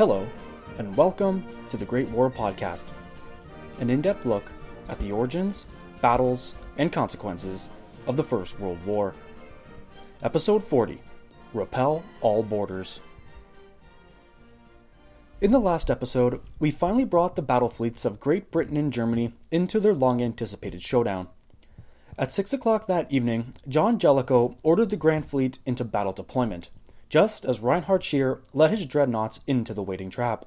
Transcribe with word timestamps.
Hello, 0.00 0.26
and 0.78 0.96
welcome 0.96 1.44
to 1.68 1.76
the 1.76 1.84
Great 1.84 2.08
War 2.08 2.30
Podcast, 2.30 2.84
an 3.80 3.90
in 3.90 4.00
depth 4.00 4.24
look 4.24 4.44
at 4.88 4.98
the 4.98 5.12
origins, 5.12 5.66
battles, 6.00 6.54
and 6.78 6.90
consequences 6.90 7.68
of 8.06 8.16
the 8.16 8.22
First 8.22 8.58
World 8.58 8.82
War. 8.86 9.14
Episode 10.22 10.62
40 10.62 11.02
Repel 11.52 12.02
All 12.22 12.42
Boarders. 12.42 13.00
In 15.42 15.50
the 15.50 15.60
last 15.60 15.90
episode, 15.90 16.40
we 16.58 16.70
finally 16.70 17.04
brought 17.04 17.36
the 17.36 17.42
battle 17.42 17.68
fleets 17.68 18.06
of 18.06 18.18
Great 18.18 18.50
Britain 18.50 18.78
and 18.78 18.90
Germany 18.90 19.34
into 19.50 19.78
their 19.78 19.92
long 19.92 20.22
anticipated 20.22 20.80
showdown. 20.80 21.28
At 22.16 22.32
6 22.32 22.54
o'clock 22.54 22.86
that 22.86 23.12
evening, 23.12 23.52
John 23.68 23.98
Jellicoe 23.98 24.56
ordered 24.62 24.88
the 24.88 24.96
Grand 24.96 25.26
Fleet 25.26 25.58
into 25.66 25.84
battle 25.84 26.14
deployment, 26.14 26.70
just 27.10 27.44
as 27.44 27.60
Reinhard 27.60 28.04
Scheer 28.04 28.40
led 28.54 28.70
his 28.70 28.86
dreadnoughts 28.86 29.40
into 29.46 29.74
the 29.74 29.82
waiting 29.82 30.10
trap. 30.10 30.46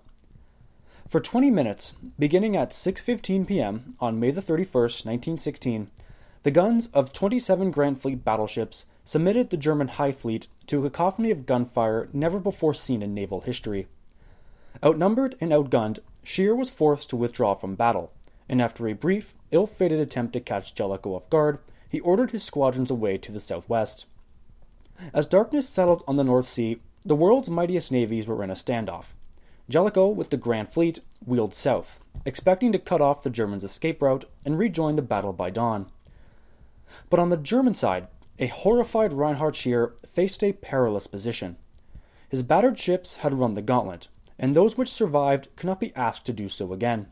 For 1.09 1.19
20 1.19 1.51
minutes, 1.51 1.93
beginning 2.17 2.55
at 2.55 2.71
6:15 2.71 3.45
p.m. 3.45 3.95
on 3.99 4.17
May 4.19 4.31
the 4.31 4.41
31st, 4.41 5.05
1916, 5.05 5.91
the 6.43 6.51
guns 6.51 6.87
of 6.87 7.11
27 7.11 7.69
Grand 7.69 8.01
Fleet 8.01 8.23
battleships 8.23 8.85
submitted 9.03 9.49
the 9.49 9.57
German 9.57 9.89
High 9.89 10.13
Fleet 10.13 10.47
to 10.67 10.79
a 10.79 10.89
cacophony 10.89 11.31
of 11.31 11.45
gunfire 11.45 12.07
never 12.13 12.39
before 12.39 12.73
seen 12.73 13.03
in 13.03 13.13
naval 13.13 13.41
history. 13.41 13.87
Outnumbered 14.81 15.35
and 15.41 15.51
outgunned, 15.51 15.99
Scheer 16.23 16.55
was 16.55 16.69
forced 16.69 17.09
to 17.09 17.17
withdraw 17.17 17.55
from 17.55 17.75
battle, 17.75 18.11
and 18.47 18.61
after 18.61 18.87
a 18.87 18.93
brief, 18.93 19.35
ill 19.51 19.67
fated 19.67 19.99
attempt 19.99 20.31
to 20.31 20.39
catch 20.39 20.73
Jellicoe 20.73 21.15
off 21.15 21.29
guard, 21.29 21.59
he 21.89 21.99
ordered 21.99 22.31
his 22.31 22.43
squadrons 22.43 22.89
away 22.89 23.17
to 23.17 23.33
the 23.33 23.41
southwest. 23.41 24.05
As 25.13 25.25
darkness 25.25 25.67
settled 25.67 26.03
on 26.07 26.17
the 26.17 26.23
North 26.23 26.47
Sea, 26.47 26.79
the 27.03 27.15
world's 27.15 27.49
mightiest 27.49 27.91
navies 27.91 28.27
were 28.27 28.43
in 28.43 28.49
a 28.49 28.55
standoff. 28.55 29.13
Jellicoe, 29.69 30.09
with 30.09 30.29
the 30.29 30.37
Grand 30.37 30.69
Fleet, 30.69 30.99
wheeled 31.25 31.53
south, 31.53 31.99
expecting 32.25 32.71
to 32.71 32.79
cut 32.79 33.01
off 33.01 33.23
the 33.23 33.29
Germans' 33.29 33.63
escape 33.63 34.01
route 34.01 34.25
and 34.45 34.57
rejoin 34.57 34.95
the 34.95 35.01
battle 35.01 35.33
by 35.33 35.49
dawn. 35.49 35.87
But 37.09 37.19
on 37.19 37.29
the 37.29 37.37
German 37.37 37.73
side, 37.73 38.07
a 38.39 38.47
horrified 38.47 39.13
Reinhard 39.13 39.55
Scheer 39.55 39.93
faced 40.07 40.43
a 40.43 40.53
perilous 40.53 41.07
position. 41.07 41.57
His 42.29 42.43
battered 42.43 42.77
ships 42.77 43.17
had 43.17 43.33
run 43.33 43.53
the 43.53 43.61
gauntlet, 43.61 44.09
and 44.37 44.53
those 44.53 44.77
which 44.77 44.91
survived 44.91 45.47
could 45.55 45.67
not 45.67 45.79
be 45.79 45.95
asked 45.95 46.25
to 46.25 46.33
do 46.33 46.49
so 46.49 46.73
again. 46.73 47.11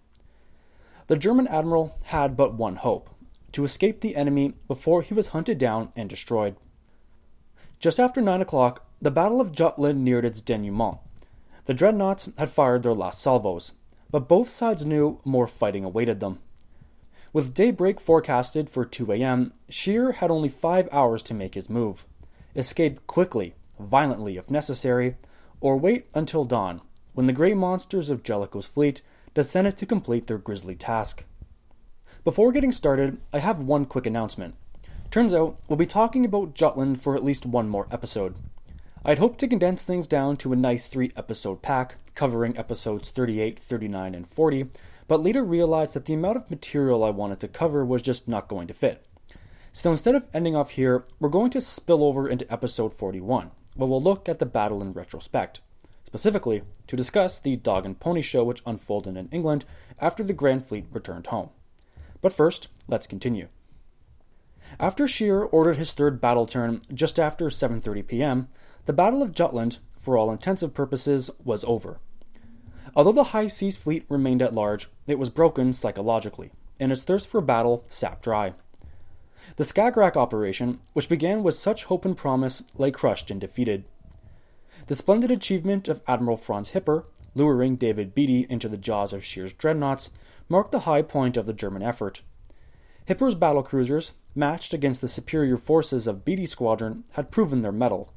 The 1.07 1.17
German 1.17 1.47
admiral 1.47 1.95
had 2.03 2.37
but 2.37 2.53
one 2.53 2.75
hope 2.75 3.09
to 3.53 3.63
escape 3.63 4.01
the 4.01 4.15
enemy 4.15 4.53
before 4.67 5.01
he 5.01 5.13
was 5.13 5.29
hunted 5.29 5.57
down 5.57 5.91
and 5.95 6.09
destroyed. 6.09 6.55
Just 7.81 7.99
after 7.99 8.21
nine 8.21 8.41
o'clock, 8.41 8.85
the 9.01 9.09
Battle 9.09 9.41
of 9.41 9.51
Jutland 9.51 10.05
neared 10.05 10.23
its 10.23 10.39
denouement. 10.39 10.99
The 11.65 11.73
dreadnoughts 11.73 12.29
had 12.37 12.51
fired 12.51 12.83
their 12.83 12.93
last 12.93 13.19
salvos, 13.19 13.73
but 14.11 14.27
both 14.27 14.49
sides 14.49 14.85
knew 14.85 15.19
more 15.25 15.47
fighting 15.47 15.83
awaited 15.83 16.19
them. 16.19 16.37
With 17.33 17.55
daybreak 17.55 17.99
forecasted 17.99 18.69
for 18.69 18.85
2 18.85 19.11
a.m., 19.13 19.51
Scheer 19.67 20.11
had 20.11 20.29
only 20.29 20.47
five 20.47 20.89
hours 20.91 21.23
to 21.23 21.33
make 21.33 21.55
his 21.55 21.71
move. 21.71 22.05
Escape 22.55 23.07
quickly, 23.07 23.55
violently 23.79 24.37
if 24.37 24.51
necessary, 24.51 25.15
or 25.59 25.75
wait 25.75 26.05
until 26.13 26.45
dawn, 26.45 26.81
when 27.15 27.25
the 27.25 27.33
great 27.33 27.57
monsters 27.57 28.11
of 28.11 28.21
Jellicoe's 28.21 28.67
fleet 28.67 29.01
descended 29.33 29.75
to 29.77 29.87
complete 29.87 30.27
their 30.27 30.37
grisly 30.37 30.75
task. 30.75 31.23
Before 32.23 32.51
getting 32.51 32.73
started, 32.73 33.19
I 33.33 33.39
have 33.39 33.57
one 33.57 33.85
quick 33.85 34.05
announcement. 34.05 34.53
Turns 35.11 35.33
out, 35.33 35.57
we'll 35.67 35.75
be 35.75 35.85
talking 35.85 36.23
about 36.23 36.53
Jutland 36.53 37.03
for 37.03 37.17
at 37.17 37.23
least 37.23 37.45
one 37.45 37.67
more 37.67 37.85
episode. 37.91 38.33
I'd 39.03 39.19
hoped 39.19 39.41
to 39.41 39.47
condense 39.49 39.83
things 39.83 40.07
down 40.07 40.37
to 40.37 40.53
a 40.53 40.55
nice 40.55 40.87
three 40.87 41.11
episode 41.17 41.61
pack, 41.61 41.97
covering 42.15 42.57
episodes 42.57 43.09
38, 43.09 43.59
39, 43.59 44.15
and 44.15 44.25
40, 44.25 44.67
but 45.09 45.19
later 45.19 45.43
realized 45.43 45.95
that 45.95 46.05
the 46.05 46.13
amount 46.13 46.37
of 46.37 46.49
material 46.49 47.03
I 47.03 47.09
wanted 47.09 47.41
to 47.41 47.49
cover 47.49 47.83
was 47.83 48.01
just 48.01 48.29
not 48.29 48.47
going 48.47 48.69
to 48.69 48.73
fit. 48.73 49.05
So 49.73 49.91
instead 49.91 50.15
of 50.15 50.27
ending 50.33 50.55
off 50.55 50.69
here, 50.69 51.03
we're 51.19 51.27
going 51.27 51.51
to 51.51 51.59
spill 51.59 52.05
over 52.05 52.29
into 52.29 52.49
episode 52.49 52.93
41, 52.93 53.51
where 53.75 53.89
we'll 53.89 54.01
look 54.01 54.29
at 54.29 54.39
the 54.39 54.45
battle 54.45 54.81
in 54.81 54.93
retrospect 54.93 55.59
specifically 56.05 56.61
to 56.87 56.95
discuss 56.95 57.37
the 57.37 57.57
dog 57.57 57.85
and 57.85 57.99
pony 57.99 58.21
show 58.21 58.45
which 58.45 58.61
unfolded 58.65 59.17
in 59.17 59.27
England 59.29 59.65
after 59.99 60.23
the 60.23 60.33
Grand 60.33 60.65
Fleet 60.65 60.85
returned 60.91 61.27
home. 61.27 61.49
But 62.21 62.31
first, 62.31 62.69
let's 62.87 63.07
continue. 63.07 63.49
After 64.79 65.07
Scheer 65.07 65.41
ordered 65.43 65.77
his 65.77 65.93
third 65.93 66.21
battle 66.21 66.45
turn 66.45 66.81
just 66.93 67.19
after 67.19 67.45
7:30 67.47 68.07
p.m., 68.07 68.47
the 68.85 68.93
Battle 68.93 69.21
of 69.21 69.33
Jutland, 69.33 69.79
for 69.99 70.17
all 70.17 70.31
intensive 70.31 70.73
purposes, 70.73 71.29
was 71.43 71.63
over. 71.65 71.99
Although 72.95 73.11
the 73.11 73.25
High 73.25 73.47
Seas 73.47 73.77
fleet 73.77 74.05
remained 74.09 74.41
at 74.41 74.55
large, 74.55 74.89
it 75.07 75.19
was 75.19 75.29
broken 75.29 75.73
psychologically, 75.73 76.51
and 76.79 76.91
its 76.91 77.03
thirst 77.03 77.27
for 77.27 77.41
battle 77.41 77.85
sapped 77.89 78.23
dry. 78.23 78.53
The 79.55 79.63
Skagerrak 79.63 80.15
operation, 80.15 80.79
which 80.93 81.09
began 81.09 81.43
with 81.43 81.55
such 81.55 81.85
hope 81.85 82.05
and 82.05 82.15
promise, 82.15 82.63
lay 82.77 82.91
crushed 82.91 83.31
and 83.31 83.41
defeated. 83.41 83.85
The 84.87 84.95
splendid 84.95 85.31
achievement 85.31 85.87
of 85.87 86.01
Admiral 86.07 86.37
Franz 86.37 86.71
Hipper, 86.71 87.05
luring 87.35 87.75
David 87.75 88.13
Beatty 88.13 88.45
into 88.49 88.67
the 88.67 88.77
jaws 88.77 89.13
of 89.13 89.23
Scheer's 89.23 89.53
dreadnoughts, 89.53 90.11
marked 90.49 90.71
the 90.71 90.81
high 90.81 91.01
point 91.01 91.37
of 91.37 91.45
the 91.45 91.53
German 91.53 91.81
effort. 91.81 92.21
Hipper's 93.05 93.35
battle 93.35 93.63
cruisers, 93.63 94.13
matched 94.33 94.73
against 94.73 95.01
the 95.01 95.07
superior 95.07 95.57
forces 95.57 96.07
of 96.07 96.25
Beatty's 96.25 96.51
squadron, 96.51 97.03
had 97.11 97.31
proven 97.31 97.61
their 97.61 97.71
mettle. 97.71 98.13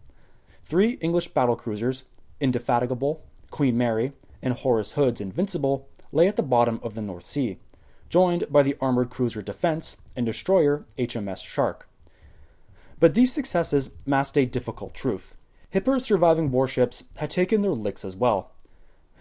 Three 0.65 0.93
English 1.01 1.29
battle 1.29 1.57
cruisers, 1.57 2.05
Indefatigable, 2.41 3.23
Queen 3.51 3.77
Mary, 3.77 4.13
and 4.43 4.55
Horace 4.55 4.93
Hood's 4.93 5.21
Invincible, 5.21 5.89
lay 6.13 6.29
at 6.29 6.37
the 6.37 6.43
bottom 6.43 6.81
of 6.83 6.95
the 6.95 7.03
North 7.03 7.25
Sea, 7.25 7.59
joined 8.09 8.51
by 8.51 8.63
the 8.63 8.77
armored 8.81 9.11
cruiser 9.11 9.43
Defense 9.43 9.97
and 10.17 10.25
destroyer 10.25 10.85
HMS 10.99 11.45
Shark. 11.45 11.89
But 13.01 13.15
these 13.15 13.33
successes 13.33 13.91
masked 14.07 14.39
a 14.39 14.47
difficult 14.47 14.95
truth. 14.95 15.37
Hipper's 15.73 16.05
surviving 16.05 16.53
warships 16.53 17.05
had 17.17 17.31
taken 17.31 17.63
their 17.63 17.73
licks 17.73 18.05
as 18.05 18.15
well. 18.15 18.53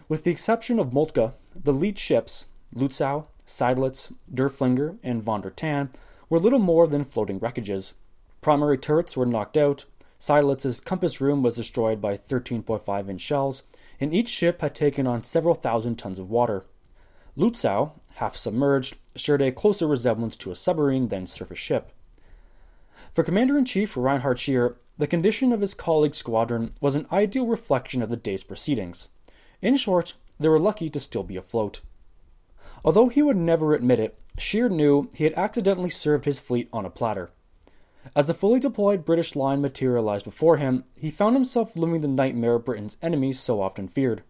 With 0.08 0.24
the 0.24 0.32
exception 0.32 0.78
of 0.78 0.94
Moltke, 0.94 1.34
the 1.56 1.74
lead 1.74 1.98
ships, 1.98 2.46
Lutzow, 2.76 3.26
Seydlitz, 3.48 4.14
Derfflinger, 4.32 4.98
and 5.02 5.24
von 5.24 5.42
der 5.42 5.50
Tann, 5.50 5.90
were 6.34 6.40
little 6.40 6.58
more 6.58 6.88
than 6.88 7.06
floating 7.06 7.40
wreckages. 7.40 7.94
Primary 8.42 8.76
turrets 8.76 9.16
were 9.16 9.24
knocked 9.24 9.56
out, 9.56 9.86
Seydlitz's 10.18 10.82
compass 10.82 11.22
room 11.22 11.44
was 11.44 11.58
destroyed 11.58 12.02
by 12.02 12.18
13.5 12.18 13.08
inch 13.08 13.22
shells, 13.22 13.62
and 14.00 14.12
each 14.12 14.30
ship 14.30 14.60
had 14.62 14.74
taken 14.74 15.06
on 15.06 15.22
several 15.22 15.54
thousand 15.54 15.98
tons 15.98 16.18
of 16.18 16.32
water. 16.32 16.66
Lutzow, 17.38 17.92
half 18.16 18.36
submerged, 18.36 18.98
shared 19.16 19.44
a 19.44 19.52
closer 19.52 19.86
resemblance 19.86 20.36
to 20.38 20.50
a 20.50 20.56
submarine 20.56 21.10
than 21.10 21.28
surface 21.28 21.60
ship. 21.60 21.92
For 23.14 23.24
Commander 23.24 23.56
in 23.56 23.66
Chief 23.66 23.96
Reinhard 23.96 24.40
Scheer, 24.40 24.76
the 24.98 25.06
condition 25.06 25.54
of 25.54 25.62
his 25.62 25.76
colleague's 25.76 26.18
squadron 26.18 26.72
was 26.82 26.96
an 26.96 27.06
ideal 27.12 27.46
reflection 27.46 28.02
of 28.02 28.10
the 28.10 28.18
day's 28.18 28.42
proceedings. 28.42 29.10
In 29.62 29.78
short, 29.78 30.16
they 30.40 30.50
were 30.50 30.58
lucky 30.58 30.90
to 30.90 31.00
still 31.00 31.22
be 31.22 31.38
afloat. 31.38 31.82
Although 32.84 33.10
he 33.10 33.22
would 33.22 33.38
never 33.38 33.76
admit 33.76 34.00
it, 34.00 34.18
Scheer 34.38 34.70
knew 34.70 35.10
he 35.14 35.24
had 35.24 35.34
accidentally 35.34 35.90
served 35.90 36.26
his 36.26 36.40
fleet 36.40 36.68
on 36.74 36.86
a 36.86 36.90
platter. 36.90 37.32
As 38.16 38.28
the 38.28 38.34
fully 38.34 38.60
deployed 38.60 39.06
British 39.06 39.36
line 39.36 39.62
materialized 39.62 40.26
before 40.26 40.58
him, 40.58 40.84
he 40.98 41.10
found 41.10 41.36
himself 41.36 41.76
living 41.76 42.02
the 42.02 42.08
nightmare 42.08 42.60
Britain's 42.60 42.98
enemies 43.02 43.40
so 43.40 43.62
often 43.62 43.88
feared. 43.88 44.24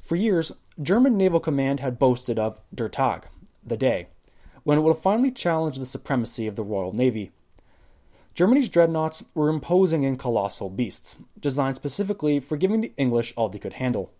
For 0.00 0.16
years, 0.16 0.52
German 0.80 1.16
naval 1.16 1.40
command 1.40 1.80
had 1.80 1.98
boasted 1.98 2.38
of 2.38 2.60
Der 2.74 2.88
Tag, 2.88 3.26
the 3.64 3.76
day, 3.76 4.08
when 4.62 4.78
it 4.78 4.82
would 4.82 4.96
finally 4.96 5.30
challenge 5.30 5.78
the 5.78 5.86
supremacy 5.86 6.46
of 6.46 6.56
the 6.56 6.64
Royal 6.64 6.92
Navy. 6.92 7.32
Germany's 8.34 8.68
dreadnoughts 8.68 9.24
were 9.34 9.48
imposing 9.48 10.04
and 10.04 10.18
colossal 10.18 10.68
beasts, 10.68 11.18
designed 11.40 11.76
specifically 11.76 12.38
for 12.38 12.56
giving 12.56 12.80
the 12.80 12.92
English 12.96 13.32
all 13.36 13.48
they 13.48 13.58
could 13.58 13.74
handle. 13.74 14.12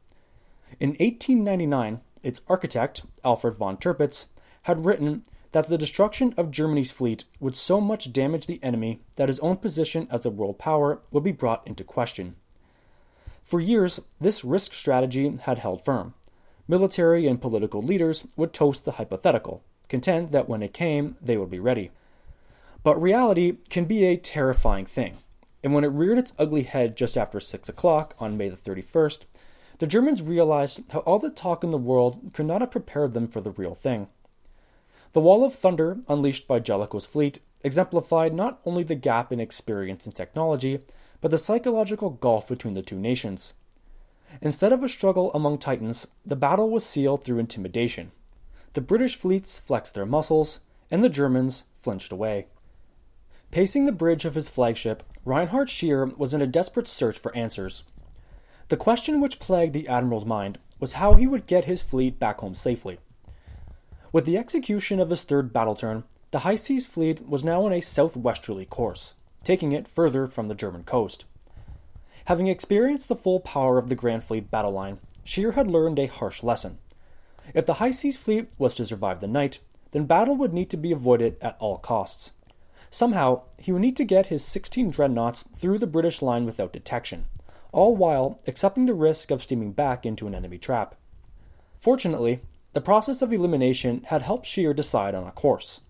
In 0.80 0.90
1899, 0.90 2.00
its 2.22 2.40
architect, 2.48 3.04
Alfred 3.24 3.54
von 3.54 3.76
Tirpitz, 3.76 4.26
had 4.66 4.84
written 4.84 5.22
that 5.52 5.68
the 5.68 5.78
destruction 5.78 6.34
of 6.36 6.50
Germany's 6.50 6.90
fleet 6.90 7.22
would 7.38 7.54
so 7.54 7.80
much 7.80 8.12
damage 8.12 8.46
the 8.46 8.58
enemy 8.64 9.00
that 9.14 9.28
his 9.28 9.38
own 9.38 9.56
position 9.56 10.08
as 10.10 10.26
a 10.26 10.30
world 10.30 10.58
power 10.58 11.00
would 11.12 11.22
be 11.22 11.30
brought 11.30 11.64
into 11.68 11.84
question. 11.84 12.34
For 13.44 13.60
years, 13.60 14.00
this 14.20 14.44
risk 14.44 14.74
strategy 14.74 15.36
had 15.42 15.58
held 15.58 15.84
firm. 15.84 16.14
Military 16.66 17.28
and 17.28 17.40
political 17.40 17.80
leaders 17.80 18.26
would 18.36 18.52
toast 18.52 18.84
the 18.84 18.92
hypothetical, 18.92 19.62
content 19.88 20.32
that 20.32 20.48
when 20.48 20.64
it 20.64 20.74
came, 20.74 21.16
they 21.22 21.36
would 21.36 21.50
be 21.50 21.60
ready. 21.60 21.92
But 22.82 23.00
reality 23.00 23.58
can 23.68 23.84
be 23.84 24.04
a 24.04 24.16
terrifying 24.16 24.86
thing, 24.86 25.18
and 25.62 25.74
when 25.74 25.84
it 25.84 25.92
reared 25.92 26.18
its 26.18 26.32
ugly 26.40 26.64
head 26.64 26.96
just 26.96 27.16
after 27.16 27.38
6 27.38 27.68
o'clock 27.68 28.16
on 28.18 28.36
May 28.36 28.48
the 28.48 28.56
31st, 28.56 29.20
the 29.78 29.86
Germans 29.86 30.22
realized 30.22 30.80
how 30.90 31.00
all 31.00 31.20
the 31.20 31.30
talk 31.30 31.62
in 31.62 31.70
the 31.70 31.78
world 31.78 32.32
could 32.32 32.46
not 32.46 32.62
have 32.62 32.72
prepared 32.72 33.12
them 33.12 33.28
for 33.28 33.40
the 33.40 33.52
real 33.52 33.74
thing. 33.74 34.08
The 35.16 35.22
wall 35.22 35.46
of 35.46 35.54
thunder 35.54 35.96
unleashed 36.10 36.46
by 36.46 36.58
Jellicoe's 36.58 37.06
fleet 37.06 37.40
exemplified 37.64 38.34
not 38.34 38.60
only 38.66 38.82
the 38.82 38.94
gap 38.94 39.32
in 39.32 39.40
experience 39.40 40.04
and 40.04 40.14
technology, 40.14 40.80
but 41.22 41.30
the 41.30 41.38
psychological 41.38 42.10
gulf 42.10 42.46
between 42.46 42.74
the 42.74 42.82
two 42.82 42.98
nations. 42.98 43.54
Instead 44.42 44.74
of 44.74 44.82
a 44.82 44.90
struggle 44.90 45.32
among 45.32 45.56
Titans, 45.56 46.06
the 46.26 46.36
battle 46.36 46.68
was 46.68 46.84
sealed 46.84 47.24
through 47.24 47.38
intimidation. 47.38 48.12
The 48.74 48.82
British 48.82 49.16
fleets 49.16 49.58
flexed 49.58 49.94
their 49.94 50.04
muscles, 50.04 50.60
and 50.90 51.02
the 51.02 51.08
Germans 51.08 51.64
flinched 51.76 52.12
away. 52.12 52.48
Pacing 53.50 53.86
the 53.86 53.92
bridge 53.92 54.26
of 54.26 54.34
his 54.34 54.50
flagship, 54.50 55.02
Reinhard 55.24 55.70
Scheer 55.70 56.04
was 56.04 56.34
in 56.34 56.42
a 56.42 56.46
desperate 56.46 56.88
search 56.88 57.18
for 57.18 57.34
answers. 57.34 57.84
The 58.68 58.76
question 58.76 59.22
which 59.22 59.40
plagued 59.40 59.72
the 59.72 59.88
admiral's 59.88 60.26
mind 60.26 60.58
was 60.78 60.92
how 60.92 61.14
he 61.14 61.26
would 61.26 61.46
get 61.46 61.64
his 61.64 61.82
fleet 61.82 62.18
back 62.18 62.40
home 62.40 62.54
safely. 62.54 62.98
With 64.12 64.24
the 64.24 64.38
execution 64.38 65.00
of 65.00 65.10
his 65.10 65.24
third 65.24 65.52
battle 65.52 65.74
turn, 65.74 66.04
the 66.30 66.40
High 66.40 66.56
Seas 66.56 66.86
Fleet 66.86 67.28
was 67.28 67.44
now 67.44 67.64
on 67.64 67.72
a 67.72 67.80
southwesterly 67.80 68.64
course, 68.64 69.14
taking 69.42 69.72
it 69.72 69.88
further 69.88 70.26
from 70.26 70.48
the 70.48 70.54
German 70.54 70.84
coast. 70.84 71.24
Having 72.26 72.48
experienced 72.48 73.08
the 73.08 73.16
full 73.16 73.40
power 73.40 73.78
of 73.78 73.88
the 73.88 73.94
Grand 73.94 74.24
Fleet 74.24 74.50
battle 74.50 74.72
line, 74.72 74.98
Scheer 75.24 75.52
had 75.52 75.70
learned 75.70 75.98
a 75.98 76.06
harsh 76.06 76.42
lesson. 76.42 76.78
If 77.54 77.66
the 77.66 77.74
High 77.74 77.90
Seas 77.90 78.16
Fleet 78.16 78.48
was 78.58 78.74
to 78.76 78.86
survive 78.86 79.20
the 79.20 79.28
night, 79.28 79.60
then 79.92 80.06
battle 80.06 80.36
would 80.36 80.52
need 80.52 80.70
to 80.70 80.76
be 80.76 80.92
avoided 80.92 81.36
at 81.40 81.56
all 81.58 81.78
costs. 81.78 82.32
Somehow, 82.90 83.42
he 83.60 83.72
would 83.72 83.82
need 83.82 83.96
to 83.96 84.04
get 84.04 84.26
his 84.26 84.44
16 84.44 84.90
dreadnoughts 84.90 85.44
through 85.56 85.78
the 85.78 85.86
British 85.86 86.22
line 86.22 86.46
without 86.46 86.72
detection, 86.72 87.26
all 87.72 87.96
while 87.96 88.40
accepting 88.46 88.86
the 88.86 88.94
risk 88.94 89.30
of 89.30 89.42
steaming 89.42 89.72
back 89.72 90.06
into 90.06 90.26
an 90.26 90.34
enemy 90.34 90.58
trap. 90.58 90.94
Fortunately, 91.78 92.40
the 92.76 92.80
process 92.82 93.22
of 93.22 93.32
elimination 93.32 94.02
had 94.08 94.20
helped 94.20 94.44
Scheer 94.44 94.74
decide 94.74 95.14
on 95.14 95.26
a 95.26 95.32
course 95.32 95.80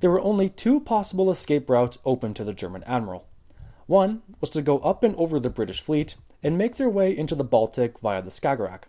there 0.00 0.10
were 0.10 0.20
only 0.20 0.48
two 0.50 0.78
possible 0.80 1.30
escape 1.30 1.70
routes 1.70 1.96
open 2.04 2.34
to 2.34 2.42
the 2.42 2.52
German 2.52 2.82
admiral. 2.84 3.24
One 3.86 4.20
was 4.40 4.50
to 4.50 4.60
go 4.60 4.78
up 4.80 5.04
and 5.04 5.14
over 5.14 5.38
the 5.38 5.48
British 5.48 5.80
fleet 5.80 6.16
and 6.42 6.58
make 6.58 6.74
their 6.74 6.90
way 6.90 7.16
into 7.16 7.36
the 7.36 7.44
Baltic 7.44 8.00
via 8.00 8.20
the 8.20 8.30
Skagerrak. 8.30 8.88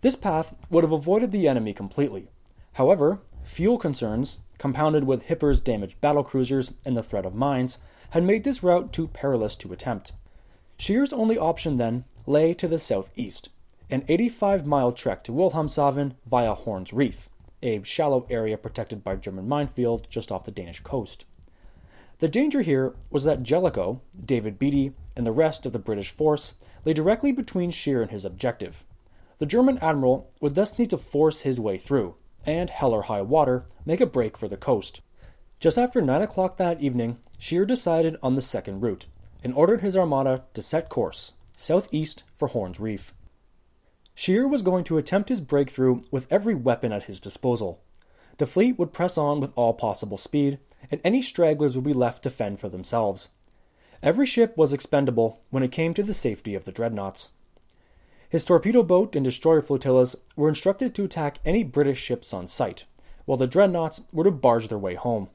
This 0.00 0.16
path 0.16 0.54
would 0.68 0.82
have 0.82 0.92
avoided 0.92 1.30
the 1.30 1.46
enemy 1.46 1.72
completely. 1.72 2.28
However, 2.72 3.20
fuel 3.44 3.78
concerns, 3.78 4.38
compounded 4.58 5.04
with 5.04 5.28
Hipper's 5.28 5.60
damaged 5.60 6.00
battlecruisers 6.00 6.74
and 6.84 6.96
the 6.96 7.04
threat 7.04 7.24
of 7.24 7.34
mines, 7.34 7.78
had 8.10 8.24
made 8.24 8.42
this 8.42 8.64
route 8.64 8.92
too 8.92 9.06
perilous 9.06 9.54
to 9.56 9.72
attempt. 9.72 10.12
Scheer's 10.76 11.12
only 11.12 11.38
option 11.38 11.76
then 11.78 12.04
lay 12.26 12.52
to 12.52 12.66
the 12.66 12.78
southeast, 12.78 13.48
an 13.90 14.04
85 14.08 14.66
mile 14.66 14.92
trek 14.92 15.24
to 15.24 15.32
Wilhelmshaven 15.32 16.14
via 16.26 16.54
Horn's 16.54 16.92
Reef 16.92 17.28
a 17.62 17.82
shallow 17.82 18.26
area 18.28 18.58
protected 18.58 19.04
by 19.04 19.16
German 19.16 19.48
minefield 19.48 20.06
just 20.10 20.32
off 20.32 20.44
the 20.44 20.50
Danish 20.50 20.80
coast. 20.80 21.24
The 22.18 22.28
danger 22.28 22.62
here 22.62 22.94
was 23.10 23.24
that 23.24 23.42
Jellicoe, 23.42 24.00
David 24.24 24.58
Beatty, 24.58 24.92
and 25.16 25.26
the 25.26 25.32
rest 25.32 25.66
of 25.66 25.72
the 25.72 25.78
British 25.78 26.10
force 26.10 26.54
lay 26.84 26.92
directly 26.92 27.32
between 27.32 27.70
Scheer 27.70 28.02
and 28.02 28.10
his 28.10 28.24
objective. 28.24 28.84
The 29.38 29.46
German 29.46 29.78
admiral 29.78 30.30
would 30.40 30.54
thus 30.54 30.78
need 30.78 30.90
to 30.90 30.98
force 30.98 31.40
his 31.40 31.58
way 31.58 31.78
through, 31.78 32.14
and, 32.46 32.70
hell 32.70 32.92
or 32.92 33.02
high 33.02 33.22
water, 33.22 33.66
make 33.84 34.00
a 34.00 34.06
break 34.06 34.36
for 34.36 34.48
the 34.48 34.56
coast. 34.56 35.00
Just 35.58 35.78
after 35.78 36.00
9 36.00 36.22
o'clock 36.22 36.56
that 36.56 36.80
evening, 36.80 37.18
Scheer 37.38 37.64
decided 37.64 38.16
on 38.22 38.34
the 38.34 38.42
second 38.42 38.80
route 38.80 39.06
and 39.44 39.54
ordered 39.54 39.80
his 39.80 39.96
armada 39.96 40.44
to 40.54 40.62
set 40.62 40.88
course 40.88 41.32
southeast 41.56 42.24
for 42.34 42.48
Horn's 42.48 42.80
Reef. 42.80 43.12
Scheer 44.14 44.46
was 44.46 44.62
going 44.62 44.84
to 44.84 44.98
attempt 44.98 45.28
his 45.28 45.40
breakthrough 45.40 46.02
with 46.10 46.30
every 46.30 46.54
weapon 46.54 46.92
at 46.92 47.04
his 47.04 47.18
disposal. 47.18 47.80
The 48.38 48.46
fleet 48.46 48.78
would 48.78 48.92
press 48.92 49.16
on 49.16 49.40
with 49.40 49.52
all 49.56 49.74
possible 49.74 50.16
speed, 50.16 50.58
and 50.90 51.00
any 51.02 51.22
stragglers 51.22 51.74
would 51.74 51.84
be 51.84 51.92
left 51.92 52.22
to 52.24 52.30
fend 52.30 52.60
for 52.60 52.68
themselves. 52.68 53.28
Every 54.02 54.26
ship 54.26 54.56
was 54.56 54.72
expendable 54.72 55.40
when 55.50 55.62
it 55.62 55.72
came 55.72 55.94
to 55.94 56.02
the 56.02 56.12
safety 56.12 56.54
of 56.54 56.64
the 56.64 56.72
dreadnoughts. 56.72 57.30
His 58.28 58.44
torpedo 58.44 58.82
boat 58.82 59.14
and 59.14 59.22
destroyer 59.22 59.60
flotillas 59.60 60.16
were 60.36 60.48
instructed 60.48 60.94
to 60.94 61.04
attack 61.04 61.38
any 61.44 61.62
British 61.62 61.98
ships 61.98 62.32
on 62.32 62.46
sight, 62.46 62.84
while 63.26 63.38
the 63.38 63.46
dreadnoughts 63.46 64.02
were 64.10 64.24
to 64.24 64.30
barge 64.30 64.68
their 64.68 64.78
way 64.78 64.94
home. 64.94 65.28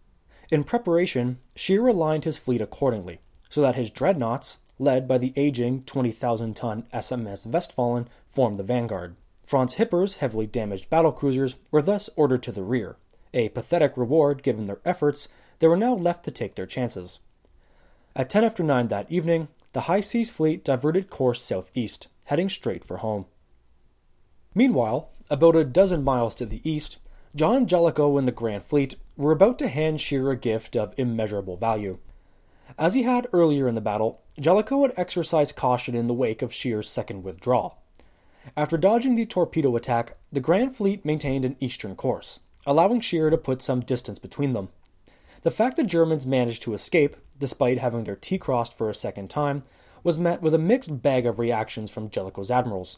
In 0.50 0.63
preparation, 0.63 1.39
Scheer 1.56 1.88
aligned 1.88 2.25
his 2.25 2.38
fleet 2.38 2.62
accordingly, 2.62 3.19
so 3.50 3.62
that 3.62 3.75
his 3.75 3.89
dreadnoughts, 3.89 4.59
led 4.79 5.07
by 5.07 5.18
the 5.18 5.33
aging 5.35 5.83
20,000 5.83 6.56
ton 6.56 6.88
SMS 6.94 7.45
Westfalen, 7.45 8.07
formed 8.38 8.60
the 8.60 8.63
vanguard. 8.63 9.16
Franz 9.44 9.74
Hipper's 9.74 10.18
heavily 10.18 10.45
damaged 10.45 10.92
battlecruisers 10.92 11.56
were 11.72 11.81
thus 11.81 12.07
ordered 12.16 12.44
to 12.44 12.51
the 12.51 12.62
rear, 12.62 12.95
a 13.34 13.50
pathetic 13.50 13.98
reward 13.98 14.44
given 14.44 14.68
their 14.68 14.80
efforts, 14.86 15.28
they 15.57 15.68
were 15.68 15.75
now 15.75 15.95
left 15.95 16.24
to 16.25 16.30
take 16.30 16.54
their 16.54 16.68
chances. 16.68 17.19
At 18.16 18.30
10 18.30 18.44
after 18.44 18.62
9 18.62 18.89
that 18.89 19.12
evening, 19.12 19.48
the 19.72 19.89
High 19.89 20.01
Seas 20.01 20.30
Fleet 20.30 20.63
diverted 20.63 21.10
course 21.10 21.42
southeast, 21.42 22.10
heading 22.25 22.48
straight 22.48 22.84
for 22.84 22.98
home. 22.98 23.25
Meanwhile, 24.54 25.10
about 25.31 25.56
a 25.56 25.66
dozen 25.66 26.04
miles 26.04 26.36
to 26.36 26.45
the 26.45 26.62
east, 26.63 26.98
John 27.36 27.66
Jellicoe 27.66 28.19
and 28.19 28.28
the 28.28 28.31
Grand 28.31 28.66
Fleet 28.66 28.94
were 29.16 29.31
about 29.31 29.57
to 29.57 29.68
hand 29.68 30.00
Scheer 30.00 30.30
a 30.30 30.36
gift 30.36 30.75
of 30.75 30.94
immeasurable 30.95 31.57
value. 31.57 31.98
As 32.78 32.94
he 32.94 33.01
had 33.01 33.25
earlier 33.34 33.68
in 33.68 33.74
the 33.74 33.81
battle, 33.81 34.22
Jellicoe 34.39 34.84
had 34.84 34.94
exercised 34.95 35.56
caution 35.56 35.95
in 35.95 36.06
the 36.06 36.13
wake 36.13 36.44
of 36.44 36.54
Scheer's 36.54 36.88
second 36.88 37.24
withdrawal. 37.24 37.80
After 38.55 38.77
dodging 38.77 39.15
the 39.15 39.25
torpedo 39.25 39.75
attack, 39.75 40.17
the 40.31 40.39
Grand 40.39 40.75
Fleet 40.75 41.03
maintained 41.03 41.44
an 41.44 41.57
eastern 41.59 41.95
course, 41.95 42.39
allowing 42.65 43.01
Scheer 43.01 43.29
to 43.29 43.38
put 43.38 43.61
some 43.61 43.81
distance 43.81 44.19
between 44.19 44.53
them. 44.53 44.69
The 45.41 45.51
fact 45.51 45.75
the 45.75 45.83
Germans 45.83 46.25
managed 46.25 46.61
to 46.63 46.73
escape, 46.73 47.17
despite 47.38 47.77
having 47.77 48.05
their 48.05 48.15
T 48.15 48.38
crossed 48.38 48.77
for 48.77 48.89
a 48.89 48.95
second 48.95 49.29
time, 49.29 49.63
was 50.03 50.17
met 50.17 50.41
with 50.41 50.53
a 50.53 50.59
mixed 50.59 51.01
bag 51.01 51.25
of 51.25 51.39
reactions 51.39 51.91
from 51.91 52.09
Jellicoe's 52.09 52.49
admirals. 52.49 52.97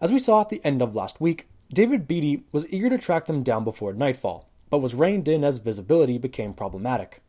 As 0.00 0.12
we 0.12 0.18
saw 0.18 0.40
at 0.40 0.50
the 0.50 0.64
end 0.64 0.82
of 0.82 0.94
last 0.94 1.20
week, 1.20 1.48
David 1.72 2.06
Beatty 2.06 2.44
was 2.52 2.68
eager 2.68 2.88
to 2.90 2.98
track 2.98 3.26
them 3.26 3.42
down 3.42 3.64
before 3.64 3.92
nightfall, 3.92 4.48
but 4.70 4.78
was 4.78 4.94
reined 4.94 5.28
in 5.28 5.42
as 5.42 5.58
visibility 5.58 6.16
became 6.16 6.54
problematic. 6.54 7.22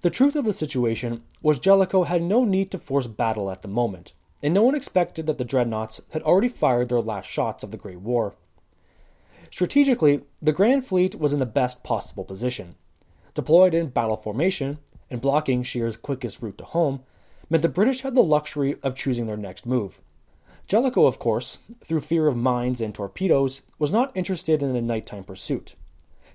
The 0.00 0.10
truth 0.10 0.34
of 0.34 0.46
the 0.46 0.52
situation 0.52 1.24
was 1.42 1.60
Jellicoe 1.60 2.04
had 2.04 2.22
no 2.22 2.44
need 2.44 2.70
to 2.70 2.78
force 2.78 3.06
battle 3.06 3.50
at 3.50 3.62
the 3.62 3.68
moment 3.68 4.14
and 4.42 4.54
no 4.54 4.62
one 4.62 4.74
expected 4.74 5.26
that 5.26 5.38
the 5.38 5.44
dreadnoughts 5.44 6.00
had 6.12 6.22
already 6.22 6.48
fired 6.48 6.88
their 6.88 7.00
last 7.00 7.28
shots 7.28 7.62
of 7.62 7.70
the 7.70 7.76
Great 7.76 8.00
War. 8.00 8.34
Strategically, 9.50 10.22
the 10.40 10.52
Grand 10.52 10.84
Fleet 10.84 11.16
was 11.16 11.32
in 11.32 11.40
the 11.40 11.46
best 11.46 11.82
possible 11.82 12.24
position. 12.24 12.76
Deployed 13.34 13.74
in 13.74 13.88
battle 13.88 14.16
formation 14.16 14.78
and 15.10 15.20
blocking 15.20 15.62
Scheer's 15.62 15.96
quickest 15.96 16.40
route 16.40 16.58
to 16.58 16.64
home 16.64 17.02
meant 17.48 17.62
the 17.62 17.68
British 17.68 18.02
had 18.02 18.14
the 18.14 18.22
luxury 18.22 18.76
of 18.82 18.94
choosing 18.94 19.26
their 19.26 19.36
next 19.36 19.66
move. 19.66 20.00
Jellicoe, 20.68 21.06
of 21.06 21.18
course, 21.18 21.58
through 21.82 22.00
fear 22.00 22.28
of 22.28 22.36
mines 22.36 22.80
and 22.80 22.94
torpedoes, 22.94 23.62
was 23.78 23.90
not 23.90 24.16
interested 24.16 24.62
in 24.62 24.76
a 24.76 24.80
nighttime 24.80 25.24
pursuit. 25.24 25.74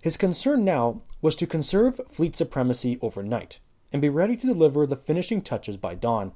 His 0.02 0.18
concern 0.18 0.66
now 0.66 1.02
was 1.22 1.38
to 1.38 1.48
conserve 1.48 2.02
fleet 2.10 2.36
supremacy 2.36 3.00
overnight 3.02 3.60
and 3.94 4.02
be 4.02 4.10
ready 4.10 4.36
to 4.36 4.46
deliver 4.48 4.86
the 4.86 4.98
finishing 4.98 5.42
touches 5.42 5.78
by 5.78 5.96
dawn. 5.96 6.34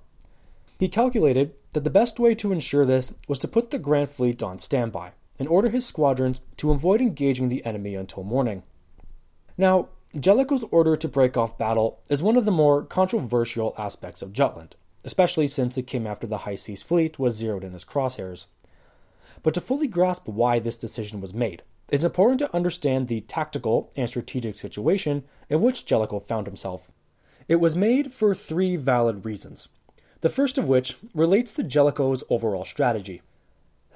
He 0.79 0.87
calculated 0.87 1.55
that 1.73 1.83
the 1.83 1.89
best 1.89 2.19
way 2.19 2.33
to 2.35 2.51
ensure 2.51 2.85
this 2.85 3.13
was 3.27 3.39
to 3.39 3.47
put 3.47 3.71
the 3.71 3.77
Grand 3.77 4.09
Fleet 4.09 4.41
on 4.41 4.59
standby 4.59 5.11
and 5.37 5.47
order 5.47 5.69
his 5.69 5.85
squadrons 5.85 6.41
to 6.57 6.71
avoid 6.71 7.01
engaging 7.01 7.49
the 7.49 7.63
enemy 7.65 7.95
until 7.95 8.23
morning. 8.23 8.63
Now, 9.57 9.89
Jellicoe's 10.19 10.65
order 10.71 10.97
to 10.97 11.07
break 11.07 11.37
off 11.37 11.57
battle 11.57 11.99
is 12.09 12.23
one 12.23 12.35
of 12.35 12.45
the 12.45 12.51
more 12.51 12.83
controversial 12.83 13.75
aspects 13.77 14.21
of 14.21 14.33
Jutland, 14.33 14.75
especially 15.03 15.47
since 15.47 15.77
it 15.77 15.87
came 15.87 16.07
after 16.07 16.25
the 16.25 16.39
High 16.39 16.55
Seas 16.55 16.81
Fleet 16.81 17.19
was 17.19 17.35
zeroed 17.35 17.63
in 17.63 17.73
his 17.73 17.85
crosshairs. 17.85 18.47
But 19.43 19.53
to 19.53 19.61
fully 19.61 19.87
grasp 19.87 20.27
why 20.27 20.59
this 20.59 20.77
decision 20.77 21.21
was 21.21 21.33
made, 21.33 21.61
it's 21.89 22.03
important 22.03 22.39
to 22.39 22.55
understand 22.55 23.07
the 23.07 23.21
tactical 23.21 23.91
and 23.95 24.07
strategic 24.09 24.57
situation 24.57 25.23
in 25.47 25.61
which 25.61 25.85
Jellicoe 25.85 26.19
found 26.19 26.47
himself. 26.47 26.91
It 27.47 27.57
was 27.57 27.75
made 27.75 28.11
for 28.11 28.35
three 28.35 28.75
valid 28.75 29.25
reasons 29.25 29.69
the 30.21 30.29
first 30.29 30.57
of 30.57 30.67
which 30.67 30.97
relates 31.13 31.53
to 31.53 31.63
Jellicoe's 31.63 32.23
overall 32.29 32.65
strategy. 32.65 33.21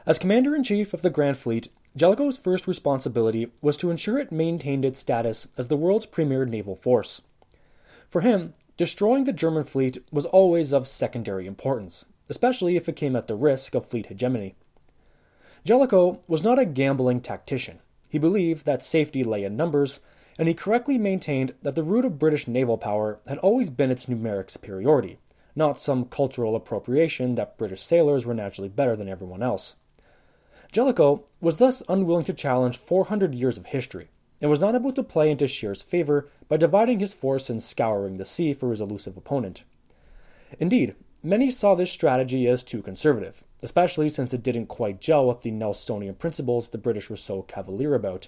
As 0.05 0.19
Commander 0.19 0.55
in 0.55 0.63
Chief 0.63 0.93
of 0.93 1.01
the 1.01 1.09
Grand 1.09 1.37
Fleet, 1.37 1.67
Jellicoe's 1.95 2.37
first 2.37 2.67
responsibility 2.67 3.51
was 3.61 3.77
to 3.77 3.89
ensure 3.89 4.17
it 4.17 4.31
maintained 4.31 4.85
its 4.85 4.99
status 4.99 5.47
as 5.57 5.67
the 5.67 5.77
world's 5.77 6.05
premier 6.05 6.45
naval 6.45 6.75
force. 6.75 7.21
For 8.09 8.21
him, 8.21 8.53
destroying 8.77 9.25
the 9.25 9.33
German 9.33 9.63
fleet 9.63 9.97
was 10.11 10.25
always 10.25 10.73
of 10.73 10.87
secondary 10.87 11.45
importance, 11.45 12.05
especially 12.29 12.77
if 12.77 12.87
it 12.87 12.95
came 12.95 13.15
at 13.15 13.27
the 13.27 13.35
risk 13.35 13.75
of 13.75 13.85
fleet 13.85 14.07
hegemony. 14.07 14.55
Jellicoe 15.65 16.19
was 16.27 16.43
not 16.43 16.59
a 16.59 16.65
gambling 16.65 17.21
tactician. 17.21 17.79
He 18.09 18.17
believed 18.17 18.65
that 18.65 18.83
safety 18.83 19.23
lay 19.23 19.43
in 19.43 19.55
numbers, 19.55 19.99
and 20.37 20.47
he 20.47 20.53
correctly 20.53 20.97
maintained 20.97 21.53
that 21.61 21.75
the 21.75 21.83
root 21.83 22.05
of 22.05 22.19
British 22.19 22.47
naval 22.47 22.77
power 22.77 23.19
had 23.27 23.37
always 23.39 23.69
been 23.69 23.91
its 23.91 24.07
numeric 24.07 24.49
superiority, 24.49 25.19
not 25.55 25.79
some 25.79 26.05
cultural 26.05 26.55
appropriation 26.55 27.35
that 27.35 27.57
British 27.57 27.81
sailors 27.81 28.25
were 28.25 28.33
naturally 28.33 28.69
better 28.69 28.95
than 28.95 29.09
everyone 29.09 29.43
else. 29.43 29.75
Jellicoe 30.71 31.25
was 31.39 31.57
thus 31.57 31.83
unwilling 31.87 32.25
to 32.25 32.33
challenge 32.33 32.77
400 32.77 33.35
years 33.35 33.57
of 33.57 33.67
history, 33.67 34.09
and 34.41 34.49
was 34.49 34.59
not 34.59 34.75
able 34.75 34.91
to 34.91 35.03
play 35.03 35.31
into 35.31 35.47
Scheer's 35.47 35.81
favor 35.81 36.27
by 36.49 36.57
dividing 36.57 36.99
his 36.99 37.13
force 37.13 37.49
and 37.49 37.63
scouring 37.63 38.17
the 38.17 38.25
sea 38.25 38.53
for 38.53 38.71
his 38.71 38.81
elusive 38.81 39.15
opponent. 39.15 39.63
Indeed, 40.59 40.95
many 41.23 41.49
saw 41.49 41.75
this 41.75 41.91
strategy 41.91 42.47
as 42.47 42.63
too 42.63 42.81
conservative, 42.81 43.43
especially 43.61 44.09
since 44.09 44.33
it 44.33 44.43
didn't 44.43 44.65
quite 44.65 44.99
gel 44.99 45.27
with 45.27 45.43
the 45.43 45.51
Nelsonian 45.51 46.19
principles 46.19 46.69
the 46.69 46.77
British 46.77 47.09
were 47.09 47.15
so 47.15 47.43
cavalier 47.43 47.93
about. 47.95 48.27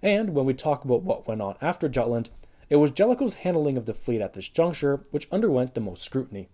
And 0.00 0.30
when 0.30 0.46
we 0.46 0.54
talk 0.54 0.84
about 0.84 1.02
what 1.02 1.28
went 1.28 1.42
on 1.42 1.56
after 1.60 1.88
Jutland, 1.88 2.30
it 2.70 2.76
was 2.76 2.92
Jellicoe's 2.92 3.34
handling 3.34 3.76
of 3.76 3.84
the 3.84 3.92
fleet 3.92 4.22
at 4.22 4.32
this 4.32 4.48
juncture 4.48 5.02
which 5.10 5.28
underwent 5.30 5.74
the 5.74 5.80
most 5.80 6.02
scrutiny. 6.02 6.48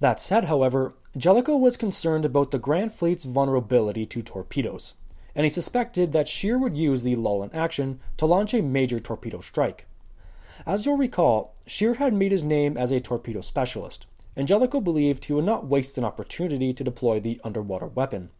That 0.00 0.20
said, 0.20 0.44
however, 0.44 0.94
Jellicoe 1.16 1.56
was 1.56 1.78
concerned 1.78 2.24
about 2.24 2.50
the 2.50 2.58
Grand 2.58 2.92
Fleet's 2.92 3.24
vulnerability 3.24 4.04
to 4.06 4.22
torpedoes, 4.22 4.92
and 5.34 5.44
he 5.44 5.50
suspected 5.50 6.12
that 6.12 6.28
Scheer 6.28 6.58
would 6.58 6.76
use 6.76 7.02
the 7.02 7.16
lull 7.16 7.42
in 7.42 7.52
action 7.54 8.00
to 8.18 8.26
launch 8.26 8.52
a 8.52 8.62
major 8.62 9.00
torpedo 9.00 9.40
strike. 9.40 9.86
As 10.66 10.84
you'll 10.84 10.96
recall, 10.96 11.54
Scheer 11.66 11.94
had 11.94 12.12
made 12.12 12.32
his 12.32 12.44
name 12.44 12.76
as 12.76 12.90
a 12.90 13.00
torpedo 13.00 13.40
specialist, 13.40 14.06
and 14.34 14.46
Jellicoe 14.46 14.82
believed 14.82 15.24
he 15.24 15.32
would 15.32 15.44
not 15.44 15.66
waste 15.66 15.96
an 15.96 16.04
opportunity 16.04 16.74
to 16.74 16.84
deploy 16.84 17.18
the 17.18 17.40
underwater 17.42 17.86
weapon. 17.86 18.30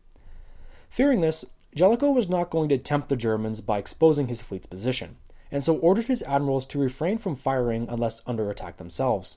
Fearing 0.91 1.23
this, 1.23 1.45
Jellicoe 1.75 2.13
was 2.13 2.29
not 2.29 2.51
going 2.51 2.69
to 2.69 2.79
tempt 2.79 3.09
the 3.09 3.17
Germans 3.17 3.63
by 3.63 3.79
exposing 3.79 4.29
his 4.29 4.43
fleet's 4.43 4.67
position, 4.67 5.17
and 5.51 5.65
so 5.65 5.77
ordered 5.79 6.07
his 6.07 6.23
admirals 6.23 6.67
to 6.67 6.79
refrain 6.79 7.17
from 7.17 7.35
firing 7.35 7.87
unless 7.89 8.21
under 8.27 8.51
attack 8.51 8.77
themselves. 8.77 9.37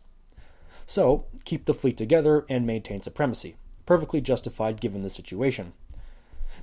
So, 0.90 1.26
keep 1.46 1.66
the 1.66 1.74
fleet 1.76 1.98
together 1.98 2.48
and 2.50 2.66
maintain 2.66 3.04
supremacy, 3.04 3.58
perfectly 3.86 4.22
justified 4.22 4.82
given 4.82 5.04
the 5.04 5.10
situation. 5.12 5.74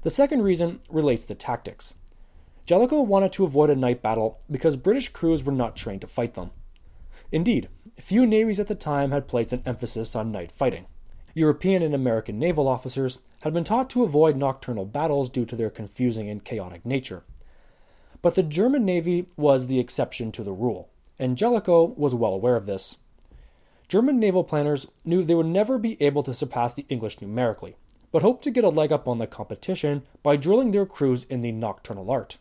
The 0.03 0.11
second 0.11 0.43
reason 0.43 0.81
relates 0.91 1.27
to 1.27 1.37
tactics. 1.37 1.95
Jellicoe 2.65 3.03
wanted 3.03 3.31
to 3.35 3.45
avoid 3.45 3.71
a 3.71 3.77
night 3.77 4.03
battle 4.03 4.41
because 4.51 4.75
British 4.75 5.11
crews 5.11 5.45
were 5.45 5.53
not 5.53 5.77
trained 5.77 6.01
to 6.01 6.09
fight 6.09 6.35
them. 6.35 6.51
Indeed, 7.31 7.69
few 8.01 8.27
navies 8.27 8.59
at 8.59 8.67
the 8.67 8.75
time 8.75 9.13
had 9.13 9.29
placed 9.29 9.53
an 9.53 9.63
emphasis 9.65 10.17
on 10.17 10.33
night 10.33 10.51
fighting. 10.51 10.87
European 11.33 11.81
and 11.81 11.95
American 11.95 12.37
naval 12.37 12.67
officers 12.67 13.21
had 13.43 13.55
been 13.55 13.63
taught 13.63 13.89
to 13.91 14.03
avoid 14.03 14.37
nocturnal 14.37 14.87
battles 14.87 15.31
due 15.31 15.45
to 15.45 15.55
their 15.55 15.71
confusing 15.71 16.29
and 16.29 16.45
chaotic 16.45 16.85
nature. 16.85 17.23
But 18.23 18.35
the 18.35 18.43
German 18.43 18.85
Navy 18.85 19.29
was 19.37 19.69
the 19.69 19.79
exception 19.79 20.33
to 20.33 20.43
the 20.43 20.53
rule, 20.53 20.89
and 21.17 21.37
Jellicoe 21.37 21.95
was 21.97 22.13
well 22.13 22.35
aware 22.35 22.57
of 22.57 22.67
this. 22.67 22.97
German 23.89 24.19
naval 24.19 24.43
planners 24.43 24.89
knew 25.05 25.23
they 25.23 25.35
would 25.37 25.47
never 25.47 25.79
be 25.79 25.97
able 26.03 26.25
to 26.25 26.35
surpass 26.35 26.75
the 26.75 26.87
English 26.89 27.21
numerically, 27.21 27.77
but 28.11 28.23
hoped 28.23 28.43
to 28.43 28.51
get 28.51 28.65
a 28.65 28.69
leg 28.69 28.91
up 28.91 29.07
on 29.07 29.19
the 29.19 29.29
competition 29.29 30.03
by 30.25 30.35
drilling 30.35 30.73
their 30.73 30.87
crews 30.87 31.23
in 31.25 31.41
the 31.41 31.53
nocturnal 31.53 32.11
art. 32.11 32.37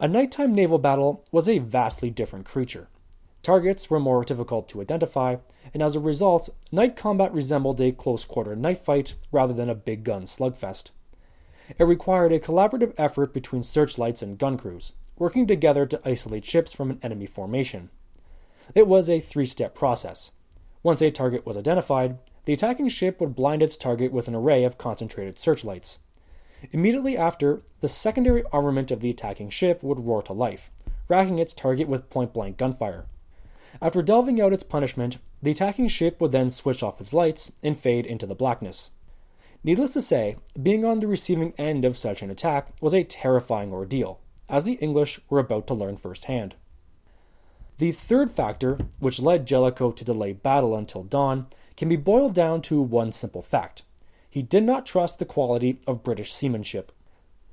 A 0.00 0.08
nighttime 0.08 0.54
naval 0.54 0.78
battle 0.78 1.22
was 1.30 1.50
a 1.50 1.58
vastly 1.58 2.08
different 2.08 2.46
creature. 2.46 2.88
Targets 3.42 3.90
were 3.90 4.00
more 4.00 4.24
difficult 4.24 4.66
to 4.70 4.80
identify, 4.80 5.36
and 5.74 5.82
as 5.82 5.94
a 5.94 6.00
result, 6.00 6.48
night 6.72 6.96
combat 6.96 7.34
resembled 7.34 7.78
a 7.78 7.92
close 7.92 8.24
quarter 8.24 8.56
knife 8.56 8.80
fight 8.80 9.16
rather 9.30 9.52
than 9.52 9.68
a 9.68 9.74
big 9.74 10.02
gun 10.02 10.24
slugfest. 10.24 10.92
It 11.78 11.84
required 11.84 12.32
a 12.32 12.40
collaborative 12.40 12.94
effort 12.96 13.34
between 13.34 13.64
searchlights 13.64 14.22
and 14.22 14.38
gun 14.38 14.56
crews, 14.56 14.94
working 15.18 15.46
together 15.46 15.84
to 15.84 16.00
isolate 16.08 16.46
ships 16.46 16.72
from 16.72 16.90
an 16.90 17.00
enemy 17.02 17.26
formation. 17.26 17.90
It 18.74 18.86
was 18.86 19.10
a 19.10 19.20
three 19.20 19.44
step 19.44 19.74
process 19.74 20.32
once 20.84 21.02
a 21.02 21.10
target 21.10 21.44
was 21.44 21.56
identified, 21.56 22.18
the 22.44 22.52
attacking 22.52 22.88
ship 22.88 23.20
would 23.20 23.34
blind 23.34 23.62
its 23.62 23.76
target 23.76 24.12
with 24.12 24.28
an 24.28 24.34
array 24.34 24.62
of 24.62 24.78
concentrated 24.78 25.38
searchlights. 25.38 25.98
Immediately 26.72 27.16
after, 27.16 27.62
the 27.80 27.88
secondary 27.88 28.44
armament 28.52 28.90
of 28.90 29.00
the 29.00 29.10
attacking 29.10 29.50
ship 29.50 29.82
would 29.82 29.98
roar 29.98 30.22
to 30.22 30.32
life, 30.34 30.70
racking 31.08 31.38
its 31.38 31.54
target 31.54 31.88
with 31.88 32.10
point 32.10 32.34
blank 32.34 32.58
gunfire. 32.58 33.06
After 33.80 34.02
delving 34.02 34.40
out 34.40 34.52
its 34.52 34.62
punishment, 34.62 35.18
the 35.42 35.50
attacking 35.50 35.88
ship 35.88 36.20
would 36.20 36.32
then 36.32 36.50
switch 36.50 36.82
off 36.82 37.00
its 37.00 37.12
lights 37.12 37.50
and 37.62 37.76
fade 37.76 38.06
into 38.06 38.26
the 38.26 38.34
blackness. 38.34 38.90
Needless 39.62 39.94
to 39.94 40.02
say, 40.02 40.36
being 40.62 40.84
on 40.84 41.00
the 41.00 41.06
receiving 41.06 41.54
end 41.56 41.86
of 41.86 41.96
such 41.96 42.20
an 42.20 42.30
attack 42.30 42.68
was 42.82 42.94
a 42.94 43.04
terrifying 43.04 43.72
ordeal, 43.72 44.20
as 44.50 44.64
the 44.64 44.74
English 44.74 45.18
were 45.30 45.38
about 45.38 45.66
to 45.68 45.74
learn 45.74 45.96
firsthand. 45.96 46.54
The 47.78 47.90
third 47.92 48.30
factor, 48.30 48.78
which 49.00 49.20
led 49.20 49.46
Jellicoe 49.46 49.90
to 49.90 50.04
delay 50.04 50.32
battle 50.32 50.76
until 50.76 51.02
dawn, 51.02 51.48
can 51.76 51.88
be 51.88 51.96
boiled 51.96 52.32
down 52.32 52.62
to 52.62 52.80
one 52.80 53.10
simple 53.10 53.42
fact. 53.42 53.82
He 54.30 54.42
did 54.42 54.62
not 54.62 54.86
trust 54.86 55.18
the 55.18 55.24
quality 55.24 55.80
of 55.86 56.04
British 56.04 56.32
seamanship. 56.32 56.92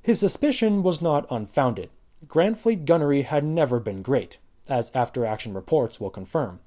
His 0.02 0.20
suspicion 0.20 0.82
was 0.82 1.02
not 1.02 1.26
unfounded. 1.30 1.90
Grand 2.28 2.58
Fleet 2.58 2.84
gunnery 2.84 3.22
had 3.22 3.44
never 3.44 3.80
been 3.80 4.02
great, 4.02 4.38
as 4.68 4.92
after 4.94 5.26
action 5.26 5.54
reports 5.54 5.98
will 5.98 6.10
confirm. 6.10 6.60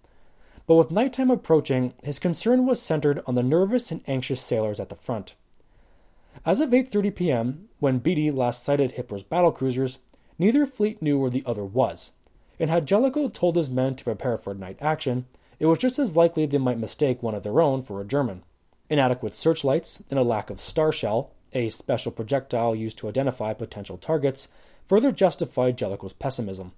But 0.67 0.75
with 0.75 0.91
nighttime 0.91 1.31
approaching, 1.31 1.93
his 2.03 2.19
concern 2.19 2.65
was 2.65 2.81
centered 2.81 3.21
on 3.25 3.35
the 3.35 3.43
nervous 3.43 3.91
and 3.91 4.01
anxious 4.05 4.41
sailors 4.41 4.79
at 4.81 4.89
the 4.89 4.95
front. 4.95 5.35
As 6.45 6.59
of 6.59 6.71
8:30 6.71 7.15
p.m., 7.15 7.69
when 7.79 7.99
Beatty 7.99 8.31
last 8.31 8.63
sighted 8.63 8.93
Hipper's 8.93 9.23
battle 9.23 9.53
cruisers, 9.53 9.99
neither 10.37 10.65
fleet 10.65 11.01
knew 11.01 11.17
where 11.17 11.29
the 11.29 11.43
other 11.45 11.63
was, 11.63 12.11
and 12.59 12.69
had 12.69 12.85
Jellicoe 12.85 13.29
told 13.29 13.55
his 13.55 13.69
men 13.69 13.95
to 13.95 14.03
prepare 14.03 14.37
for 14.37 14.53
night 14.53 14.77
action, 14.81 15.25
it 15.59 15.65
was 15.65 15.77
just 15.77 15.99
as 15.99 16.17
likely 16.17 16.45
they 16.45 16.57
might 16.57 16.79
mistake 16.79 17.21
one 17.21 17.35
of 17.35 17.43
their 17.43 17.61
own 17.61 17.81
for 17.81 18.01
a 18.01 18.05
German. 18.05 18.43
Inadequate 18.89 19.35
searchlights 19.35 20.01
and 20.09 20.19
a 20.19 20.23
lack 20.23 20.49
of 20.49 20.59
star 20.59 20.91
shell, 20.91 21.31
a 21.53 21.69
special 21.69 22.11
projectile 22.11 22.75
used 22.75 22.97
to 22.97 23.07
identify 23.07 23.53
potential 23.53 23.97
targets, 23.97 24.47
further 24.85 25.11
justified 25.11 25.77
Jellicoe's 25.77 26.13
pessimism. 26.13 26.73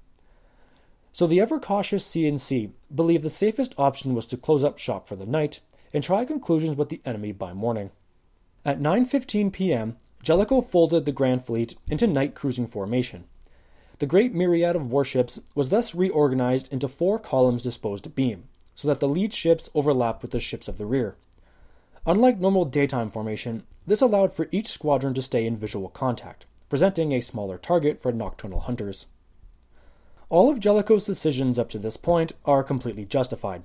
So 1.11 1.25
the 1.25 1.41
ever 1.41 1.59
cautious 1.59 2.05
C&C 2.05 2.71
believed 2.93 3.23
the 3.23 3.29
safest 3.29 3.73
option 3.77 4.13
was 4.13 4.27
to 4.27 4.37
close 4.37 4.63
up 4.63 4.77
shop 4.77 5.07
for 5.07 5.15
the 5.15 5.25
night 5.25 5.59
and 5.93 6.03
try 6.03 6.25
conclusions 6.25 6.77
with 6.77 6.89
the 6.89 7.01
enemy 7.05 7.31
by 7.31 7.53
morning. 7.53 7.91
At 8.63 8.79
9:15 8.79 9.51
p.m., 9.51 9.97
Jellicoe 10.21 10.61
folded 10.61 11.05
the 11.05 11.11
Grand 11.11 11.43
Fleet 11.43 11.75
into 11.87 12.05
night 12.05 12.35
cruising 12.35 12.67
formation 12.67 13.25
the 13.99 14.05
great 14.05 14.33
myriad 14.33 14.75
of 14.75 14.91
warships 14.91 15.39
was 15.55 15.69
thus 15.69 15.95
reorganized 15.95 16.71
into 16.71 16.87
four 16.87 17.17
columns 17.17 17.63
disposed 17.63 18.05
abeam, 18.05 18.43
so 18.75 18.87
that 18.87 18.99
the 18.99 19.07
lead 19.07 19.33
ships 19.33 19.69
overlapped 19.73 20.21
with 20.21 20.31
the 20.31 20.39
ships 20.39 20.67
of 20.67 20.77
the 20.77 20.85
rear. 20.85 21.15
Unlike 22.05 22.39
normal 22.39 22.65
daytime 22.65 23.09
formation, 23.09 23.63
this 23.85 24.01
allowed 24.01 24.33
for 24.33 24.47
each 24.51 24.67
squadron 24.67 25.13
to 25.15 25.21
stay 25.21 25.45
in 25.45 25.57
visual 25.57 25.89
contact, 25.89 26.45
presenting 26.69 27.11
a 27.11 27.21
smaller 27.21 27.57
target 27.57 27.99
for 27.99 28.11
nocturnal 28.11 28.61
hunters. 28.61 29.07
All 30.29 30.51
of 30.51 30.59
Jellicoe's 30.59 31.05
decisions 31.05 31.57
up 31.57 31.69
to 31.69 31.79
this 31.79 31.97
point 31.97 32.33
are 32.45 32.63
completely 32.63 33.05
justified. 33.05 33.63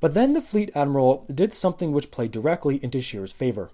But 0.00 0.12
then 0.12 0.32
the 0.32 0.40
fleet 0.40 0.70
admiral 0.74 1.24
did 1.32 1.54
something 1.54 1.92
which 1.92 2.10
played 2.10 2.32
directly 2.32 2.76
into 2.82 3.00
Scheer's 3.00 3.32
favor. 3.32 3.70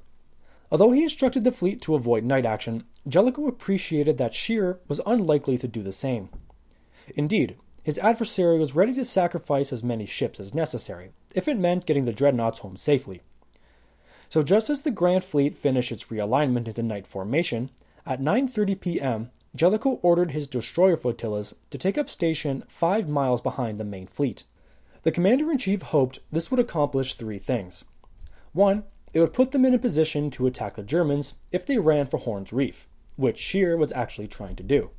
Although 0.71 0.93
he 0.93 1.03
instructed 1.03 1.45
the 1.45 1.51
fleet 1.51 1.83
to 1.83 1.95
avoid 1.95 2.25
night 2.25 2.47
action, 2.47 2.85
Jellicoe 3.09 3.47
appreciated 3.47 4.19
that 4.19 4.35
Scheer 4.35 4.81
was 4.87 5.01
unlikely 5.07 5.57
to 5.59 5.69
do 5.69 5.83
the 5.83 5.93
same. 5.93 6.29
Indeed, 7.17 7.57
his 7.83 7.99
adversary 7.99 8.59
was 8.59 8.75
ready 8.75 8.93
to 8.95 9.05
sacrifice 9.05 9.73
as 9.73 9.83
many 9.83 10.05
ships 10.05 10.39
as 10.39 10.53
necessary, 10.53 11.13
if 11.35 11.49
it 11.49 11.59
meant 11.59 11.87
getting 11.87 12.05
the 12.05 12.13
dreadnoughts 12.13 12.59
home 12.59 12.77
safely. 12.77 13.23
So 14.29 14.43
just 14.43 14.69
as 14.69 14.83
the 14.83 14.91
Grand 14.91 15.25
Fleet 15.25 15.57
finished 15.57 15.91
its 15.91 16.05
realignment 16.05 16.69
into 16.69 16.83
night 16.83 17.07
formation, 17.07 17.71
at 18.07 18.21
9:30 18.21 18.81
p.m., 18.81 19.31
Jellicoe 19.57 19.99
ordered 20.03 20.31
his 20.31 20.47
destroyer 20.47 20.97
flotillas 20.97 21.55
to 21.71 21.79
take 21.79 21.99
up 21.99 22.09
station 22.09 22.65
5 22.69 23.09
miles 23.09 23.41
behind 23.41 23.79
the 23.79 23.85
main 23.85 24.07
fleet. 24.07 24.45
The 25.03 25.11
commander-in-chief 25.11 25.83
hoped 25.83 26.21
this 26.31 26.51
would 26.51 26.61
accomplish 26.61 27.15
three 27.15 27.39
things. 27.39 27.85
One, 28.53 28.85
it 29.13 29.21
would 29.21 29.33
put 29.33 29.51
them 29.51 29.65
in 29.65 29.75
a 29.75 29.79
position 29.79 30.31
to 30.31 30.47
attack 30.47 30.77
the 30.77 30.83
Germans 30.83 31.35
if 31.51 31.67
they 31.67 31.79
ran 31.79 32.07
for 32.07 32.19
Horn's 32.19 32.53
Reef, 32.53 32.87
which 33.17 33.39
Scheer 33.39 33.77
was 33.77 33.93
actually 33.93 34.29
trying 34.29 34.57
to 34.57 34.63
do. 34.63 34.91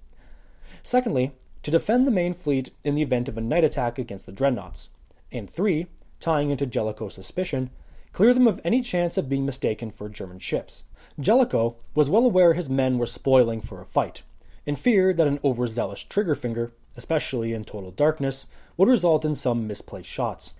Secondly, 0.84 1.32
to 1.64 1.72
defend 1.72 2.08
the 2.08 2.12
main 2.12 2.34
fleet 2.34 2.72
in 2.84 2.96
the 2.96 3.02
event 3.02 3.30
of 3.30 3.38
a 3.38 3.42
night 3.42 3.64
attack 3.64 4.00
against 4.00 4.26
the 4.26 4.32
dreadnoughts. 4.32 4.90
And 5.32 5.50
three, 5.50 5.88
tying 6.20 6.50
into 6.50 6.66
Jellicoe's 6.66 7.14
suspicion, 7.14 7.70
clear 8.14 8.34
them 8.34 8.48
of 8.48 8.60
any 8.64 8.82
chance 8.82 9.18
of 9.18 9.30
being 9.30 9.46
mistaken 9.46 9.92
for 9.92 10.10
German 10.10 10.40
ships. 10.40 10.84
Jellicoe 11.20 11.78
was 11.96 12.10
well 12.10 12.26
aware 12.26 12.54
his 12.54 12.70
men 12.70 12.98
were 12.98 13.06
spoiling 13.06 13.62
for 13.62 13.82
a 13.82 13.86
fight, 13.86 14.24
and 14.68 14.78
feared 14.78 15.18
that 15.18 15.28
an 15.28 15.40
overzealous 15.44 16.04
trigger 16.04 16.36
finger, 16.36 16.74
especially 16.98 17.54
in 17.54 17.64
total 17.64 17.92
darkness, 17.92 18.46
would 18.76 18.90
result 18.90 19.24
in 19.24 19.36
some 19.36 19.68
misplaced 19.68 20.10
shots. 20.10 20.54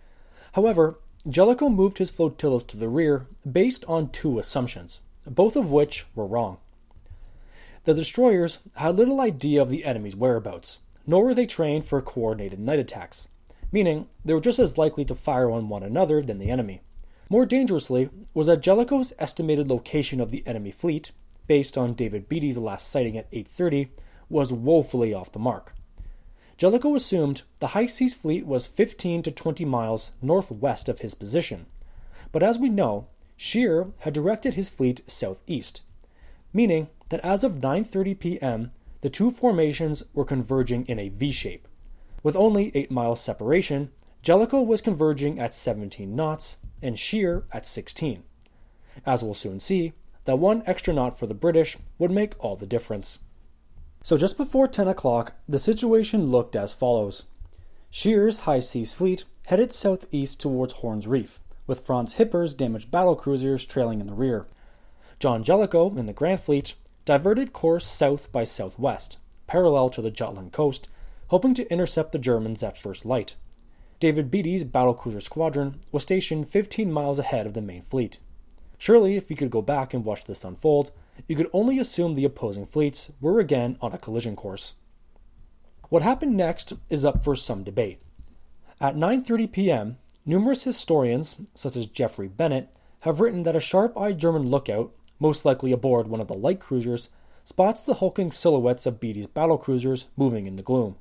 However, 0.54 1.00
Jellicoe 1.30 1.70
moved 1.70 2.00
his 2.00 2.10
flotillas 2.10 2.64
to 2.64 2.78
the 2.78 2.90
rear 2.90 3.28
based 3.50 3.86
on 3.86 4.10
two 4.10 4.40
assumptions, 4.40 5.02
both 5.24 5.56
of 5.56 5.72
which 5.72 6.08
were 6.16 6.26
wrong. 6.26 6.58
The 7.84 7.94
destroyers 7.94 8.58
had 8.78 8.96
little 8.96 9.22
idea 9.22 9.62
of 9.62 9.70
the 9.70 9.86
enemy's 9.86 10.16
whereabouts, 10.16 10.80
nor 11.06 11.26
were 11.26 11.36
they 11.36 11.46
trained 11.46 11.86
for 11.86 12.02
coordinated 12.02 12.60
night 12.60 12.80
attacks, 12.80 13.28
meaning 13.72 14.10
they 14.26 14.34
were 14.34 14.42
just 14.42 14.58
as 14.58 14.80
likely 14.80 15.06
to 15.06 15.14
fire 15.14 15.52
on 15.52 15.70
one 15.70 15.84
another 15.84 16.24
than 16.24 16.40
the 16.40 16.50
enemy. 16.50 16.82
More 17.30 17.46
dangerously 17.46 18.10
was 18.34 18.48
that 18.48 18.62
Jellicoe's 18.62 19.14
estimated 19.20 19.70
location 19.70 20.20
of 20.20 20.32
the 20.32 20.42
enemy 20.48 20.72
fleet, 20.72 21.12
based 21.46 21.78
on 21.78 21.94
David 21.94 22.30
Beatty's 22.30 22.58
last 22.58 22.90
sighting 22.90 23.16
at 23.16 23.30
8:30, 23.32 23.90
was 24.28 24.52
woefully 24.52 25.14
off 25.14 25.32
the 25.32 25.38
mark. 25.38 25.76
Jellicoe 26.62 26.94
assumed 26.94 27.42
the 27.58 27.70
High 27.70 27.88
Seas 27.88 28.14
Fleet 28.14 28.46
was 28.46 28.68
15 28.68 29.24
to 29.24 29.32
20 29.32 29.66
miles 29.66 30.12
northwest 30.22 30.88
of 30.90 31.00
his 31.00 31.16
position, 31.16 31.66
But 32.32 32.44
as 32.44 32.60
we 32.60 32.70
know, 32.70 33.08
Scheer 33.36 33.88
had 34.02 34.14
directed 34.14 34.54
his 34.54 34.70
fleet 34.70 35.02
southeast, 35.10 35.82
meaning 36.54 36.90
that 37.10 37.20
as 37.22 37.44
of 37.44 37.62
9:30 37.62 38.20
p.m., 38.20 38.72
the 39.00 39.10
two 39.10 39.32
formations 39.32 40.04
were 40.14 40.24
converging 40.24 40.86
in 40.86 41.00
a 41.00 41.10
V 41.10 41.32
shape. 41.32 41.68
With 42.22 42.36
only 42.36 42.72
8 42.76 42.92
miles 42.92 43.20
separation, 43.20 43.90
Jellicoe 44.22 44.62
was 44.62 44.84
converging 44.84 45.40
at 45.40 45.56
17 45.56 46.16
knots 46.16 46.58
and 46.84 47.00
Scheer 47.00 47.44
at 47.52 47.66
16. 47.66 48.22
As 49.04 49.24
we'll 49.24 49.34
soon 49.34 49.60
see, 49.60 49.94
that 50.26 50.38
one 50.38 50.62
extra 50.68 50.94
knot 50.94 51.18
for 51.18 51.26
the 51.26 51.34
British 51.34 51.76
would 51.98 52.12
make 52.12 52.36
all 52.38 52.56
the 52.56 52.68
difference. 52.68 53.18
So 54.04 54.18
just 54.18 54.36
before 54.36 54.68
10 54.68 54.88
o'clock, 54.88 55.34
the 55.48 55.60
situation 55.60 56.26
looked 56.26 56.56
as 56.56 56.74
follows. 56.74 57.26
Scheer's 57.92 58.42
High 58.42 58.60
Seas 58.60 58.94
Fleet 58.94 59.26
headed 59.46 59.72
southeast 59.72 60.40
towards 60.40 60.74
Horn's 60.74 61.06
Reef, 61.06 61.40
with 61.68 61.82
Franz 61.82 62.16
Hipper's 62.16 62.56
damaged 62.56 62.90
battle 62.90 63.16
cruisers 63.16 63.64
trailing 63.64 64.02
in 64.02 64.08
the 64.08 64.16
rear. 64.16 64.48
John 65.20 65.44
Jellicoe, 65.44 65.96
in 65.96 66.08
the 66.08 66.14
Grand 66.14 66.40
Fleet, 66.40 66.74
diverted 67.06 67.54
course 67.54 67.86
south 67.86 68.32
by 68.32 68.44
southwest, 68.44 69.18
parallel 69.46 69.90
to 69.90 70.02
the 70.02 70.10
Jutland 70.10 70.52
coast, 70.52 70.88
hoping 71.28 71.54
to 71.54 71.72
intercept 71.72 72.12
the 72.12 72.18
Germans 72.18 72.64
at 72.64 72.78
first 72.78 73.06
light. 73.06 73.36
David 74.00 74.32
Beatty's 74.32 74.64
battlecruiser 74.64 75.22
squadron 75.22 75.80
was 75.92 76.02
stationed 76.02 76.50
15 76.50 76.92
miles 76.92 77.20
ahead 77.20 77.46
of 77.46 77.54
the 77.54 77.62
main 77.62 77.84
fleet. 77.84 78.18
Surely, 78.80 79.16
if 79.16 79.30
you 79.30 79.36
could 79.36 79.52
go 79.52 79.62
back 79.62 79.94
and 79.94 80.04
watch 80.04 80.26
this 80.26 80.44
unfold, 80.44 80.92
you 81.28 81.36
could 81.36 81.50
only 81.54 81.80
assume 81.80 82.16
the 82.16 82.26
opposing 82.26 82.66
fleets 82.66 83.12
were 83.20 83.40
again 83.40 83.78
on 83.82 83.94
a 83.94 83.98
collision 83.98 84.36
course. 84.36 84.74
What 85.90 86.04
happened 86.04 86.38
next 86.38 86.74
is 86.90 87.04
up 87.04 87.24
for 87.24 87.36
some 87.36 87.64
debate. 87.64 88.02
At 88.80 88.96
9:30 88.96 89.52
p.m., 89.52 89.98
numerous 90.26 90.64
historians, 90.64 91.36
such 91.54 91.76
as 91.76 91.86
Geoffrey 91.86 92.28
Bennett, 92.28 92.70
have 93.02 93.20
written 93.20 93.44
that 93.44 93.56
a 93.56 93.60
sharp-eyed 93.60 94.18
German 94.18 94.48
lookout, 94.48 94.94
most 95.20 95.44
likely 95.46 95.72
aboard 95.72 96.08
one 96.08 96.22
of 96.22 96.28
the 96.28 96.34
light 96.34 96.60
cruisers, 96.60 97.10
spots 97.44 97.82
the 97.82 97.96
hulking 97.96 98.32
silhouettes 98.32 98.86
of 98.86 99.00
Beatty's 99.00 99.28
battlecruisers 99.28 100.06
moving 100.16 100.48
in 100.48 100.56
the 100.56 100.64
gloom. 100.64 100.96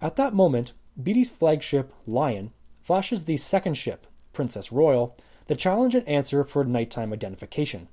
At 0.00 0.16
that 0.16 0.34
moment, 0.34 0.72
Beatty's 1.00 1.30
flagship, 1.30 1.92
Lion, 2.06 2.52
flashes 2.82 3.24
the 3.24 3.36
second 3.36 3.74
ship, 3.74 4.06
Princess 4.32 4.72
Royal, 4.72 5.16
the 5.46 5.54
challenge 5.54 5.94
and 5.94 6.06
answer 6.08 6.42
for 6.44 6.64
nighttime 6.64 7.12
identification. 7.12 7.88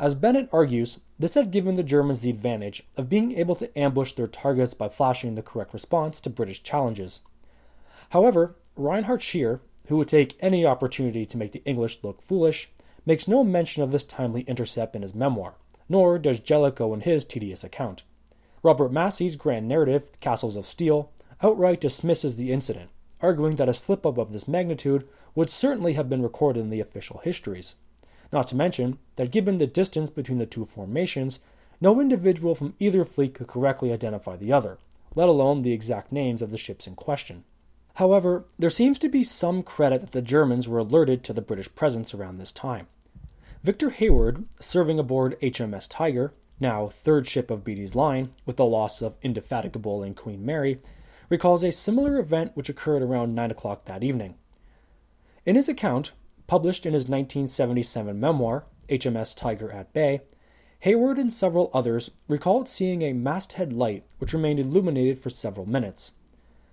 As 0.00 0.14
Bennett 0.14 0.48
argues, 0.50 0.98
this 1.18 1.34
had 1.34 1.50
given 1.50 1.74
the 1.74 1.82
Germans 1.82 2.22
the 2.22 2.30
advantage 2.30 2.84
of 2.96 3.10
being 3.10 3.32
able 3.32 3.54
to 3.56 3.78
ambush 3.78 4.14
their 4.14 4.26
targets 4.26 4.72
by 4.72 4.88
flashing 4.88 5.34
the 5.34 5.42
correct 5.42 5.74
response 5.74 6.22
to 6.22 6.30
British 6.30 6.62
challenges. 6.62 7.20
However, 8.08 8.56
Reinhard 8.76 9.20
Scheer, 9.20 9.60
who 9.88 9.98
would 9.98 10.08
take 10.08 10.38
any 10.40 10.64
opportunity 10.64 11.26
to 11.26 11.36
make 11.36 11.52
the 11.52 11.62
English 11.66 11.98
look 12.02 12.22
foolish, 12.22 12.70
makes 13.04 13.28
no 13.28 13.44
mention 13.44 13.82
of 13.82 13.90
this 13.90 14.04
timely 14.04 14.40
intercept 14.44 14.96
in 14.96 15.02
his 15.02 15.14
memoir, 15.14 15.56
nor 15.86 16.18
does 16.18 16.40
Jellicoe 16.40 16.94
in 16.94 17.02
his 17.02 17.26
tedious 17.26 17.62
account. 17.62 18.02
Robert 18.62 18.90
Massie's 18.90 19.36
grand 19.36 19.68
narrative, 19.68 20.18
Castles 20.18 20.56
of 20.56 20.64
Steel, 20.64 21.10
outright 21.42 21.78
dismisses 21.78 22.36
the 22.36 22.52
incident, 22.52 22.88
arguing 23.20 23.56
that 23.56 23.68
a 23.68 23.74
slip 23.74 24.06
up 24.06 24.16
of 24.16 24.32
this 24.32 24.48
magnitude 24.48 25.06
would 25.34 25.50
certainly 25.50 25.92
have 25.92 26.08
been 26.08 26.22
recorded 26.22 26.60
in 26.60 26.70
the 26.70 26.80
official 26.80 27.18
histories. 27.18 27.74
Not 28.32 28.46
to 28.48 28.56
mention 28.56 28.98
that 29.16 29.32
given 29.32 29.58
the 29.58 29.66
distance 29.66 30.10
between 30.10 30.38
the 30.38 30.46
two 30.46 30.64
formations, 30.64 31.40
no 31.80 32.00
individual 32.00 32.54
from 32.54 32.74
either 32.78 33.04
fleet 33.04 33.34
could 33.34 33.46
correctly 33.46 33.92
identify 33.92 34.36
the 34.36 34.52
other, 34.52 34.78
let 35.14 35.28
alone 35.28 35.62
the 35.62 35.72
exact 35.72 36.12
names 36.12 36.42
of 36.42 36.50
the 36.50 36.58
ships 36.58 36.86
in 36.86 36.94
question. 36.94 37.44
However, 37.94 38.44
there 38.58 38.70
seems 38.70 38.98
to 39.00 39.08
be 39.08 39.24
some 39.24 39.62
credit 39.62 40.00
that 40.00 40.12
the 40.12 40.22
Germans 40.22 40.68
were 40.68 40.78
alerted 40.78 41.24
to 41.24 41.32
the 41.32 41.42
British 41.42 41.74
presence 41.74 42.14
around 42.14 42.38
this 42.38 42.52
time. 42.52 42.86
Victor 43.62 43.90
Hayward, 43.90 44.44
serving 44.60 44.98
aboard 44.98 45.38
HMS 45.40 45.86
Tiger, 45.88 46.32
now 46.60 46.88
third 46.88 47.26
ship 47.26 47.50
of 47.50 47.64
Beatty's 47.64 47.94
line, 47.94 48.32
with 48.46 48.56
the 48.56 48.64
loss 48.64 49.02
of 49.02 49.16
Indefatigable 49.22 50.02
and 50.02 50.16
Queen 50.16 50.44
Mary, 50.46 50.80
recalls 51.28 51.64
a 51.64 51.72
similar 51.72 52.18
event 52.18 52.52
which 52.54 52.68
occurred 52.68 53.02
around 53.02 53.34
9 53.34 53.50
o'clock 53.50 53.84
that 53.84 54.04
evening. 54.04 54.34
In 55.44 55.56
his 55.56 55.68
account, 55.68 56.12
published 56.50 56.84
in 56.84 56.94
his 56.94 57.04
1977 57.04 58.18
memoir, 58.18 58.64
HMS 58.88 59.36
Tiger 59.36 59.70
at 59.70 59.92
Bay, 59.92 60.22
Hayward 60.80 61.16
and 61.16 61.32
several 61.32 61.70
others 61.72 62.10
recalled 62.26 62.68
seeing 62.68 63.02
a 63.02 63.12
masthead 63.12 63.72
light 63.72 64.04
which 64.18 64.32
remained 64.32 64.58
illuminated 64.58 65.20
for 65.20 65.30
several 65.30 65.64
minutes. 65.64 66.10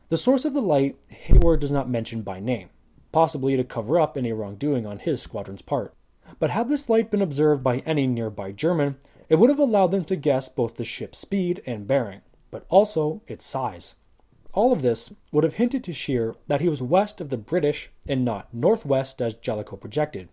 The 0.10 0.18
source 0.18 0.46
of 0.46 0.56
the 0.56 0.64
light 0.64 0.98
Hayward 1.10 1.60
does 1.60 1.72
not 1.72 1.92
mention 1.92 2.24
by 2.24 2.40
name, 2.40 2.70
possibly 3.12 3.56
to 3.56 3.64
cover 3.64 4.00
up 4.00 4.18
any 4.18 4.34
wrongdoing 4.34 4.88
on 4.88 4.98
his 4.98 5.22
squadron's 5.22 5.62
part. 5.62 5.94
But 6.40 6.50
had 6.50 6.70
this 6.70 6.90
light 6.90 7.12
been 7.12 7.22
observed 7.22 7.64
by 7.64 7.84
any 7.86 8.08
nearby 8.08 8.54
German, 8.54 8.96
it 9.30 9.36
would 9.36 9.52
have 9.52 9.60
allowed 9.60 9.92
them 9.92 10.06
to 10.06 10.16
guess 10.16 10.50
both 10.50 10.78
the 10.78 10.86
ship's 10.86 11.20
speed 11.20 11.62
and 11.68 11.86
bearing, 11.86 12.22
but 12.50 12.66
also 12.70 13.22
its 13.28 13.46
size. 13.46 13.94
All 14.58 14.74
of 14.74 14.82
this 14.82 15.14
would 15.32 15.44
have 15.44 15.54
hinted 15.54 15.84
to 15.84 15.94
Scheer 15.94 16.34
that 16.48 16.62
he 16.62 16.68
was 16.68 16.82
west 16.82 17.22
of 17.22 17.30
the 17.30 17.38
British 17.38 17.92
and 18.10 18.26
not 18.26 18.52
northwest 18.52 19.22
as 19.22 19.36
Jellicoe 19.36 19.76
projected. 19.76 20.30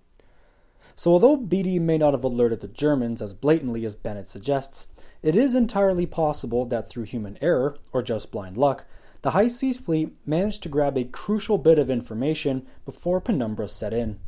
So, 0.94 1.12
although 1.12 1.36
Beatty 1.36 1.78
may 1.78 1.98
not 1.98 2.14
have 2.14 2.24
alerted 2.24 2.62
the 2.62 2.68
Germans 2.68 3.20
as 3.20 3.34
blatantly 3.34 3.84
as 3.84 3.94
Bennett 3.94 4.30
suggests, 4.30 4.86
it 5.20 5.36
is 5.36 5.54
entirely 5.54 6.06
possible 6.06 6.64
that 6.64 6.88
through 6.88 7.02
human 7.02 7.36
error, 7.42 7.76
or 7.92 8.00
just 8.00 8.30
blind 8.30 8.56
luck, 8.56 8.86
the 9.20 9.32
High 9.32 9.48
Seas 9.48 9.76
Fleet 9.76 10.16
managed 10.24 10.62
to 10.62 10.70
grab 10.70 10.96
a 10.96 11.04
crucial 11.04 11.58
bit 11.58 11.78
of 11.78 11.90
information 11.90 12.66
before 12.86 13.20
penumbra 13.20 13.68
set 13.68 13.92
in. 13.92 14.20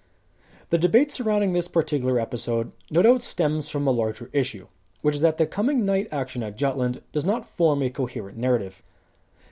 The 0.68 0.76
debate 0.76 1.10
surrounding 1.10 1.54
this 1.54 1.68
particular 1.68 2.20
episode 2.20 2.70
no 2.90 3.00
doubt 3.00 3.22
stems 3.22 3.70
from 3.70 3.86
a 3.86 3.92
larger 3.92 4.28
issue, 4.34 4.66
which 5.00 5.14
is 5.14 5.22
that 5.22 5.38
the 5.38 5.46
coming 5.46 5.86
night 5.86 6.08
action 6.12 6.42
at 6.42 6.58
Jutland 6.58 7.00
does 7.12 7.24
not 7.24 7.48
form 7.48 7.80
a 7.80 7.88
coherent 7.88 8.36
narrative. 8.36 8.82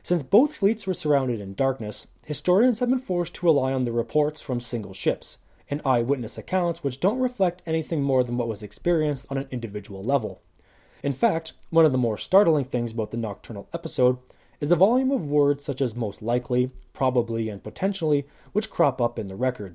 Since 0.04 0.22
both 0.22 0.54
fleets 0.54 0.86
were 0.86 0.92
surrounded 0.92 1.40
in 1.40 1.54
darkness, 1.54 2.06
historians 2.26 2.80
have 2.80 2.90
been 2.90 2.98
forced 2.98 3.36
to 3.36 3.46
rely 3.46 3.72
on 3.72 3.84
the 3.84 3.90
reports 3.90 4.42
from 4.42 4.60
single 4.60 4.92
ships 4.92 5.38
and 5.70 5.80
eyewitness 5.82 6.36
accounts 6.36 6.84
which 6.84 7.00
don't 7.00 7.20
reflect 7.20 7.62
anything 7.64 8.02
more 8.02 8.22
than 8.22 8.36
what 8.36 8.46
was 8.46 8.62
experienced 8.62 9.24
on 9.30 9.38
an 9.38 9.48
individual 9.50 10.04
level. 10.04 10.42
In 11.02 11.14
fact, 11.14 11.54
one 11.70 11.86
of 11.86 11.92
the 11.92 11.96
more 11.96 12.18
startling 12.18 12.66
things 12.66 12.92
about 12.92 13.12
the 13.12 13.16
nocturnal 13.16 13.66
episode 13.72 14.18
is 14.60 14.68
the 14.68 14.76
volume 14.76 15.10
of 15.10 15.30
words 15.30 15.64
such 15.64 15.80
as 15.80 15.96
most 15.96 16.20
likely, 16.20 16.70
probably, 16.92 17.48
and 17.48 17.64
potentially 17.64 18.26
which 18.52 18.68
crop 18.68 19.00
up 19.00 19.18
in 19.18 19.28
the 19.28 19.36
record. 19.36 19.74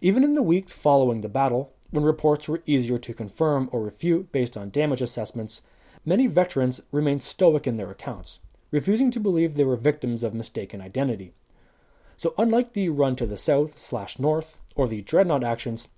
Even 0.00 0.22
in 0.22 0.34
the 0.34 0.44
weeks 0.44 0.74
following 0.74 1.22
the 1.22 1.28
battle, 1.28 1.72
when 1.90 2.04
reports 2.04 2.48
were 2.48 2.62
easier 2.66 2.98
to 2.98 3.12
confirm 3.12 3.68
or 3.72 3.82
refute 3.82 4.30
based 4.30 4.56
on 4.56 4.70
damage 4.70 5.02
assessments, 5.02 5.60
many 6.04 6.28
veterans 6.28 6.82
remained 6.92 7.24
stoic 7.24 7.66
in 7.66 7.78
their 7.78 7.90
accounts, 7.90 8.38
refusing 8.76 9.10
to 9.10 9.18
believe 9.18 9.54
they 9.54 9.64
were 9.64 9.74
victims 9.74 10.22
of 10.22 10.34
mistaken 10.34 10.82
identity. 10.82 11.32
So, 12.18 12.34
unlike 12.36 12.74
the 12.74 12.90
run 12.90 13.16
to 13.16 13.24
the 13.24 13.38
south 13.38 13.78
slash 13.78 14.18
north 14.18 14.60
or 14.74 14.86
the 14.86 15.00
dreadnought 15.00 15.42
actions, 15.42 15.88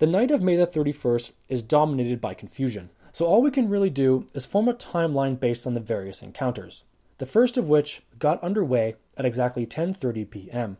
the 0.00 0.06
night 0.06 0.30
of 0.30 0.42
May 0.42 0.56
the 0.56 0.66
31st 0.66 1.32
is 1.48 1.62
dominated 1.62 2.20
by 2.20 2.34
confusion. 2.34 2.90
So, 3.10 3.24
all 3.24 3.40
we 3.40 3.50
can 3.50 3.70
really 3.70 3.88
do 3.88 4.26
is 4.34 4.44
form 4.44 4.68
a 4.68 4.74
timeline 4.74 5.40
based 5.40 5.66
on 5.66 5.72
the 5.72 5.80
various 5.80 6.20
encounters, 6.20 6.84
the 7.16 7.24
first 7.24 7.56
of 7.56 7.70
which 7.70 8.02
got 8.18 8.44
underway 8.44 8.96
at 9.16 9.24
exactly 9.24 9.64
10:30 9.66 10.28
p.m. 10.28 10.76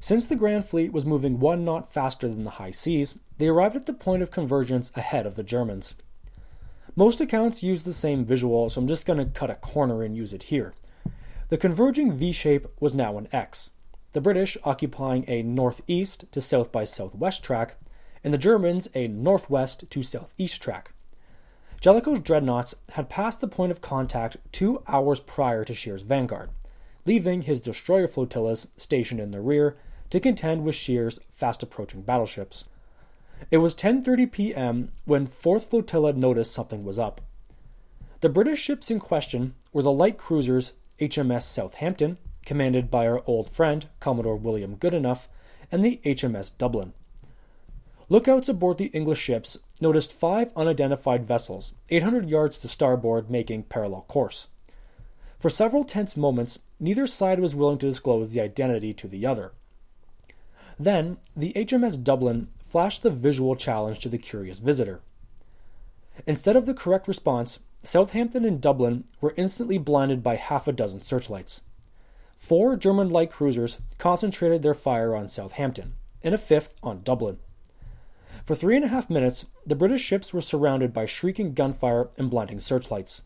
Since 0.00 0.26
the 0.26 0.34
Grand 0.34 0.64
Fleet 0.64 0.92
was 0.92 1.06
moving 1.06 1.38
one 1.38 1.64
knot 1.64 1.92
faster 1.92 2.26
than 2.26 2.42
the 2.42 2.58
high 2.58 2.72
seas, 2.72 3.16
they 3.38 3.46
arrived 3.46 3.76
at 3.76 3.86
the 3.86 3.92
point 3.92 4.24
of 4.24 4.32
convergence 4.32 4.90
ahead 4.96 5.26
of 5.26 5.36
the 5.36 5.44
Germans. 5.44 5.94
Most 6.96 7.20
accounts 7.20 7.62
use 7.62 7.84
the 7.84 7.92
same 7.92 8.24
visual, 8.24 8.68
so 8.68 8.80
I'm 8.80 8.88
just 8.88 9.06
going 9.06 9.18
to 9.18 9.24
cut 9.24 9.50
a 9.50 9.54
corner 9.54 10.02
and 10.02 10.16
use 10.16 10.32
it 10.32 10.44
here. 10.44 10.74
The 11.48 11.56
converging 11.56 12.12
V 12.12 12.32
shape 12.32 12.66
was 12.80 12.94
now 12.94 13.16
an 13.16 13.28
X, 13.32 13.70
the 14.12 14.20
British 14.20 14.56
occupying 14.64 15.24
a 15.28 15.42
northeast 15.42 16.24
to 16.32 16.40
south 16.40 16.72
by 16.72 16.84
southwest 16.84 17.44
track, 17.44 17.76
and 18.24 18.34
the 18.34 18.38
Germans 18.38 18.88
a 18.94 19.06
northwest 19.06 19.88
to 19.88 20.02
southeast 20.02 20.60
track. 20.60 20.92
Jellicoe's 21.80 22.20
dreadnoughts 22.20 22.74
had 22.90 23.08
passed 23.08 23.40
the 23.40 23.48
point 23.48 23.72
of 23.72 23.80
contact 23.80 24.36
two 24.52 24.82
hours 24.88 25.20
prior 25.20 25.64
to 25.64 25.74
Scheer's 25.74 26.02
vanguard, 26.02 26.50
leaving 27.06 27.42
his 27.42 27.60
destroyer 27.60 28.08
flotillas 28.08 28.66
stationed 28.76 29.20
in 29.20 29.30
the 29.30 29.40
rear 29.40 29.76
to 30.10 30.20
contend 30.20 30.64
with 30.64 30.74
Scheer's 30.74 31.20
fast 31.30 31.62
approaching 31.62 32.02
battleships. 32.02 32.64
It 33.50 33.58
was 33.58 33.74
10:30 33.74 34.30
p.m. 34.30 34.90
when 35.06 35.26
4th 35.26 35.64
Flotilla 35.64 36.12
noticed 36.12 36.52
something 36.52 36.84
was 36.84 36.98
up. 36.98 37.20
The 38.20 38.28
British 38.28 38.60
ships 38.60 38.90
in 38.90 39.00
question 39.00 39.54
were 39.72 39.82
the 39.82 39.90
light 39.90 40.18
cruisers 40.18 40.74
HMS 41.00 41.44
Southampton, 41.44 42.18
commanded 42.44 42.90
by 42.90 43.06
our 43.06 43.22
old 43.26 43.48
friend 43.48 43.88
Commodore 43.98 44.36
William 44.36 44.76
Goodenough, 44.76 45.28
and 45.72 45.82
the 45.82 46.00
HMS 46.04 46.52
Dublin. 46.58 46.92
Lookouts 48.10 48.48
aboard 48.48 48.76
the 48.76 48.86
English 48.86 49.20
ships 49.20 49.56
noticed 49.80 50.12
five 50.12 50.52
unidentified 50.54 51.24
vessels, 51.24 51.72
800 51.88 52.28
yards 52.28 52.58
to 52.58 52.68
starboard, 52.68 53.30
making 53.30 53.62
parallel 53.62 54.02
course. 54.02 54.48
For 55.38 55.48
several 55.48 55.84
tense 55.84 56.16
moments, 56.16 56.58
neither 56.78 57.06
side 57.06 57.40
was 57.40 57.54
willing 57.54 57.78
to 57.78 57.86
disclose 57.86 58.28
the 58.28 58.42
identity 58.42 58.92
to 58.94 59.08
the 59.08 59.24
other. 59.26 59.52
Then, 60.78 61.16
the 61.34 61.52
HMS 61.54 62.02
Dublin 62.02 62.48
flashed 62.70 63.02
the 63.02 63.10
visual 63.10 63.56
challenge 63.56 63.98
to 63.98 64.08
the 64.08 64.16
curious 64.16 64.60
visitor. 64.60 65.00
Instead 66.26 66.54
of 66.54 66.66
the 66.66 66.74
correct 66.74 67.08
response, 67.08 67.58
Southampton 67.82 68.44
and 68.44 68.60
Dublin 68.60 69.04
were 69.20 69.34
instantly 69.36 69.76
blinded 69.76 70.22
by 70.22 70.36
half 70.36 70.68
a 70.68 70.72
dozen 70.72 71.02
searchlights. 71.02 71.62
Four 72.36 72.76
German 72.76 73.10
light 73.10 73.30
cruisers 73.30 73.78
concentrated 73.98 74.62
their 74.62 74.74
fire 74.74 75.16
on 75.16 75.28
Southampton, 75.28 75.94
and 76.22 76.34
a 76.34 76.38
fifth 76.38 76.76
on 76.82 77.02
Dublin. 77.02 77.38
For 78.44 78.54
three 78.54 78.76
and 78.76 78.84
a 78.84 78.88
half 78.88 79.10
minutes, 79.10 79.46
the 79.66 79.74
British 79.74 80.02
ships 80.02 80.32
were 80.32 80.40
surrounded 80.40 80.92
by 80.92 81.06
shrieking 81.06 81.54
gunfire 81.54 82.08
and 82.16 82.30
blinding 82.30 82.60
searchlights. 82.60 83.22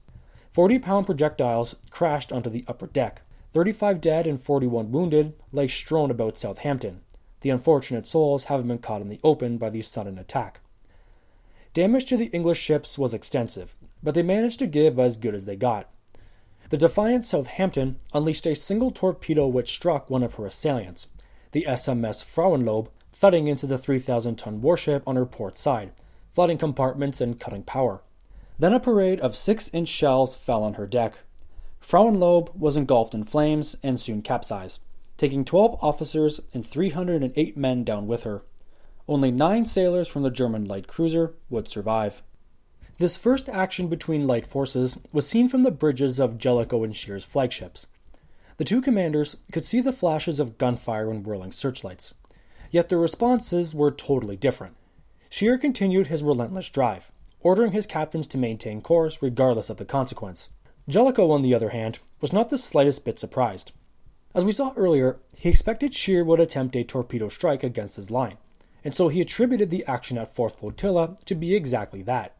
Forty 0.50 0.78
pound 0.78 1.06
projectiles 1.06 1.76
crashed 1.90 2.32
onto 2.32 2.50
the 2.50 2.64
upper 2.66 2.86
deck. 2.86 3.22
Thirty 3.52 3.72
five 3.72 4.00
dead 4.00 4.26
and 4.26 4.40
forty 4.40 4.66
one 4.66 4.90
wounded 4.90 5.34
lay 5.52 5.68
strewn 5.68 6.10
about 6.10 6.38
Southampton, 6.38 7.02
the 7.44 7.50
unfortunate 7.50 8.06
souls 8.06 8.44
having 8.44 8.68
been 8.68 8.78
caught 8.78 9.02
in 9.02 9.08
the 9.08 9.20
open 9.22 9.58
by 9.58 9.68
the 9.68 9.82
sudden 9.82 10.16
attack. 10.16 10.60
Damage 11.74 12.06
to 12.06 12.16
the 12.16 12.30
English 12.32 12.58
ships 12.58 12.98
was 12.98 13.12
extensive, 13.12 13.76
but 14.02 14.14
they 14.14 14.22
managed 14.22 14.58
to 14.60 14.66
give 14.66 14.98
as 14.98 15.18
good 15.18 15.34
as 15.34 15.44
they 15.44 15.54
got. 15.54 15.90
The 16.70 16.78
defiant 16.78 17.26
Southampton 17.26 17.98
unleashed 18.14 18.46
a 18.46 18.54
single 18.54 18.90
torpedo 18.90 19.46
which 19.46 19.70
struck 19.70 20.08
one 20.08 20.22
of 20.22 20.36
her 20.36 20.46
assailants, 20.46 21.06
the 21.52 21.66
SMS 21.68 22.24
Frauenlob, 22.24 22.88
thudding 23.12 23.46
into 23.46 23.66
the 23.66 23.76
3,000 23.76 24.36
ton 24.36 24.62
warship 24.62 25.02
on 25.06 25.16
her 25.16 25.26
port 25.26 25.58
side, 25.58 25.92
flooding 26.34 26.56
compartments 26.56 27.20
and 27.20 27.38
cutting 27.38 27.62
power. 27.62 28.00
Then 28.58 28.72
a 28.72 28.80
parade 28.80 29.20
of 29.20 29.36
six 29.36 29.68
inch 29.74 29.88
shells 29.88 30.34
fell 30.34 30.62
on 30.62 30.74
her 30.74 30.86
deck. 30.86 31.18
Frauenlob 31.82 32.56
was 32.56 32.78
engulfed 32.78 33.12
in 33.12 33.24
flames 33.24 33.76
and 33.82 34.00
soon 34.00 34.22
capsized, 34.22 34.80
taking 35.16 35.44
12 35.44 35.78
officers 35.82 36.40
and 36.52 36.66
308 36.66 37.56
men 37.56 37.84
down 37.84 38.06
with 38.06 38.24
her. 38.24 38.42
Only 39.06 39.30
nine 39.30 39.64
sailors 39.64 40.08
from 40.08 40.22
the 40.22 40.30
German 40.30 40.64
light 40.64 40.86
cruiser 40.86 41.34
would 41.50 41.68
survive. 41.68 42.22
This 42.98 43.16
first 43.16 43.48
action 43.48 43.88
between 43.88 44.26
light 44.26 44.46
forces 44.46 44.96
was 45.12 45.26
seen 45.26 45.48
from 45.48 45.62
the 45.62 45.70
bridges 45.70 46.18
of 46.18 46.38
Jellicoe 46.38 46.84
and 46.84 46.94
Scheer's 46.94 47.24
flagships. 47.24 47.86
The 48.56 48.64
two 48.64 48.80
commanders 48.80 49.36
could 49.52 49.64
see 49.64 49.80
the 49.80 49.92
flashes 49.92 50.38
of 50.38 50.58
gunfire 50.58 51.10
and 51.10 51.26
whirling 51.26 51.50
searchlights, 51.50 52.14
yet 52.70 52.88
their 52.88 52.98
responses 52.98 53.74
were 53.74 53.90
totally 53.90 54.36
different. 54.36 54.76
Scheer 55.28 55.58
continued 55.58 56.06
his 56.06 56.22
relentless 56.22 56.68
drive, 56.68 57.10
ordering 57.40 57.72
his 57.72 57.86
captains 57.86 58.28
to 58.28 58.38
maintain 58.38 58.80
course 58.80 59.20
regardless 59.20 59.70
of 59.70 59.76
the 59.76 59.84
consequence. 59.84 60.48
Jellicoe, 60.88 61.32
on 61.32 61.42
the 61.42 61.54
other 61.54 61.70
hand, 61.70 61.98
was 62.20 62.32
not 62.32 62.50
the 62.50 62.58
slightest 62.58 63.04
bit 63.04 63.18
surprised. 63.18 63.72
As 64.34 64.44
we 64.44 64.50
saw 64.50 64.72
earlier, 64.74 65.20
he 65.36 65.48
expected 65.48 65.94
Scheer 65.94 66.24
would 66.24 66.40
attempt 66.40 66.74
a 66.74 66.82
torpedo 66.82 67.28
strike 67.28 67.62
against 67.62 67.94
his 67.94 68.10
line, 68.10 68.36
and 68.82 68.92
so 68.92 69.06
he 69.06 69.20
attributed 69.20 69.70
the 69.70 69.84
action 69.86 70.18
at 70.18 70.34
4th 70.34 70.56
Flotilla 70.56 71.16
to 71.26 71.36
be 71.36 71.54
exactly 71.54 72.02
that. 72.02 72.34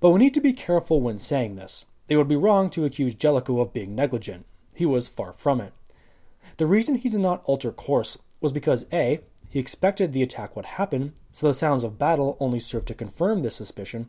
But 0.00 0.10
we 0.10 0.18
need 0.18 0.32
to 0.32 0.40
be 0.40 0.54
careful 0.54 1.02
when 1.02 1.18
saying 1.18 1.56
this. 1.56 1.84
It 2.08 2.16
would 2.16 2.28
be 2.28 2.36
wrong 2.36 2.70
to 2.70 2.86
accuse 2.86 3.14
Jellicoe 3.14 3.60
of 3.60 3.74
being 3.74 3.94
negligent. 3.94 4.46
He 4.74 4.86
was 4.86 5.08
far 5.08 5.34
from 5.34 5.60
it. 5.60 5.74
The 6.56 6.66
reason 6.66 6.94
he 6.94 7.10
did 7.10 7.20
not 7.20 7.42
alter 7.44 7.70
course 7.70 8.16
was 8.40 8.52
because 8.52 8.86
A. 8.90 9.20
He 9.50 9.58
expected 9.58 10.12
the 10.14 10.22
attack 10.22 10.56
would 10.56 10.64
happen, 10.64 11.12
so 11.32 11.48
the 11.48 11.54
sounds 11.54 11.84
of 11.84 11.98
battle 11.98 12.38
only 12.40 12.60
served 12.60 12.88
to 12.88 12.94
confirm 12.94 13.42
this 13.42 13.56
suspicion, 13.56 14.08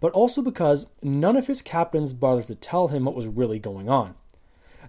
but 0.00 0.12
also 0.12 0.40
because 0.40 0.86
none 1.02 1.36
of 1.36 1.48
his 1.48 1.62
captains 1.62 2.12
bothered 2.12 2.46
to 2.46 2.54
tell 2.54 2.88
him 2.88 3.06
what 3.06 3.14
was 3.16 3.26
really 3.26 3.58
going 3.58 3.88
on. 3.88 4.14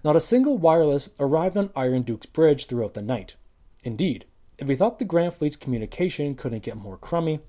Not 0.04 0.16
a 0.16 0.20
single 0.20 0.58
wireless 0.58 1.10
arrived 1.18 1.56
on 1.56 1.70
Iron 1.74 2.02
Duke's 2.02 2.26
bridge 2.26 2.66
throughout 2.66 2.94
the 2.94 3.02
night. 3.02 3.34
Indeed, 3.82 4.24
if 4.58 4.68
he 4.68 4.74
thought 4.74 4.98
the 4.98 5.04
Grand 5.04 5.34
Fleet's 5.34 5.56
communication 5.56 6.34
couldn't 6.34 6.62
get 6.62 6.76
more 6.76 6.96
crummy, 6.96 7.40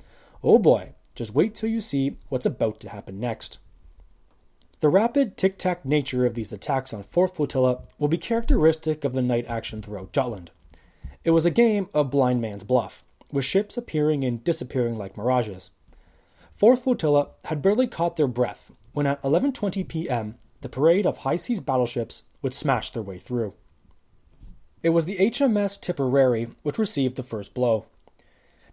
oh 0.43 0.59
boy, 0.59 0.93
just 1.15 1.33
wait 1.33 1.55
till 1.55 1.69
you 1.69 1.81
see 1.81 2.17
what's 2.29 2.45
about 2.45 2.79
to 2.81 2.89
happen 2.89 3.19
next. 3.19 3.57
The 4.79 4.89
rapid 4.89 5.35
tic 5.35 5.57
tac 5.57 5.83
nature 5.83 6.25
of 6.25 6.35
these 6.35 6.53
attacks 6.53 6.93
on 6.93 7.03
4th 7.03 7.35
Flotilla 7.35 7.81
will 7.97 8.07
be 8.07 8.17
characteristic 8.17 9.03
of 9.03 9.13
the 9.13 9.21
night 9.21 9.45
action 9.47 9.81
throughout 9.81 10.13
Jutland. 10.13 10.51
It 11.25 11.31
was 11.31 11.45
a 11.45 11.51
game 11.51 11.89
of 11.93 12.09
blind 12.09 12.39
man's 12.39 12.63
bluff, 12.63 13.03
with 13.31 13.43
ships 13.43 13.75
appearing 13.75 14.23
and 14.23 14.41
disappearing 14.43 14.95
like 14.95 15.17
mirages. 15.17 15.71
4th 16.59 16.79
Flotilla 16.79 17.29
had 17.45 17.62
barely 17.62 17.88
caught 17.88 18.15
their 18.15 18.27
breath 18.27 18.71
when 18.93 19.05
at 19.05 19.21
11:20 19.21 19.85
p.m. 19.88 20.35
the 20.62 20.69
parade 20.69 21.06
of 21.06 21.19
high 21.19 21.36
seas 21.36 21.60
battleships 21.60 22.24
would 22.41 22.54
smash 22.54 22.91
their 22.91 23.04
way 23.04 23.17
through. 23.17 23.54
It 24.82 24.89
was 24.89 25.06
the 25.06 25.17
HMS 25.17 25.80
Tipperary 25.80 26.50
which 26.63 26.78
received 26.78 27.15
the 27.15 27.24
first 27.24 27.54
blow. 27.54 27.86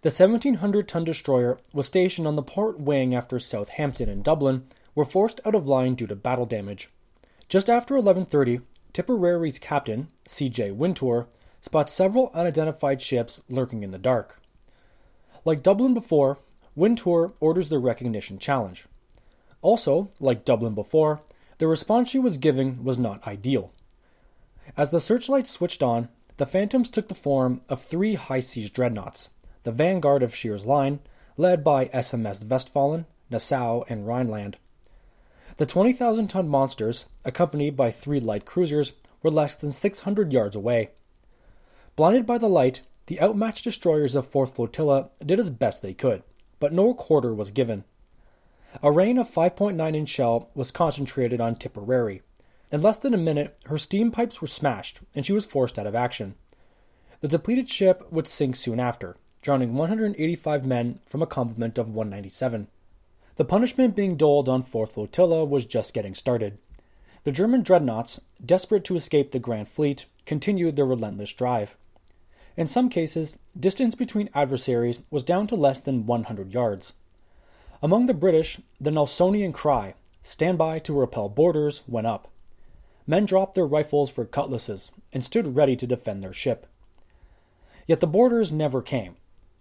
The 0.01 0.09
1700 0.09 0.87
ton 0.87 1.03
destroyer 1.03 1.59
was 1.73 1.87
stationed 1.87 2.27
on 2.27 2.35
the 2.35 2.43
port 2.43 2.79
wing 2.79 3.15
after 3.15 3.39
Southampton 3.39 4.07
and 4.09 4.23
Dublin 4.23 4.65
were 4.95 5.05
forced 5.05 5.41
out 5.45 5.55
of 5.55 5.67
line 5.67 5.95
due 5.95 6.07
to 6.07 6.15
battle 6.15 6.45
damage. 6.45 6.89
Just 7.49 7.69
after 7.69 7.95
11:30, 7.95 8.61
Tipperary's 8.93 9.59
captain, 9.59 10.09
C.J. 10.27 10.71
Wintour, 10.71 11.27
spots 11.61 11.93
several 11.93 12.31
unidentified 12.33 13.01
ships 13.01 13.41
lurking 13.49 13.83
in 13.83 13.91
the 13.91 13.97
dark. 13.97 14.41
Like 15.45 15.63
Dublin 15.63 15.93
before, 15.93 16.39
Wintour 16.75 17.33
orders 17.39 17.69
the 17.69 17.79
recognition 17.79 18.37
challenge. 18.37 18.85
Also, 19.61 20.11
like 20.19 20.45
Dublin 20.45 20.75
before, 20.75 21.21
the 21.57 21.67
response 21.67 22.09
she 22.09 22.19
was 22.19 22.37
giving 22.37 22.83
was 22.83 22.97
not 22.97 23.25
ideal. 23.27 23.71
As 24.75 24.89
the 24.89 24.99
searchlights 24.99 25.51
switched 25.51 25.81
on, 25.81 26.09
the 26.37 26.45
Phantoms 26.45 26.89
took 26.89 27.07
the 27.07 27.15
form 27.15 27.61
of 27.67 27.81
three 27.81 28.15
high 28.15 28.41
seas 28.41 28.69
dreadnoughts 28.69 29.29
the 29.63 29.71
vanguard 29.71 30.23
of 30.23 30.33
Scheer's 30.33 30.65
line, 30.65 30.99
led 31.35 31.61
by 31.61 31.87
SMS 31.87 32.41
Westfalen, 32.41 33.05
Nassau, 33.29 33.83
and 33.89 34.05
Rheinland. 34.07 34.55
The 35.57 35.65
20,000 35.65 36.27
ton 36.27 36.47
monsters, 36.47 37.05
accompanied 37.25 37.75
by 37.75 37.91
three 37.91 38.21
light 38.21 38.45
cruisers, 38.45 38.93
were 39.21 39.31
less 39.31 39.55
than 39.55 39.73
600 39.73 40.31
yards 40.31 40.55
away. 40.55 40.91
Blinded 41.97 42.25
by 42.25 42.37
the 42.37 42.47
light, 42.47 42.81
the 43.07 43.19
outmatched 43.19 43.65
destroyers 43.65 44.15
of 44.15 44.31
4th 44.31 44.55
Flotilla 44.55 45.09
did 45.25 45.39
as 45.39 45.49
best 45.49 45.81
they 45.81 45.93
could, 45.93 46.23
but 46.59 46.71
no 46.71 46.93
quarter 46.93 47.33
was 47.33 47.51
given. 47.51 47.83
A 48.83 48.91
rain 48.91 49.17
of 49.17 49.29
5.9 49.29 49.95
inch 49.95 50.09
shell 50.09 50.49
was 50.53 50.71
concentrated 50.71 51.39
on 51.39 51.55
Tipperary. 51.55 52.21
In 52.71 52.81
less 52.81 52.97
than 52.97 53.13
a 53.13 53.17
minute, 53.17 53.57
her 53.67 53.77
steam 53.77 54.11
pipes 54.11 54.41
were 54.41 54.47
smashed, 54.47 54.99
and 55.15 55.25
she 55.25 55.31
was 55.31 55.45
forced 55.45 55.79
out 55.79 55.87
of 55.87 55.95
action. 55.95 56.35
The 57.21 57.29
depleted 57.29 57.69
ship 57.69 58.05
would 58.11 58.27
sink 58.27 58.57
soon 58.57 58.79
after, 58.79 59.15
drowning 59.41 59.73
185 59.75 60.65
men 60.65 60.99
from 61.05 61.21
a 61.21 61.27
complement 61.27 61.77
of 61.77 61.87
197. 61.87 62.67
The 63.37 63.45
punishment 63.45 63.95
being 63.95 64.17
doled 64.17 64.49
on 64.49 64.63
4th 64.63 64.89
Flotilla 64.89 65.45
was 65.45 65.65
just 65.65 65.93
getting 65.93 66.13
started. 66.13 66.57
The 67.23 67.31
German 67.31 67.61
dreadnoughts, 67.61 68.19
desperate 68.45 68.83
to 68.83 68.95
escape 68.95 69.31
the 69.31 69.39
Grand 69.39 69.69
Fleet, 69.69 70.05
continued 70.25 70.75
their 70.75 70.85
relentless 70.85 71.31
drive. 71.31 71.77
In 72.57 72.67
some 72.67 72.89
cases, 72.89 73.37
distance 73.57 73.95
between 73.95 74.29
adversaries 74.33 74.99
was 75.09 75.23
down 75.23 75.47
to 75.47 75.55
less 75.55 75.79
than 75.79 76.05
100 76.05 76.53
yards. 76.53 76.93
Among 77.81 78.05
the 78.05 78.13
British, 78.13 78.59
the 78.79 78.91
Nelsonian 78.91 79.53
cry, 79.53 79.93
stand 80.21 80.57
by 80.57 80.79
to 80.79 80.93
repel 80.99 81.29
boarders, 81.29 81.81
went 81.87 82.07
up. 82.07 82.27
Men 83.05 83.25
dropped 83.25 83.55
their 83.55 83.67
rifles 83.67 84.09
for 84.09 84.25
cutlasses 84.25 84.91
and 85.13 85.23
stood 85.23 85.55
ready 85.55 85.75
to 85.75 85.87
defend 85.87 86.23
their 86.23 86.33
ship. 86.33 86.67
Yet 87.85 88.01
the 88.01 88.07
boarders 88.07 88.51
never 88.51 88.81
came, 88.81 89.15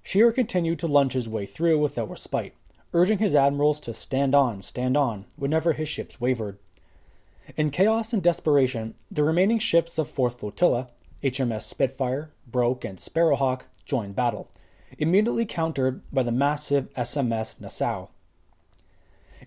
Scheer 0.07 0.31
continued 0.31 0.79
to 0.79 0.87
lunge 0.87 1.15
his 1.15 1.29
way 1.29 1.47
through 1.47 1.81
without 1.81 2.09
respite, 2.09 2.55
urging 2.95 3.19
his 3.19 3.35
admirals 3.35 3.81
to 3.81 3.93
stand 3.93 4.37
on, 4.37 4.63
stand 4.63 4.97
on, 4.97 5.25
whenever 5.35 5.73
his 5.73 5.89
ships 5.89 6.21
wavered. 6.21 6.59
In 7.57 7.73
chaos 7.73 8.13
and 8.13 8.23
desperation, 8.23 8.95
the 9.11 9.25
remaining 9.25 9.59
ships 9.59 9.99
of 9.99 10.07
4th 10.07 10.35
Flotilla, 10.35 10.91
HMS 11.25 11.63
Spitfire, 11.63 12.31
Broke, 12.47 12.85
and 12.85 13.01
Sparrowhawk, 13.01 13.63
joined 13.85 14.15
battle, 14.15 14.49
immediately 14.99 15.45
countered 15.45 16.03
by 16.13 16.23
the 16.23 16.33
massive 16.33 16.93
SMS 16.95 17.61
Nassau. 17.61 18.09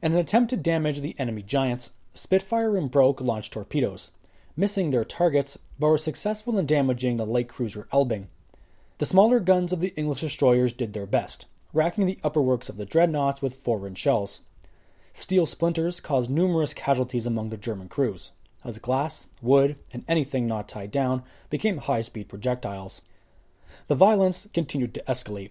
In 0.01 0.13
an 0.13 0.17
attempt 0.17 0.49
to 0.51 0.57
damage 0.57 0.99
the 0.99 1.15
enemy 1.17 1.41
giants, 1.41 1.91
Spitfire 2.13 2.77
and 2.77 2.91
Broke 2.91 3.21
launched 3.21 3.53
torpedoes, 3.53 4.11
missing 4.55 4.91
their 4.91 5.05
targets, 5.05 5.57
but 5.79 5.87
were 5.87 5.97
successful 5.97 6.57
in 6.57 6.65
damaging 6.65 7.17
the 7.17 7.25
light 7.25 7.47
cruiser 7.47 7.87
Elbing. 7.91 8.27
The 8.97 9.05
smaller 9.05 9.39
guns 9.39 9.71
of 9.71 9.79
the 9.79 9.93
English 9.95 10.21
destroyers 10.21 10.73
did 10.73 10.93
their 10.93 11.05
best, 11.05 11.45
racking 11.73 12.05
the 12.05 12.19
upper 12.23 12.41
works 12.41 12.67
of 12.67 12.77
the 12.77 12.85
dreadnoughts 12.85 13.41
with 13.41 13.67
inch 13.67 13.97
shells. 13.97 14.41
Steel 15.13 15.45
splinters 15.45 15.99
caused 15.99 16.29
numerous 16.29 16.73
casualties 16.73 17.25
among 17.25 17.49
the 17.49 17.57
German 17.57 17.87
crews, 17.87 18.31
as 18.63 18.77
glass, 18.79 19.27
wood, 19.41 19.77
and 19.93 20.03
anything 20.07 20.47
not 20.47 20.67
tied 20.67 20.91
down 20.91 21.23
became 21.49 21.77
high 21.77 22.01
speed 22.01 22.27
projectiles. 22.27 23.01
The 23.89 23.95
violence 23.95 24.47
continued 24.53 24.93
to 24.93 25.03
escalate. 25.07 25.49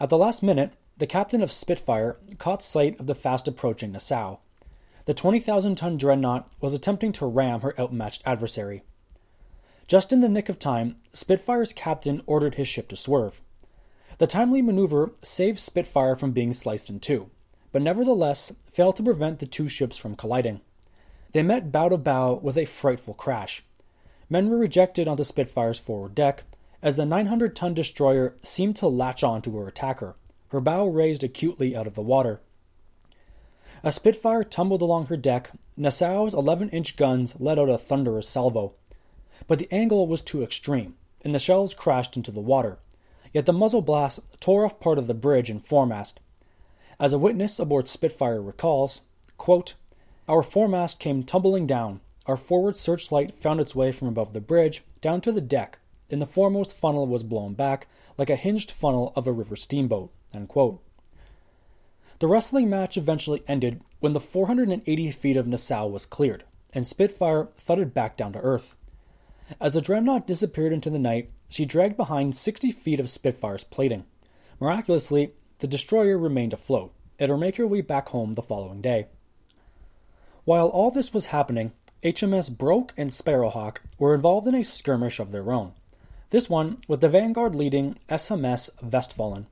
At 0.00 0.08
the 0.08 0.16
last 0.16 0.42
minute, 0.42 0.72
the 0.96 1.06
captain 1.06 1.42
of 1.42 1.52
Spitfire 1.52 2.16
caught 2.38 2.62
sight 2.62 2.98
of 2.98 3.06
the 3.06 3.14
fast 3.14 3.46
approaching 3.46 3.92
Nassau. 3.92 4.38
The 5.04 5.12
20,000 5.12 5.74
ton 5.74 5.98
dreadnought 5.98 6.48
was 6.62 6.72
attempting 6.72 7.12
to 7.12 7.26
ram 7.26 7.60
her 7.60 7.78
outmatched 7.78 8.22
adversary. 8.24 8.82
Just 9.86 10.10
in 10.10 10.22
the 10.22 10.28
nick 10.30 10.48
of 10.48 10.58
time, 10.58 10.96
Spitfire's 11.12 11.74
captain 11.74 12.22
ordered 12.24 12.54
his 12.54 12.66
ship 12.66 12.88
to 12.88 12.96
swerve. 12.96 13.42
The 14.16 14.26
timely 14.26 14.62
maneuver 14.62 15.12
saved 15.20 15.58
Spitfire 15.58 16.16
from 16.16 16.32
being 16.32 16.54
sliced 16.54 16.88
in 16.88 16.98
two, 16.98 17.28
but 17.72 17.82
nevertheless 17.82 18.54
failed 18.72 18.96
to 18.96 19.02
prevent 19.02 19.38
the 19.38 19.46
two 19.46 19.68
ships 19.68 19.98
from 19.98 20.16
colliding. 20.16 20.62
They 21.32 21.42
met 21.42 21.70
bow 21.70 21.90
to 21.90 21.98
bow 21.98 22.40
with 22.42 22.56
a 22.56 22.64
frightful 22.64 23.12
crash. 23.12 23.62
Men 24.30 24.48
were 24.48 24.56
rejected 24.56 25.08
onto 25.08 25.24
Spitfire's 25.24 25.78
forward 25.78 26.14
deck 26.14 26.44
as 26.82 26.96
the 26.96 27.04
900 27.04 27.54
ton 27.54 27.74
destroyer 27.74 28.34
seemed 28.42 28.76
to 28.76 28.88
latch 28.88 29.22
on 29.22 29.42
to 29.42 29.56
her 29.58 29.68
attacker, 29.68 30.16
her 30.48 30.60
bow 30.60 30.86
raised 30.86 31.22
acutely 31.22 31.76
out 31.76 31.86
of 31.86 31.94
the 31.94 32.02
water. 32.02 32.40
A 33.82 33.92
Spitfire 33.92 34.44
tumbled 34.44 34.82
along 34.82 35.06
her 35.06 35.16
deck, 35.16 35.50
Nassau's 35.76 36.34
11 36.34 36.68
inch 36.70 36.96
guns 36.96 37.36
let 37.38 37.58
out 37.58 37.68
a 37.68 37.78
thunderous 37.78 38.28
salvo. 38.28 38.74
But 39.46 39.58
the 39.58 39.72
angle 39.72 40.06
was 40.06 40.20
too 40.20 40.42
extreme, 40.42 40.96
and 41.22 41.34
the 41.34 41.38
shells 41.38 41.74
crashed 41.74 42.16
into 42.16 42.30
the 42.30 42.40
water. 42.40 42.78
Yet 43.32 43.46
the 43.46 43.52
muzzle 43.52 43.82
blast 43.82 44.20
tore 44.40 44.64
off 44.64 44.80
part 44.80 44.98
of 44.98 45.06
the 45.06 45.14
bridge 45.14 45.50
and 45.50 45.64
foremast. 45.64 46.20
As 46.98 47.12
a 47.12 47.18
witness 47.18 47.58
aboard 47.58 47.88
Spitfire 47.88 48.42
recalls, 48.42 49.00
quote, 49.38 49.74
Our 50.28 50.42
foremast 50.42 50.98
came 50.98 51.22
tumbling 51.22 51.66
down. 51.66 52.00
Our 52.26 52.36
forward 52.36 52.76
searchlight 52.76 53.34
found 53.34 53.60
its 53.60 53.74
way 53.74 53.92
from 53.92 54.08
above 54.08 54.34
the 54.34 54.40
bridge 54.40 54.84
down 55.00 55.20
to 55.22 55.32
the 55.32 55.40
deck, 55.40 55.78
and 56.12 56.20
the 56.20 56.26
foremost 56.26 56.76
funnel 56.76 57.06
was 57.06 57.22
blown 57.22 57.54
back 57.54 57.86
like 58.18 58.30
a 58.30 58.36
hinged 58.36 58.70
funnel 58.70 59.12
of 59.16 59.26
a 59.26 59.32
river 59.32 59.56
steamboat. 59.56 60.12
The 62.20 62.28
wrestling 62.28 62.68
match 62.68 62.96
eventually 62.96 63.42
ended 63.48 63.80
when 64.00 64.12
the 64.12 64.20
480 64.20 65.10
feet 65.10 65.36
of 65.36 65.46
Nassau 65.46 65.86
was 65.86 66.04
cleared, 66.06 66.44
and 66.74 66.86
Spitfire 66.86 67.48
thudded 67.56 67.94
back 67.94 68.16
down 68.16 68.32
to 68.34 68.40
earth. 68.40 68.76
As 69.60 69.72
the 69.72 69.80
dreadnought 69.80 70.26
disappeared 70.26 70.72
into 70.72 70.90
the 70.90 70.98
night, 70.98 71.30
she 71.48 71.64
dragged 71.64 71.96
behind 71.96 72.36
60 72.36 72.70
feet 72.72 73.00
of 73.00 73.10
Spitfire's 73.10 73.64
plating. 73.64 74.04
Miraculously, 74.60 75.32
the 75.58 75.66
destroyer 75.66 76.18
remained 76.18 76.52
afloat, 76.52 76.92
and 77.18 77.30
would 77.30 77.38
make 77.38 77.56
her 77.56 77.66
way 77.66 77.80
back 77.80 78.10
home 78.10 78.34
the 78.34 78.42
following 78.42 78.80
day. 78.80 79.06
While 80.44 80.68
all 80.68 80.90
this 80.90 81.12
was 81.12 81.26
happening, 81.26 81.72
HMS 82.02 82.56
Broke 82.56 82.94
and 82.96 83.10
Sparrowhawk 83.10 83.82
were 83.98 84.14
involved 84.14 84.46
in 84.46 84.54
a 84.54 84.62
skirmish 84.62 85.18
of 85.18 85.32
their 85.32 85.52
own. 85.52 85.72
This 86.30 86.48
one 86.48 86.78
with 86.86 87.00
the 87.00 87.08
vanguard 87.08 87.56
leading 87.56 87.98
SMS 88.08 88.70
Westfalen. 88.80 89.46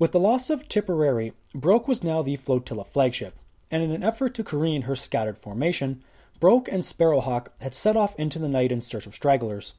With 0.00 0.10
the 0.10 0.18
loss 0.18 0.50
of 0.50 0.68
Tipperary, 0.68 1.32
Broke 1.54 1.86
was 1.86 2.02
now 2.02 2.22
the 2.22 2.34
flotilla 2.34 2.82
flagship, 2.82 3.36
and 3.70 3.80
in 3.80 3.92
an 3.92 4.02
effort 4.02 4.34
to 4.34 4.42
careen 4.42 4.82
her 4.82 4.96
scattered 4.96 5.38
formation, 5.38 6.02
Broke 6.40 6.66
and 6.66 6.84
Sparrowhawk 6.84 7.52
had 7.60 7.72
set 7.72 7.96
off 7.96 8.18
into 8.18 8.40
the 8.40 8.48
night 8.48 8.72
in 8.72 8.80
search 8.80 9.06
of 9.06 9.14
stragglers. 9.14 9.74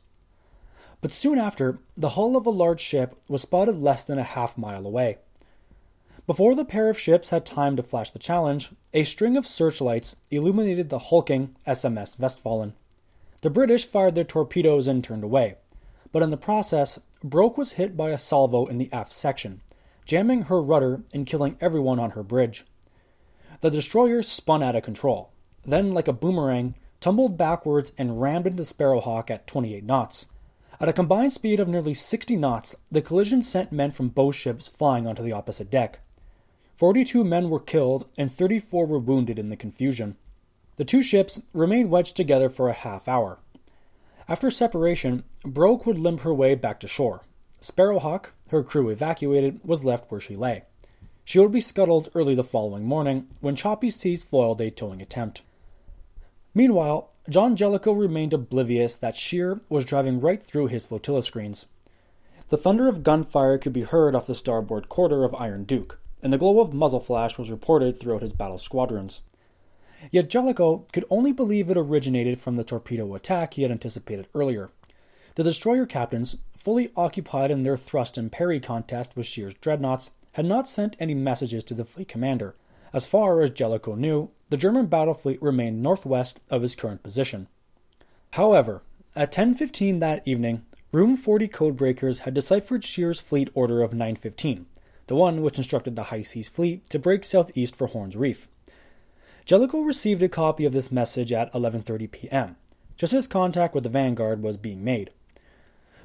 But 1.01 1.11
soon 1.11 1.37
after, 1.37 1.79
the 1.97 2.11
hull 2.11 2.37
of 2.37 2.45
a 2.45 2.51
large 2.51 2.79
ship 2.79 3.21
was 3.27 3.41
spotted 3.41 3.75
less 3.75 4.05
than 4.05 4.17
a 4.17 4.23
half 4.23 4.57
mile 4.57 4.85
away. 4.85 5.17
Before 6.25 6.55
the 6.55 6.63
pair 6.63 6.87
of 6.87 6.97
ships 6.97 7.31
had 7.31 7.45
time 7.45 7.75
to 7.75 7.83
flash 7.83 8.11
the 8.11 8.17
challenge, 8.17 8.71
a 8.93 9.03
string 9.03 9.35
of 9.35 9.45
searchlights 9.45 10.15
illuminated 10.31 10.87
the 10.87 10.99
hulking 10.99 11.53
SMS 11.67 12.15
Westfalen. 12.17 12.75
The 13.41 13.49
British 13.49 13.83
fired 13.83 14.15
their 14.15 14.23
torpedoes 14.23 14.87
and 14.87 15.03
turned 15.03 15.25
away, 15.25 15.57
but 16.11 16.23
in 16.23 16.29
the 16.29 16.37
process, 16.37 16.99
Broke 17.23 17.57
was 17.57 17.73
hit 17.73 17.97
by 17.97 18.11
a 18.11 18.17
salvo 18.17 18.65
in 18.65 18.77
the 18.77 18.91
aft 18.91 19.13
section, 19.13 19.61
jamming 20.05 20.43
her 20.43 20.61
rudder 20.61 21.03
and 21.13 21.25
killing 21.25 21.57
everyone 21.59 21.99
on 21.99 22.11
her 22.11 22.23
bridge. 22.23 22.65
The 23.61 23.71
destroyer 23.71 24.21
spun 24.21 24.61
out 24.61 24.75
of 24.75 24.83
control, 24.83 25.31
then, 25.63 25.93
like 25.93 26.07
a 26.07 26.13
boomerang, 26.13 26.75
tumbled 26.99 27.37
backwards 27.37 27.93
and 27.97 28.21
rammed 28.21 28.47
into 28.47 28.63
Sparrowhawk 28.63 29.29
at 29.29 29.47
28 29.47 29.83
knots. 29.83 30.27
At 30.79 30.89
a 30.89 30.93
combined 30.93 31.33
speed 31.33 31.59
of 31.59 31.67
nearly 31.67 31.93
60 31.93 32.35
knots, 32.35 32.75
the 32.91 33.01
collision 33.01 33.41
sent 33.41 33.71
men 33.71 33.91
from 33.91 34.09
both 34.09 34.35
ships 34.35 34.67
flying 34.67 35.07
onto 35.07 35.23
the 35.23 35.31
opposite 35.31 35.71
deck. 35.71 35.99
42 36.75 37.23
men 37.23 37.49
were 37.49 37.59
killed 37.59 38.07
and 38.17 38.31
34 38.31 38.85
were 38.85 38.99
wounded 38.99 39.39
in 39.39 39.49
the 39.49 39.55
confusion. 39.55 40.17
The 40.75 40.83
two 40.83 41.01
ships 41.01 41.41
remained 41.53 41.89
wedged 41.89 42.17
together 42.17 42.49
for 42.49 42.67
a 42.67 42.73
half 42.73 43.07
hour. 43.07 43.39
After 44.27 44.49
separation, 44.49 45.23
Broke 45.43 45.85
would 45.85 45.99
limp 45.99 46.21
her 46.21 46.33
way 46.33 46.55
back 46.55 46.79
to 46.79 46.87
shore. 46.87 47.21
Sparrowhawk, 47.59 48.33
her 48.49 48.63
crew 48.63 48.89
evacuated, 48.89 49.59
was 49.63 49.85
left 49.85 50.09
where 50.09 50.19
she 50.19 50.35
lay. 50.35 50.63
She 51.23 51.39
would 51.39 51.51
be 51.51 51.61
scuttled 51.61 52.09
early 52.15 52.33
the 52.33 52.43
following 52.43 52.85
morning 52.85 53.27
when 53.41 53.55
choppy 53.55 53.89
seas 53.89 54.23
foiled 54.23 54.61
a 54.61 54.71
towing 54.71 55.01
attempt. 55.01 55.43
Meanwhile, 56.53 57.11
John 57.29 57.55
Jellicoe 57.55 57.91
remained 57.91 58.33
oblivious 58.33 58.95
that 58.95 59.15
Scheer 59.15 59.59
was 59.69 59.85
driving 59.85 60.19
right 60.19 60.41
through 60.41 60.67
his 60.67 60.85
flotilla 60.85 61.21
screens. 61.21 61.67
The 62.49 62.57
thunder 62.57 62.87
of 62.87 63.03
gunfire 63.03 63.57
could 63.57 63.73
be 63.73 63.81
heard 63.81 64.15
off 64.15 64.27
the 64.27 64.35
starboard 64.35 64.87
quarter 64.87 65.23
of 65.23 65.35
Iron 65.35 65.65
Duke, 65.65 65.99
and 66.23 66.31
the 66.31 66.37
glow 66.37 66.59
of 66.59 66.73
muzzle 66.73 66.99
flash 66.99 67.37
was 67.37 67.51
reported 67.51 67.99
throughout 67.99 68.21
his 68.21 68.33
battle 68.33 68.57
squadrons. 68.57 69.21
Yet 70.11 70.29
Jellicoe 70.29 70.85
could 70.91 71.05
only 71.09 71.31
believe 71.31 71.69
it 71.69 71.77
originated 71.77 72.39
from 72.39 72.55
the 72.55 72.63
torpedo 72.63 73.15
attack 73.15 73.53
he 73.53 73.61
had 73.61 73.71
anticipated 73.71 74.27
earlier. 74.35 74.69
The 75.35 75.43
destroyer 75.43 75.85
captains, 75.85 76.37
fully 76.57 76.91
occupied 76.95 77.51
in 77.51 77.61
their 77.61 77.77
thrust 77.77 78.17
and 78.17 78.31
parry 78.31 78.59
contest 78.59 79.15
with 79.15 79.25
Scheer's 79.25 79.53
dreadnoughts, 79.53 80.11
had 80.33 80.45
not 80.45 80.67
sent 80.67 80.95
any 80.99 81.13
messages 81.13 81.63
to 81.65 81.73
the 81.73 81.85
fleet 81.85 82.07
commander. 82.07 82.55
As 82.93 83.05
far 83.05 83.41
as 83.41 83.49
Jellicoe 83.49 83.95
knew, 83.95 84.29
the 84.49 84.57
German 84.57 84.85
battle 84.85 85.13
fleet 85.13 85.41
remained 85.41 85.83
northwest 85.83 86.39
of 86.49 86.61
his 86.61 86.75
current 86.75 87.03
position. 87.03 87.47
However, 88.31 88.83
at 89.15 89.31
10:15 89.31 89.99
that 89.99 90.27
evening, 90.27 90.63
Room 90.91 91.17
40 91.17 91.47
codebreakers 91.47 92.19
had 92.19 92.33
deciphered 92.33 92.83
Scheer's 92.83 93.19
fleet 93.19 93.49
order 93.53 93.81
of 93.81 93.93
915, 93.93 94.65
the 95.07 95.15
one 95.15 95.41
which 95.41 95.57
instructed 95.57 95.95
the 95.95 96.03
High 96.03 96.21
Seas 96.21 96.47
Fleet 96.47 96.85
to 96.85 96.99
break 96.99 97.25
southeast 97.25 97.75
for 97.75 97.87
Horn's 97.87 98.15
Reef. 98.15 98.47
Jellicoe 99.45 99.81
received 99.81 100.23
a 100.23 100.27
copy 100.27 100.65
of 100.65 100.73
this 100.73 100.91
message 100.91 101.31
at 101.31 101.53
11:30 101.53 102.09
p.m., 102.09 102.55
just 102.97 103.13
as 103.13 103.27
contact 103.27 103.75
with 103.75 103.83
the 103.83 103.91
Vanguard 103.91 104.41
was 104.41 104.57
being 104.57 104.83
made. 104.83 105.11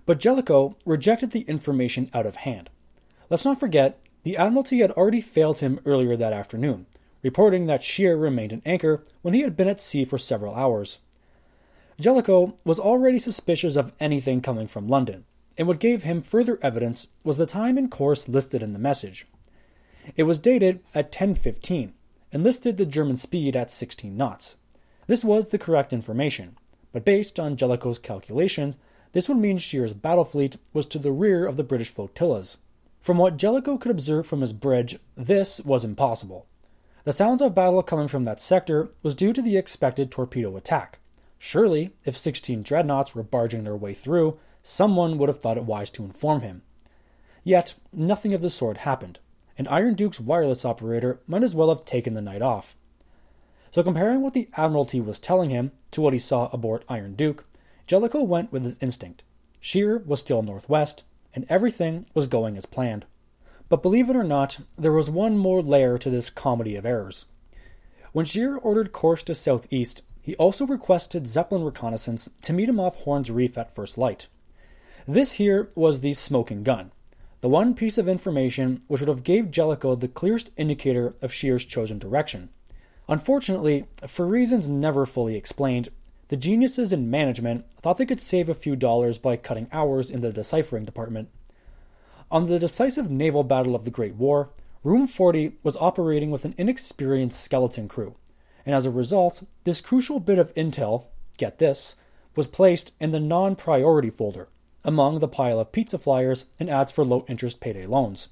But 0.05 0.21
Jellicoe 0.21 0.77
rejected 0.85 1.31
the 1.31 1.47
information 1.49 2.11
out 2.13 2.27
of 2.27 2.37
hand. 2.37 2.69
Let's 3.31 3.47
not 3.47 3.59
forget, 3.59 3.99
the 4.25 4.37
Admiralty 4.37 4.81
had 4.81 4.91
already 4.91 5.23
failed 5.23 5.61
him 5.61 5.81
earlier 5.87 6.17
that 6.17 6.35
afternoon, 6.35 6.85
reporting 7.23 7.65
that 7.65 7.83
Scheer 7.83 8.15
remained 8.15 8.53
an 8.53 8.61
anchor 8.67 9.03
when 9.23 9.33
he 9.33 9.41
had 9.41 9.57
been 9.57 9.69
at 9.69 9.81
sea 9.81 10.05
for 10.05 10.19
several 10.19 10.55
hours. 10.55 10.99
Jellicoe 11.99 12.59
was 12.67 12.79
already 12.79 13.19
suspicious 13.19 13.77
of 13.77 13.95
anything 13.99 14.43
coming 14.43 14.67
from 14.67 14.87
London, 14.87 15.25
and 15.57 15.67
what 15.67 15.81
gave 15.81 16.03
him 16.03 16.21
further 16.21 16.59
evidence 16.61 17.09
was 17.25 17.39
the 17.39 17.47
time 17.47 17.79
and 17.79 17.91
course 17.91 18.29
listed 18.29 18.63
in 18.63 18.75
the 18.75 18.79
message. 18.79 19.27
It 20.15 20.25
was 20.25 20.39
dated 20.39 20.81
at 20.95 21.11
10:15 21.11 21.95
and 22.33 22.43
listed 22.43 22.77
the 22.77 22.87
German 22.87 23.17
speed 23.17 23.57
at 23.57 23.71
16 23.71 24.17
knots. 24.17 24.57
This 25.07 25.25
was 25.25 25.49
the 25.49 25.59
correct 25.59 25.93
information, 25.93 26.57
but 26.93 27.05
based 27.05 27.41
on 27.41 27.57
Jellicoe's 27.57 27.99
calculations, 27.99 28.77
this 29.13 29.29
would 29.29 29.39
mean 29.39 29.59
Scheer's 29.59 29.93
battle 29.93 30.25
fleet 30.25 30.57
was 30.73 30.87
to 30.87 30.99
the 30.99 31.13
rear 31.13 31.47
of 31.47 31.57
the 31.57 31.65
British 31.65 31.91
flotillas. 31.91 32.57
From 33.01 33.19
what 33.19 33.37
Jellicoe 33.37 33.79
could 33.79 33.91
observe 33.91 34.27
from 34.27 34.41
his 34.41 34.53
bridge, 34.53 34.99
this 35.17 35.61
was 35.63 35.85
impossible. 35.85 36.47
The 37.05 37.13
sounds 37.13 37.41
of 37.41 37.55
battle 37.55 37.83
coming 37.83 38.09
from 38.09 38.25
that 38.25 38.41
sector 38.41 38.91
was 39.03 39.15
due 39.15 39.33
to 39.33 39.43
the 39.43 39.57
expected 39.57 40.11
torpedo 40.11 40.57
attack. 40.57 40.99
Surely, 41.39 41.91
if 42.05 42.17
16 42.17 42.63
dreadnoughts 42.63 43.15
were 43.15 43.23
barging 43.23 43.65
their 43.65 43.77
way 43.77 43.95
through, 43.95 44.39
someone 44.63 45.17
would 45.17 45.31
have 45.31 45.41
thought 45.41 45.57
it 45.57 45.65
wise 45.65 45.91
to 45.91 46.05
inform 46.05 46.43
him. 46.43 46.63
Yet, 47.43 47.75
nothing 47.93 48.35
of 48.35 48.43
the 48.43 48.51
sort 48.51 48.77
happened, 48.79 49.19
and 49.61 49.69
Iron 49.69 49.93
Duke's 49.93 50.19
wireless 50.19 50.65
operator 50.65 51.21
might 51.27 51.43
as 51.43 51.55
well 51.55 51.69
have 51.69 51.85
taken 51.85 52.15
the 52.15 52.23
night 52.23 52.41
off. 52.41 52.75
So, 53.71 53.83
comparing 53.83 54.23
what 54.23 54.33
the 54.33 54.49
Admiralty 54.57 55.03
was 55.03 55.19
telling 55.19 55.51
him 55.51 55.73
to 55.91 56.01
what 56.01 56.15
he 56.15 56.19
saw 56.19 56.49
aboard 56.51 56.83
Iron 56.89 57.13
Duke, 57.15 57.45
Jellicoe 57.87 58.23
went 58.23 58.51
with 58.51 58.65
his 58.65 58.79
instinct. 58.81 59.23
Scheer 59.61 59.99
was 59.99 60.21
still 60.21 60.41
northwest, 60.41 61.03
and 61.35 61.45
everything 61.51 62.07
was 62.15 62.27
going 62.27 62.57
as 62.57 62.65
planned. 62.65 63.05
But 63.69 63.83
believe 63.83 64.09
it 64.09 64.17
or 64.17 64.25
not, 64.25 64.61
there 64.79 64.93
was 64.93 65.11
one 65.11 65.37
more 65.37 65.61
layer 65.61 65.99
to 65.99 66.09
this 66.09 66.31
comedy 66.31 66.75
of 66.75 66.87
errors. 66.87 67.27
When 68.13 68.25
Scheer 68.25 68.57
ordered 68.57 68.93
course 68.93 69.23
to 69.25 69.35
southeast, 69.35 70.01
he 70.23 70.35
also 70.37 70.65
requested 70.65 71.27
Zeppelin 71.27 71.65
reconnaissance 71.65 72.31
to 72.41 72.55
meet 72.55 72.71
him 72.71 72.81
off 72.81 72.97
Horn's 72.97 73.31
Reef 73.31 73.59
at 73.59 73.75
first 73.75 73.99
light. 73.99 74.27
This 75.07 75.33
here 75.33 75.71
was 75.75 76.01
the 76.01 76.15
smoking 76.15 76.63
gun, 76.63 76.93
the 77.41 77.49
one 77.49 77.75
piece 77.75 77.97
of 77.97 78.09
information 78.09 78.83
which 78.87 79.01
would 79.01 79.09
have 79.09 79.25
gave 79.25 79.51
Jellicoe 79.51 79.95
the 79.95 80.09
clearest 80.09 80.51
indicator 80.57 81.15
of 81.23 81.33
Scheer's 81.33 81.65
chosen 81.65 81.99
direction. 81.99 82.51
Unfortunately, 83.09 83.87
for 84.07 84.27
reasons 84.27 84.69
never 84.69 85.07
fully 85.07 85.37
explained, 85.37 85.89
the 86.29 86.37
geniuses 86.37 86.93
in 86.93 87.11
management 87.11 87.69
thought 87.81 87.97
they 87.97 88.07
could 88.07 88.21
save 88.21 88.49
a 88.49 88.55
few 88.55 88.77
dollars 88.77 89.19
by 89.19 89.37
cutting 89.37 89.69
hours 89.73 90.11
in 90.11 90.21
the 90.21 90.31
deciphering 90.31 90.85
department. 90.85 91.31
On 92.31 92.47
the 92.47 92.59
decisive 92.59 93.11
naval 93.11 93.43
battle 93.43 93.75
of 93.75 93.85
the 93.85 93.91
Great 93.91 94.15
War, 94.15 94.51
Room 94.85 95.07
40 95.07 95.55
was 95.63 95.77
operating 95.79 96.31
with 96.31 96.45
an 96.45 96.55
inexperienced 96.57 97.41
skeleton 97.41 97.89
crew, 97.89 98.15
and 98.65 98.75
as 98.75 98.87
a 98.87 98.91
result, 98.91 99.43
this 99.65 99.81
crucial 99.81 100.21
bit 100.21 100.39
of 100.39 100.55
intel, 100.55 101.07
get 101.37 101.59
this, 101.59 101.97
was 102.37 102.47
placed 102.47 102.93
in 103.01 103.11
the 103.11 103.19
non 103.19 103.57
priority 103.57 104.11
folder 104.11 104.49
among 104.85 105.19
the 105.19 105.29
pile 105.29 105.61
of 105.61 105.73
pizza 105.73 105.99
flyers 105.99 106.47
and 106.59 106.71
ads 106.71 106.93
for 106.93 107.05
low 107.05 107.25
interest 107.29 107.61
payday 107.61 107.87
loans. 107.87 108.29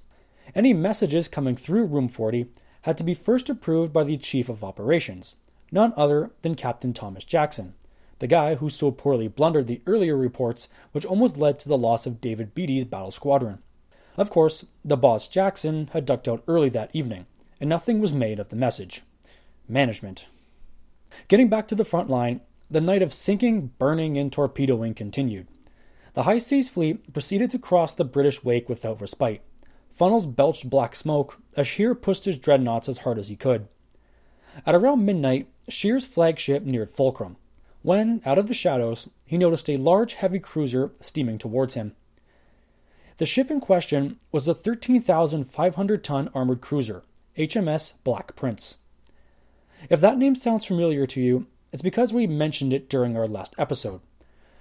Any 0.55 0.73
messages 0.73 1.29
coming 1.29 1.57
through 1.57 1.87
Room 1.87 2.09
40 2.09 2.47
had 2.83 2.97
to 2.99 3.05
be 3.05 3.15
first 3.15 3.51
approved 3.51 3.93
by 3.93 4.05
the 4.05 4.17
Chief 4.17 4.49
of 4.49 4.65
Operations, 4.65 5.37
none 5.71 5.93
other 5.97 6.31
than 6.43 6.55
Captain 6.55 6.93
Thomas 6.93 7.25
Jackson, 7.25 7.75
the 8.19 8.27
guy 8.27 8.55
who 8.55 8.71
so 8.71 8.91
poorly 8.91 9.29
blundered 9.29 9.67
the 9.67 9.83
earlier 9.87 10.17
reports 10.17 10.69
which 10.93 11.05
almost 11.05 11.37
led 11.37 11.59
to 11.59 11.69
the 11.69 11.79
loss 11.79 12.07
of 12.07 12.21
David 12.21 12.55
Beatty's 12.55 12.85
battle 12.85 13.11
squadron. 13.11 13.59
Of 14.17 14.31
course, 14.31 14.65
the 14.85 14.97
boss 14.97 15.29
Jackson 15.29 15.91
had 15.93 16.05
ducked 16.05 16.27
out 16.27 16.43
early 16.49 16.69
that 16.71 16.91
evening, 16.93 17.27
and 17.61 17.69
nothing 17.69 18.01
was 18.01 18.13
made 18.13 18.41
of 18.41 18.49
the 18.49 18.57
message. 18.57 19.03
Management. 19.69 20.27
Getting 21.29 21.49
back 21.49 21.69
to 21.69 21.75
the 21.75 21.85
front 21.85 22.11
line, 22.11 22.41
the 22.71 22.81
night 22.81 23.03
of 23.03 23.15
sinking, 23.15 23.73
burning, 23.79 24.19
and 24.19 24.33
torpedoing 24.33 24.95
continued. 24.95 25.47
The 26.19 26.25
High 26.25 26.39
Seas 26.39 26.69
Fleet 26.69 27.13
proceeded 27.13 27.53
to 27.53 27.61
cross 27.61 27.95
the 27.95 28.03
British 28.03 28.43
wake 28.43 28.69
without 28.69 29.01
respite. 29.01 29.41
Funnels 29.93 30.27
belched 30.27 30.69
black 30.69 30.97
smoke 30.97 31.41
as 31.57 31.69
Scheer 31.69 31.95
pushed 31.95 32.25
his 32.25 32.41
dreadnoughts 32.41 32.89
as 32.89 32.99
hard 32.99 33.21
as 33.21 33.29
he 33.29 33.37
could. 33.37 33.69
At 34.67 34.75
around 34.75 35.07
midnight, 35.07 35.47
Scheer's 35.69 36.05
flagship 36.05 36.65
neared 36.65 36.91
Fulcrum, 36.91 37.37
when, 37.83 38.21
out 38.27 38.37
of 38.37 38.49
the 38.49 38.53
shadows, 38.53 39.09
he 39.27 39.39
noticed 39.39 39.71
a 39.71 39.77
large 39.77 40.15
heavy 40.15 40.41
cruiser 40.41 40.91
steaming 41.01 41.39
towards 41.39 41.75
him. 41.75 41.95
The 43.19 43.25
ship 43.25 43.49
in 43.49 43.61
question 43.61 44.19
was 44.33 44.45
the 44.45 44.57
13,500 44.57 46.03
ton 46.03 46.31
armored 46.35 46.61
cruiser, 46.61 47.05
HMS 47.37 47.93
Black 48.03 48.35
Prince. 48.35 48.77
If 49.89 50.01
that 50.01 50.19
name 50.19 50.35
sounds 50.35 50.67
familiar 50.67 51.07
to 51.07 51.21
you, 51.21 51.47
it's 51.73 51.81
because 51.81 52.13
we 52.13 52.27
mentioned 52.27 52.73
it 52.73 52.91
during 52.91 53.17
our 53.17 53.29
last 53.29 53.55
episode. 53.57 54.01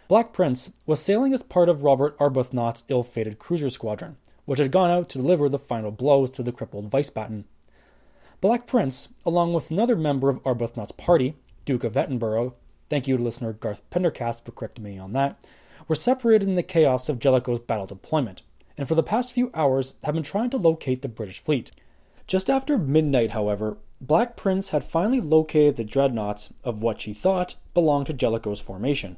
Black 0.08 0.32
Prince 0.32 0.72
was 0.86 1.02
sailing 1.02 1.34
as 1.34 1.44
part 1.44 1.68
of 1.68 1.84
Robert 1.84 2.18
Arbuthnot's 2.18 2.86
ill 2.88 3.04
fated 3.04 3.40
cruiser 3.40 3.70
squadron, 3.70 4.16
which 4.46 4.60
had 4.60 4.72
gone 4.72 4.90
out 4.90 5.10
to 5.10 5.18
deliver 5.18 5.50
the 5.50 5.60
final 5.60 5.92
blows 5.92 6.30
to 6.30 6.44
the 6.44 6.54
crippled 6.54 6.92
Wiesbaden. 6.92 7.44
Black 8.40 8.68
Prince, 8.68 9.10
along 9.26 9.52
with 9.52 9.70
another 9.70 9.98
member 9.98 10.30
of 10.30 10.42
Arbuthnot's 10.46 10.94
party, 10.94 11.36
Duke 11.66 11.84
of 11.84 11.98
Edinburgh, 11.98 12.54
thank 12.88 13.06
you 13.06 13.18
to 13.18 13.24
listener 13.24 13.52
Garth 13.52 13.82
Pendercast 13.90 14.46
for 14.46 14.52
correcting 14.54 14.86
me 14.86 14.98
on 14.98 15.12
that, 15.12 15.44
were 15.90 15.96
separated 15.96 16.48
in 16.48 16.56
the 16.56 16.64
chaos 16.64 17.10
of 17.10 17.20
Jellicoe's 17.20 17.60
battle 17.60 17.86
deployment, 17.86 18.44
and 18.78 18.88
for 18.88 18.96
the 18.96 19.04
past 19.04 19.34
few 19.34 19.52
hours 19.54 19.96
have 20.06 20.14
been 20.14 20.24
trying 20.24 20.52
to 20.52 20.58
locate 20.58 21.02
the 21.02 21.10
British 21.10 21.40
fleet. 21.40 21.72
Just 22.28 22.50
after 22.50 22.78
midnight, 22.78 23.32
however, 23.32 23.78
Black 24.00 24.38
Prince 24.38 24.70
had 24.70 24.86
finally 24.86 25.20
located 25.20 25.76
the 25.76 25.84
dreadnoughts 25.84 26.54
of 26.64 26.82
what 26.82 27.02
she 27.02 27.12
thought 27.12 27.56
belonged 27.74 28.06
to 28.06 28.14
Jellicoe's 28.14 28.62
formation. 28.62 29.18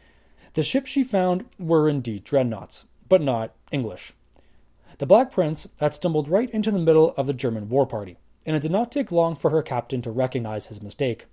The 0.54 0.64
ships 0.64 0.90
she 0.90 1.04
found 1.04 1.46
were 1.60 1.88
indeed 1.88 2.24
dreadnoughts, 2.24 2.88
but 3.08 3.22
not 3.22 3.54
English. 3.72 4.14
The 4.98 5.06
Black 5.06 5.32
Prince 5.32 5.68
had 5.80 5.94
stumbled 5.94 6.28
right 6.28 6.50
into 6.50 6.72
the 6.72 6.80
middle 6.80 7.14
of 7.16 7.28
the 7.28 7.34
German 7.34 7.70
war 7.70 7.86
party, 7.86 8.18
and 8.46 8.56
it 8.56 8.62
did 8.62 8.72
not 8.72 8.92
take 8.92 9.12
long 9.12 9.36
for 9.36 9.52
her 9.52 9.62
captain 9.62 10.02
to 10.02 10.12
recognize 10.12 10.68
his 10.68 10.82
mistake. 10.82 11.28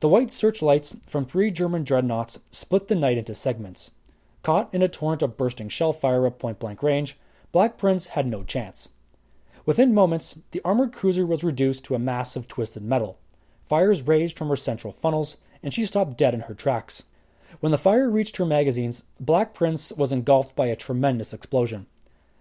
The 0.00 0.08
white 0.08 0.30
searchlights 0.30 0.96
from 1.06 1.24
three 1.24 1.50
German 1.50 1.84
dreadnoughts 1.84 2.38
split 2.50 2.88
the 2.88 2.94
night 2.94 3.18
into 3.18 3.34
segments. 3.34 3.90
Caught 4.42 4.72
in 4.72 4.82
a 4.82 4.88
torrent 4.88 5.22
of 5.22 5.36
bursting 5.36 5.68
shell 5.68 5.92
fire 5.92 6.26
at 6.26 6.38
point 6.38 6.58
blank 6.58 6.82
range, 6.82 7.18
Black 7.52 7.76
Prince 7.76 8.08
had 8.08 8.26
no 8.26 8.42
chance. 8.42 8.88
Within 9.66 9.92
moments, 9.92 10.38
the 10.52 10.62
armored 10.64 10.92
cruiser 10.92 11.26
was 11.26 11.44
reduced 11.44 11.84
to 11.84 11.94
a 11.94 11.98
mass 11.98 12.36
of 12.36 12.48
twisted 12.48 12.82
metal. 12.82 13.18
Fires 13.66 14.06
raged 14.06 14.38
from 14.38 14.48
her 14.48 14.56
central 14.56 14.92
funnels, 14.92 15.36
and 15.62 15.74
she 15.74 15.84
stopped 15.84 16.16
dead 16.16 16.32
in 16.32 16.40
her 16.40 16.54
tracks. 16.54 17.02
When 17.60 17.72
the 17.72 17.78
fire 17.78 18.08
reached 18.08 18.36
her 18.36 18.44
magazines, 18.44 19.02
Black 19.18 19.54
Prince 19.54 19.92
was 19.92 20.12
engulfed 20.12 20.54
by 20.54 20.66
a 20.66 20.76
tremendous 20.76 21.32
explosion. 21.32 21.86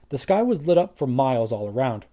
The 0.10 0.18
sky 0.18 0.44
was 0.44 0.68
lit 0.68 0.78
up 0.78 0.98
for 0.98 1.08
miles 1.08 1.52
all 1.52 1.68
around. 1.68 2.06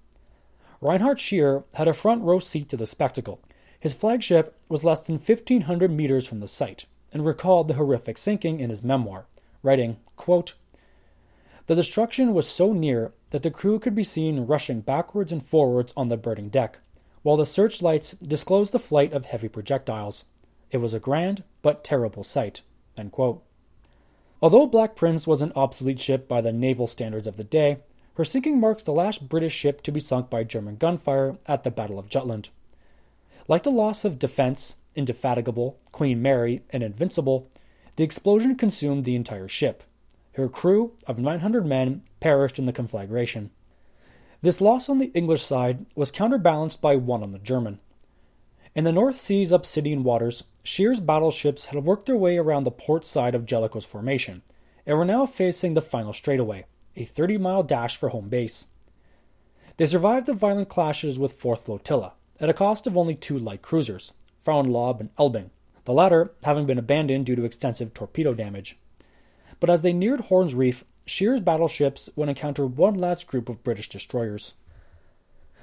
Reinhard 0.80 1.18
Scheer 1.18 1.64
had 1.74 1.88
a 1.88 1.92
front 1.92 2.22
row 2.22 2.38
seat 2.38 2.68
to 2.70 2.76
the 2.76 2.86
spectacle. 2.86 3.40
His 3.78 3.92
flagship 3.92 4.56
was 4.68 4.84
less 4.84 5.00
than 5.00 5.16
1,500 5.16 5.90
meters 5.90 6.26
from 6.26 6.40
the 6.40 6.48
site, 6.48 6.86
and 7.12 7.26
recalled 7.26 7.68
the 7.68 7.74
horrific 7.74 8.16
sinking 8.16 8.60
in 8.60 8.70
his 8.70 8.82
memoir, 8.82 9.26
writing, 9.62 9.98
quote, 10.16 10.54
the 11.66 11.74
destruction 11.74 12.34
was 12.34 12.46
so 12.46 12.74
near 12.74 13.12
that 13.30 13.42
the 13.42 13.50
crew 13.50 13.78
could 13.78 13.94
be 13.94 14.02
seen 14.02 14.46
rushing 14.46 14.82
backwards 14.82 15.32
and 15.32 15.42
forwards 15.42 15.94
on 15.96 16.08
the 16.08 16.16
burning 16.18 16.50
deck, 16.50 16.78
while 17.22 17.38
the 17.38 17.46
searchlights 17.46 18.12
disclosed 18.12 18.72
the 18.72 18.78
flight 18.78 19.14
of 19.14 19.24
heavy 19.24 19.48
projectiles. 19.48 20.26
It 20.70 20.76
was 20.78 20.92
a 20.92 21.00
grand 21.00 21.42
but 21.62 21.82
terrible 21.82 22.22
sight. 22.22 22.60
Although 24.40 24.66
Black 24.66 24.94
Prince 24.96 25.26
was 25.26 25.42
an 25.42 25.52
obsolete 25.56 26.00
ship 26.00 26.28
by 26.28 26.40
the 26.40 26.52
naval 26.52 26.86
standards 26.86 27.26
of 27.26 27.36
the 27.36 27.44
day, 27.44 27.78
her 28.14 28.24
sinking 28.24 28.60
marks 28.60 28.84
the 28.84 28.92
last 28.92 29.28
British 29.28 29.54
ship 29.54 29.82
to 29.82 29.92
be 29.92 30.00
sunk 30.00 30.30
by 30.30 30.44
German 30.44 30.76
gunfire 30.76 31.36
at 31.46 31.64
the 31.64 31.70
Battle 31.70 31.98
of 31.98 32.08
Jutland. 32.08 32.50
Like 33.48 33.64
the 33.64 33.70
loss 33.70 34.04
of 34.04 34.18
Defense, 34.18 34.76
Indefatigable, 34.94 35.78
Queen 35.92 36.22
Mary, 36.22 36.62
and 36.70 36.82
Invincible, 36.82 37.48
the 37.96 38.04
explosion 38.04 38.54
consumed 38.56 39.04
the 39.04 39.16
entire 39.16 39.48
ship. 39.48 39.82
Her 40.34 40.48
crew 40.48 40.92
of 41.06 41.18
900 41.18 41.66
men 41.66 42.02
perished 42.20 42.58
in 42.58 42.66
the 42.66 42.72
conflagration. 42.72 43.50
This 44.42 44.60
loss 44.60 44.88
on 44.88 44.98
the 44.98 45.12
English 45.14 45.42
side 45.42 45.86
was 45.94 46.10
counterbalanced 46.10 46.80
by 46.80 46.96
one 46.96 47.22
on 47.22 47.32
the 47.32 47.38
German. 47.38 47.80
In 48.74 48.82
the 48.82 48.90
North 48.90 49.20
Sea's 49.20 49.52
obsidian 49.52 50.02
waters, 50.02 50.42
Scheer's 50.64 50.98
battleships 50.98 51.66
had 51.66 51.84
worked 51.84 52.06
their 52.06 52.16
way 52.16 52.36
around 52.36 52.64
the 52.64 52.72
port 52.72 53.06
side 53.06 53.36
of 53.36 53.46
Jellicoe's 53.46 53.84
formation 53.84 54.42
and 54.84 54.98
were 54.98 55.04
now 55.04 55.26
facing 55.26 55.74
the 55.74 55.80
final 55.80 56.12
straightaway, 56.12 56.64
a 56.96 57.04
30 57.04 57.38
mile 57.38 57.62
dash 57.62 57.96
for 57.96 58.08
home 58.08 58.28
base. 58.28 58.66
They 59.76 59.86
survived 59.86 60.26
the 60.26 60.34
violent 60.34 60.68
clashes 60.68 61.20
with 61.20 61.40
4th 61.40 61.60
Flotilla 61.60 62.14
at 62.40 62.48
a 62.48 62.52
cost 62.52 62.88
of 62.88 62.98
only 62.98 63.14
two 63.14 63.38
light 63.38 63.62
cruisers, 63.62 64.12
Frauenlob 64.44 64.98
and 64.98 65.14
Elbing, 65.14 65.50
the 65.84 65.92
latter 65.92 66.32
having 66.42 66.66
been 66.66 66.78
abandoned 66.78 67.26
due 67.26 67.36
to 67.36 67.44
extensive 67.44 67.94
torpedo 67.94 68.34
damage. 68.34 68.76
But 69.60 69.70
as 69.70 69.82
they 69.82 69.92
neared 69.92 70.22
Horn's 70.22 70.52
Reef, 70.52 70.84
Scheer's 71.06 71.40
battleships 71.40 72.10
would 72.16 72.28
encounter 72.28 72.66
one 72.66 72.94
last 72.94 73.28
group 73.28 73.48
of 73.48 73.62
British 73.62 73.88
destroyers. 73.88 74.54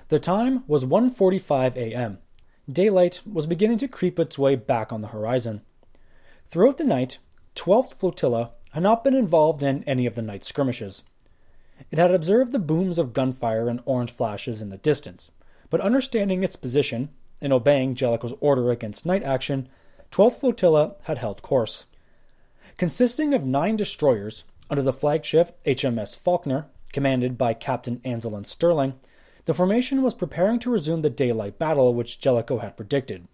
The 0.07 0.19
time 0.19 0.63
was 0.65 0.85
1:45 0.85 1.75
a.m. 1.75 2.19
Daylight 2.71 3.21
was 3.25 3.47
beginning 3.47 3.79
to 3.79 3.87
creep 3.87 4.19
its 4.19 4.37
way 4.37 4.55
back 4.55 4.93
on 4.93 5.01
the 5.01 5.09
horizon. 5.09 5.61
Throughout 6.47 6.77
the 6.77 6.83
night, 6.83 7.17
12th 7.55 7.95
Flotilla 7.95 8.51
had 8.71 8.83
not 8.83 9.03
been 9.03 9.15
involved 9.15 9.63
in 9.63 9.83
any 9.83 10.05
of 10.05 10.15
the 10.15 10.21
night 10.21 10.43
skirmishes. 10.43 11.03
It 11.89 11.97
had 11.97 12.13
observed 12.13 12.51
the 12.51 12.59
booms 12.59 12.99
of 12.99 13.13
gunfire 13.13 13.67
and 13.67 13.81
orange 13.85 14.11
flashes 14.11 14.61
in 14.61 14.69
the 14.69 14.77
distance, 14.77 15.31
but 15.69 15.81
understanding 15.81 16.43
its 16.43 16.55
position 16.55 17.09
and 17.41 17.51
obeying 17.51 17.95
Jellicoe's 17.95 18.33
order 18.39 18.69
against 18.69 19.05
night 19.05 19.23
action, 19.23 19.67
12th 20.11 20.39
Flotilla 20.39 20.95
had 21.03 21.17
held 21.17 21.41
course. 21.41 21.85
Consisting 22.77 23.33
of 23.33 23.43
nine 23.43 23.75
destroyers 23.75 24.43
under 24.69 24.83
the 24.83 24.93
flagship 24.93 25.61
HMS 25.65 26.17
Faulknor, 26.17 26.67
commanded 26.93 27.37
by 27.37 27.53
Captain 27.53 27.99
Anselan 28.05 28.45
Stirling, 28.45 28.93
the 29.45 29.53
formation 29.53 30.03
was 30.03 30.13
preparing 30.13 30.59
to 30.59 30.69
resume 30.69 31.01
the 31.01 31.09
daylight 31.09 31.57
battle 31.57 31.93
which 31.93 32.19
Jellicoe 32.19 32.59
had 32.59 32.77
predicted. 32.77 33.27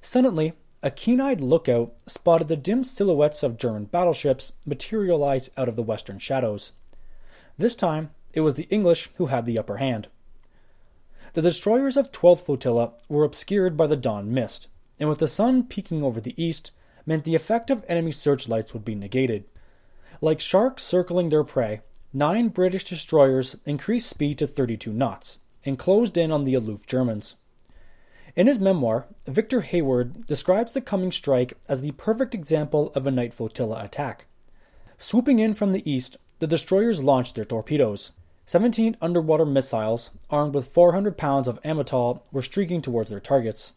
Suddenly, 0.00 0.54
a 0.82 0.90
keen 0.90 1.20
eyed 1.20 1.40
lookout 1.40 1.94
spotted 2.06 2.48
the 2.48 2.56
dim 2.56 2.84
silhouettes 2.84 3.42
of 3.42 3.56
German 3.56 3.86
battleships 3.86 4.52
materialize 4.66 5.50
out 5.56 5.68
of 5.68 5.76
the 5.76 5.82
western 5.82 6.18
shadows. 6.18 6.72
This 7.56 7.74
time, 7.74 8.10
it 8.34 8.42
was 8.42 8.54
the 8.54 8.68
English 8.68 9.08
who 9.14 9.26
had 9.26 9.46
the 9.46 9.58
upper 9.58 9.78
hand. 9.78 10.08
The 11.32 11.42
destroyers 11.42 11.96
of 11.96 12.12
12th 12.12 12.42
Flotilla 12.42 12.92
were 13.08 13.24
obscured 13.24 13.76
by 13.76 13.86
the 13.86 13.96
dawn 13.96 14.32
mist, 14.32 14.68
and 15.00 15.08
with 15.08 15.20
the 15.20 15.26
sun 15.28 15.64
peeking 15.64 16.02
over 16.02 16.20
the 16.20 16.40
east, 16.42 16.70
meant 17.06 17.24
the 17.24 17.34
effect 17.34 17.70
of 17.70 17.84
enemy 17.88 18.12
searchlights 18.12 18.74
would 18.74 18.84
be 18.84 18.94
negated. 18.94 19.44
Like 20.20 20.40
sharks 20.40 20.82
circling 20.82 21.30
their 21.30 21.44
prey, 21.44 21.80
nine 22.14 22.46
British 22.46 22.84
destroyers 22.84 23.56
increased 23.66 24.08
speed 24.08 24.38
to 24.38 24.46
32 24.46 24.92
knots 24.92 25.40
and 25.64 25.78
closed 25.78 26.16
in 26.16 26.30
on 26.30 26.44
the 26.44 26.54
aloof 26.54 26.86
Germans. 26.86 27.34
In 28.36 28.46
his 28.46 28.60
memoir, 28.60 29.06
Victor 29.26 29.62
Hayward 29.62 30.24
describes 30.26 30.72
the 30.72 30.80
coming 30.80 31.10
strike 31.10 31.54
as 31.68 31.80
the 31.80 31.90
perfect 31.92 32.32
example 32.32 32.92
of 32.94 33.06
a 33.06 33.10
night 33.10 33.34
flotilla 33.34 33.82
attack. 33.82 34.26
Swooping 34.96 35.40
in 35.40 35.54
from 35.54 35.72
the 35.72 35.88
east, 35.90 36.16
the 36.38 36.46
destroyers 36.46 37.02
launched 37.02 37.34
their 37.34 37.44
torpedoes. 37.44 38.12
17 38.46 38.96
underwater 39.00 39.44
missiles, 39.46 40.10
armed 40.30 40.54
with 40.54 40.68
400 40.68 41.18
pounds 41.18 41.48
of 41.48 41.60
amatol, 41.62 42.20
were 42.30 42.42
streaking 42.42 42.80
towards 42.80 43.10
their 43.10 43.20
targets. 43.20 43.72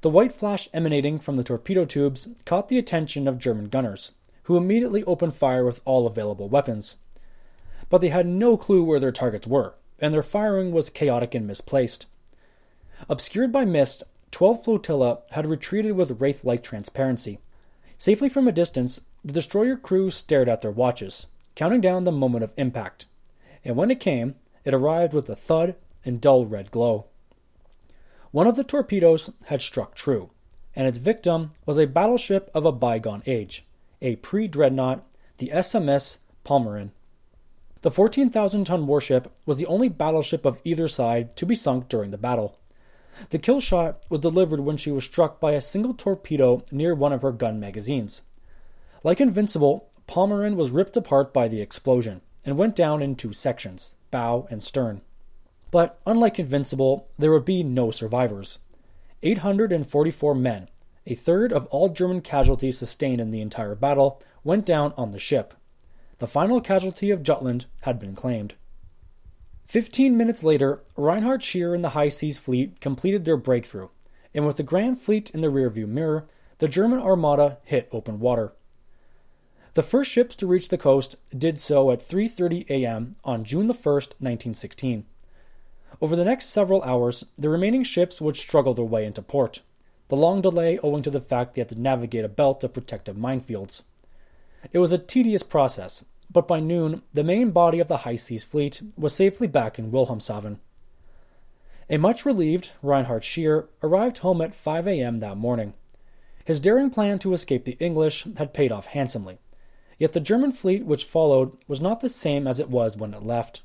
The 0.00 0.10
white 0.10 0.32
flash 0.32 0.68
emanating 0.72 1.18
from 1.18 1.36
the 1.36 1.44
torpedo 1.44 1.84
tubes 1.84 2.28
caught 2.44 2.68
the 2.68 2.78
attention 2.78 3.28
of 3.28 3.38
German 3.38 3.68
gunners, 3.68 4.12
who 4.44 4.56
immediately 4.56 5.04
opened 5.04 5.34
fire 5.34 5.64
with 5.64 5.82
all 5.84 6.06
available 6.06 6.48
weapons. 6.48 6.96
But 7.88 8.00
they 8.00 8.08
had 8.08 8.26
no 8.26 8.56
clue 8.56 8.84
where 8.84 9.00
their 9.00 9.12
targets 9.12 9.46
were, 9.46 9.74
and 9.98 10.12
their 10.12 10.22
firing 10.22 10.72
was 10.72 10.90
chaotic 10.90 11.34
and 11.34 11.46
misplaced. 11.46 12.06
Obscured 13.08 13.52
by 13.52 13.64
mist, 13.64 14.02
12th 14.32 14.64
Flotilla 14.64 15.18
had 15.30 15.46
retreated 15.46 15.92
with 15.92 16.20
wraith 16.20 16.44
like 16.44 16.62
transparency. 16.62 17.38
Safely 17.96 18.28
from 18.28 18.46
a 18.46 18.52
distance, 18.52 19.00
the 19.24 19.32
destroyer 19.32 19.76
crew 19.76 20.10
stared 20.10 20.48
at 20.48 20.60
their 20.60 20.70
watches, 20.70 21.26
counting 21.54 21.80
down 21.80 22.04
the 22.04 22.12
moment 22.12 22.44
of 22.44 22.52
impact. 22.56 23.06
And 23.64 23.76
when 23.76 23.90
it 23.90 24.00
came, 24.00 24.36
it 24.64 24.74
arrived 24.74 25.12
with 25.12 25.28
a 25.28 25.36
thud 25.36 25.76
and 26.04 26.20
dull 26.20 26.46
red 26.46 26.70
glow. 26.70 27.06
One 28.30 28.46
of 28.46 28.56
the 28.56 28.64
torpedoes 28.64 29.30
had 29.46 29.62
struck 29.62 29.94
true, 29.94 30.30
and 30.76 30.86
its 30.86 30.98
victim 30.98 31.52
was 31.66 31.78
a 31.78 31.86
battleship 31.86 32.50
of 32.54 32.64
a 32.64 32.72
bygone 32.72 33.22
age, 33.26 33.64
a 34.02 34.16
pre 34.16 34.46
dreadnought, 34.46 35.04
the 35.38 35.50
SMS 35.52 36.18
Pommern. 36.44 36.90
The 37.82 37.90
14,000 37.90 38.64
ton 38.64 38.86
warship 38.86 39.32
was 39.46 39.56
the 39.56 39.66
only 39.66 39.88
battleship 39.88 40.44
of 40.44 40.60
either 40.64 40.88
side 40.88 41.36
to 41.36 41.46
be 41.46 41.54
sunk 41.54 41.88
during 41.88 42.10
the 42.10 42.18
battle. 42.18 42.58
The 43.30 43.38
kill 43.38 43.60
shot 43.60 44.04
was 44.08 44.20
delivered 44.20 44.60
when 44.60 44.76
she 44.76 44.90
was 44.90 45.04
struck 45.04 45.38
by 45.38 45.52
a 45.52 45.60
single 45.60 45.94
torpedo 45.94 46.64
near 46.72 46.94
one 46.94 47.12
of 47.12 47.22
her 47.22 47.32
gun 47.32 47.60
magazines. 47.60 48.22
Like 49.04 49.20
Invincible, 49.20 49.90
Pommern 50.08 50.56
was 50.56 50.70
ripped 50.70 50.96
apart 50.96 51.32
by 51.32 51.46
the 51.46 51.60
explosion 51.60 52.20
and 52.44 52.56
went 52.56 52.74
down 52.74 53.02
in 53.02 53.14
two 53.14 53.32
sections, 53.32 53.94
bow 54.10 54.46
and 54.50 54.62
stern. 54.62 55.02
But 55.70 56.00
unlike 56.06 56.38
Invincible, 56.38 57.08
there 57.18 57.30
would 57.30 57.44
be 57.44 57.62
no 57.62 57.90
survivors. 57.90 58.58
844 59.22 60.34
men, 60.34 60.68
a 61.06 61.14
third 61.14 61.52
of 61.52 61.66
all 61.66 61.88
German 61.90 62.22
casualties 62.22 62.78
sustained 62.78 63.20
in 63.20 63.30
the 63.30 63.40
entire 63.40 63.74
battle, 63.74 64.20
went 64.44 64.64
down 64.64 64.94
on 64.96 65.10
the 65.10 65.18
ship. 65.18 65.54
The 66.18 66.26
final 66.26 66.60
casualty 66.60 67.10
of 67.10 67.22
Jutland 67.22 67.66
had 67.82 67.98
been 68.00 68.14
claimed. 68.14 68.56
Fifteen 69.64 70.16
minutes 70.16 70.42
later, 70.42 70.82
Reinhard 70.96 71.44
Scheer 71.44 71.74
and 71.74 71.84
the 71.84 71.90
High 71.90 72.08
Seas 72.08 72.38
Fleet 72.38 72.80
completed 72.80 73.24
their 73.24 73.36
breakthrough, 73.36 73.88
and 74.34 74.44
with 74.46 74.56
the 74.56 74.62
Grand 74.62 75.00
Fleet 75.00 75.30
in 75.30 75.42
the 75.42 75.48
rearview 75.48 75.86
mirror, 75.86 76.26
the 76.58 76.66
German 76.66 76.98
Armada 76.98 77.58
hit 77.64 77.88
open 77.92 78.18
water. 78.18 78.52
The 79.74 79.82
first 79.82 80.10
ships 80.10 80.34
to 80.36 80.46
reach 80.46 80.70
the 80.70 80.78
coast 80.78 81.14
did 81.36 81.60
so 81.60 81.92
at 81.92 82.00
3:30 82.00 82.68
a.m. 82.68 83.14
on 83.22 83.44
June 83.44 83.68
1, 83.68 83.74
1916. 83.74 85.06
Over 86.00 86.16
the 86.16 86.24
next 86.24 86.46
several 86.46 86.82
hours, 86.82 87.24
the 87.36 87.48
remaining 87.48 87.84
ships 87.84 88.20
would 88.20 88.36
struggle 88.36 88.74
their 88.74 88.84
way 88.84 89.04
into 89.04 89.22
port, 89.22 89.60
the 90.08 90.16
long 90.16 90.40
delay 90.40 90.80
owing 90.82 91.02
to 91.04 91.10
the 91.10 91.20
fact 91.20 91.54
they 91.54 91.60
had 91.60 91.68
to 91.68 91.80
navigate 91.80 92.24
a 92.24 92.28
belt 92.28 92.64
of 92.64 92.72
protective 92.72 93.16
minefields. 93.16 93.82
It 94.72 94.78
was 94.78 94.92
a 94.92 94.98
tedious 94.98 95.42
process, 95.42 96.04
but 96.30 96.48
by 96.48 96.60
noon, 96.60 97.02
the 97.12 97.24
main 97.24 97.50
body 97.50 97.80
of 97.80 97.88
the 97.88 97.98
High 97.98 98.16
Seas 98.16 98.44
Fleet 98.44 98.82
was 98.96 99.14
safely 99.14 99.46
back 99.46 99.78
in 99.78 99.90
Wilhelmshaven. 99.90 100.58
A 101.90 101.96
much 101.96 102.26
relieved 102.26 102.72
Reinhard 102.82 103.24
Scheer 103.24 103.68
arrived 103.82 104.18
home 104.18 104.42
at 104.42 104.54
5 104.54 104.86
a.m. 104.88 105.18
that 105.18 105.36
morning. 105.36 105.72
His 106.44 106.60
daring 106.60 106.90
plan 106.90 107.18
to 107.20 107.32
escape 107.32 107.64
the 107.64 107.78
English 107.80 108.26
had 108.36 108.52
paid 108.52 108.72
off 108.72 108.86
handsomely, 108.86 109.38
yet 109.98 110.12
the 110.12 110.20
German 110.20 110.52
fleet 110.52 110.84
which 110.84 111.04
followed 111.04 111.52
was 111.66 111.80
not 111.80 112.00
the 112.00 112.08
same 112.08 112.46
as 112.46 112.60
it 112.60 112.68
was 112.68 112.96
when 112.96 113.14
it 113.14 113.22
left. 113.22 113.62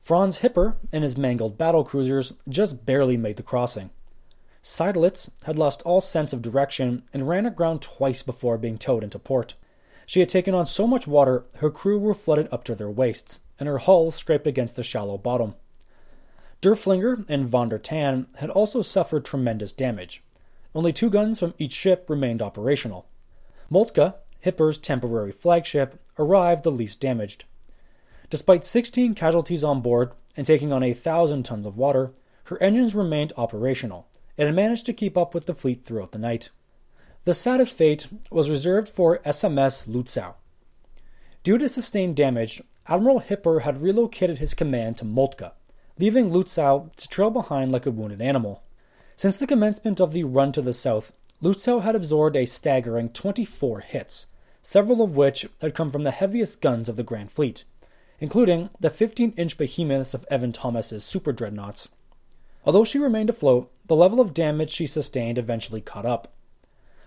Franz 0.00 0.40
Hipper 0.40 0.76
and 0.92 1.02
his 1.02 1.16
mangled 1.16 1.56
battle 1.56 1.84
cruisers 1.84 2.34
just 2.46 2.84
barely 2.84 3.16
made 3.16 3.36
the 3.36 3.42
crossing. 3.42 3.90
Seydlitz 4.62 5.30
had 5.44 5.58
lost 5.58 5.82
all 5.82 6.00
sense 6.00 6.34
of 6.34 6.42
direction 6.42 7.04
and 7.14 7.28
ran 7.28 7.46
aground 7.46 7.80
twice 7.80 8.22
before 8.22 8.58
being 8.58 8.76
towed 8.76 9.04
into 9.04 9.18
port. 9.18 9.54
She 10.06 10.20
had 10.20 10.28
taken 10.28 10.54
on 10.54 10.66
so 10.66 10.86
much 10.86 11.06
water, 11.06 11.44
her 11.56 11.70
crew 11.70 11.98
were 11.98 12.14
flooded 12.14 12.48
up 12.52 12.64
to 12.64 12.74
their 12.74 12.90
waists, 12.90 13.40
and 13.58 13.68
her 13.68 13.78
hull 13.78 14.10
scraped 14.10 14.46
against 14.46 14.76
the 14.76 14.82
shallow 14.82 15.16
bottom. 15.16 15.54
Derfflinger 16.60 17.24
and 17.28 17.48
von 17.48 17.68
der 17.68 17.78
Tann 17.78 18.26
had 18.36 18.50
also 18.50 18.82
suffered 18.82 19.24
tremendous 19.24 19.72
damage. 19.72 20.22
Only 20.74 20.92
two 20.92 21.10
guns 21.10 21.38
from 21.38 21.54
each 21.58 21.72
ship 21.72 22.08
remained 22.08 22.42
operational. 22.42 23.06
Moltke, 23.70 24.14
Hipper's 24.40 24.78
temporary 24.78 25.32
flagship, 25.32 26.00
arrived 26.18 26.64
the 26.64 26.70
least 26.70 27.00
damaged. 27.00 27.44
Despite 28.30 28.64
16 28.64 29.14
casualties 29.14 29.64
on 29.64 29.80
board 29.80 30.12
and 30.36 30.46
taking 30.46 30.72
on 30.72 30.82
a 30.82 30.94
thousand 30.94 31.44
tons 31.44 31.66
of 31.66 31.76
water, 31.76 32.12
her 32.44 32.62
engines 32.62 32.94
remained 32.94 33.32
operational 33.36 34.06
and 34.36 34.46
had 34.46 34.54
managed 34.54 34.86
to 34.86 34.92
keep 34.92 35.16
up 35.16 35.34
with 35.34 35.46
the 35.46 35.54
fleet 35.54 35.84
throughout 35.84 36.12
the 36.12 36.18
night. 36.18 36.50
The 37.24 37.32
saddest 37.32 37.74
fate 37.74 38.06
was 38.30 38.50
reserved 38.50 38.86
for 38.86 39.18
SMS 39.20 39.88
Lutzow. 39.88 40.34
Due 41.42 41.56
to 41.56 41.70
sustained 41.70 42.16
damage, 42.16 42.62
Admiral 42.86 43.20
Hipper 43.20 43.62
had 43.62 43.80
relocated 43.80 44.36
his 44.36 44.52
command 44.52 44.98
to 44.98 45.06
Moltke, 45.06 45.52
leaving 45.98 46.30
Lutzow 46.30 46.94
to 46.96 47.08
trail 47.08 47.30
behind 47.30 47.72
like 47.72 47.86
a 47.86 47.90
wounded 47.90 48.20
animal. 48.20 48.62
Since 49.16 49.38
the 49.38 49.46
commencement 49.46 50.02
of 50.02 50.12
the 50.12 50.24
run 50.24 50.52
to 50.52 50.60
the 50.60 50.74
south, 50.74 51.14
Lutzow 51.40 51.80
had 51.80 51.96
absorbed 51.96 52.36
a 52.36 52.44
staggering 52.44 53.08
24 53.08 53.80
hits, 53.80 54.26
several 54.60 55.00
of 55.00 55.16
which 55.16 55.46
had 55.62 55.74
come 55.74 55.90
from 55.90 56.02
the 56.02 56.10
heaviest 56.10 56.60
guns 56.60 56.90
of 56.90 56.96
the 56.96 57.02
Grand 57.02 57.32
Fleet, 57.32 57.64
including 58.20 58.68
the 58.80 58.90
15 58.90 59.32
inch 59.38 59.56
behemoths 59.56 60.12
of 60.12 60.26
Evan 60.30 60.52
Thomas's 60.52 61.04
super 61.04 61.32
dreadnoughts. 61.32 61.88
Although 62.66 62.84
she 62.84 62.98
remained 62.98 63.30
afloat, 63.30 63.72
the 63.86 63.96
level 63.96 64.20
of 64.20 64.34
damage 64.34 64.70
she 64.70 64.86
sustained 64.86 65.38
eventually 65.38 65.80
caught 65.80 66.04
up. 66.04 66.34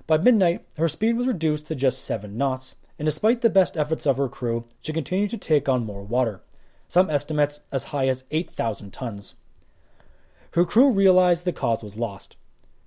By 0.08 0.18
midnight, 0.18 0.66
her 0.78 0.88
speed 0.88 1.18
was 1.18 1.28
reduced 1.28 1.68
to 1.68 1.76
just 1.76 2.03
seven 2.03 2.38
knots, 2.38 2.76
and 2.97 3.05
despite 3.05 3.41
the 3.41 3.49
best 3.49 3.76
efforts 3.76 4.08
of 4.08 4.16
her 4.16 4.30
crew, 4.30 4.66
she 4.82 4.93
continued 4.93 5.30
to 5.32 5.38
take 5.38 5.68
on 5.68 5.86
more 5.86 6.01
water, 6.01 6.41
some 6.88 7.10
estimates 7.10 7.60
as 7.74 7.86
high 7.86 8.08
as 8.08 8.24
8,000 8.32 8.91
tons. 8.91 9.36
Her 10.51 10.64
crew 10.64 10.91
realized 10.91 11.43
the 11.43 11.51
cause 11.51 11.84
was 11.84 11.97
lost. 11.97 12.38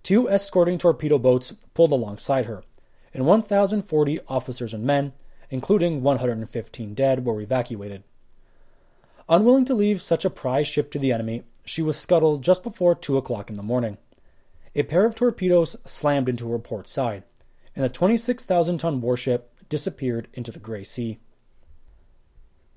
Two 0.02 0.30
escorting 0.30 0.78
torpedo 0.78 1.18
boats 1.18 1.52
pulled 1.74 1.92
alongside 1.92 2.46
her, 2.46 2.64
and 3.12 3.26
1,040 3.26 4.20
officers 4.26 4.72
and 4.72 4.84
men, 4.84 5.12
including 5.50 6.02
115 6.02 6.94
dead, 6.94 7.26
were 7.26 7.42
evacuated. 7.42 8.02
Unwilling 9.28 9.66
to 9.66 9.74
leave 9.74 10.00
such 10.00 10.24
a 10.24 10.30
prize 10.30 10.66
ship 10.66 10.90
to 10.90 10.98
the 10.98 11.12
enemy, 11.12 11.42
she 11.66 11.82
was 11.82 11.98
scuttled 11.98 12.42
just 12.42 12.62
before 12.62 12.94
2 12.94 13.18
o'clock 13.18 13.50
in 13.50 13.56
the 13.56 13.62
morning. 13.62 13.98
A 14.74 14.84
pair 14.84 15.04
of 15.04 15.14
torpedoes 15.14 15.76
slammed 15.84 16.28
into 16.28 16.50
her 16.52 16.58
port 16.58 16.86
side, 16.86 17.24
and 17.74 17.84
the 17.84 17.88
26,000 17.88 18.78
ton 18.78 19.00
warship 19.00 19.52
disappeared 19.68 20.28
into 20.32 20.52
the 20.52 20.60
Gray 20.60 20.84
Sea. 20.84 21.18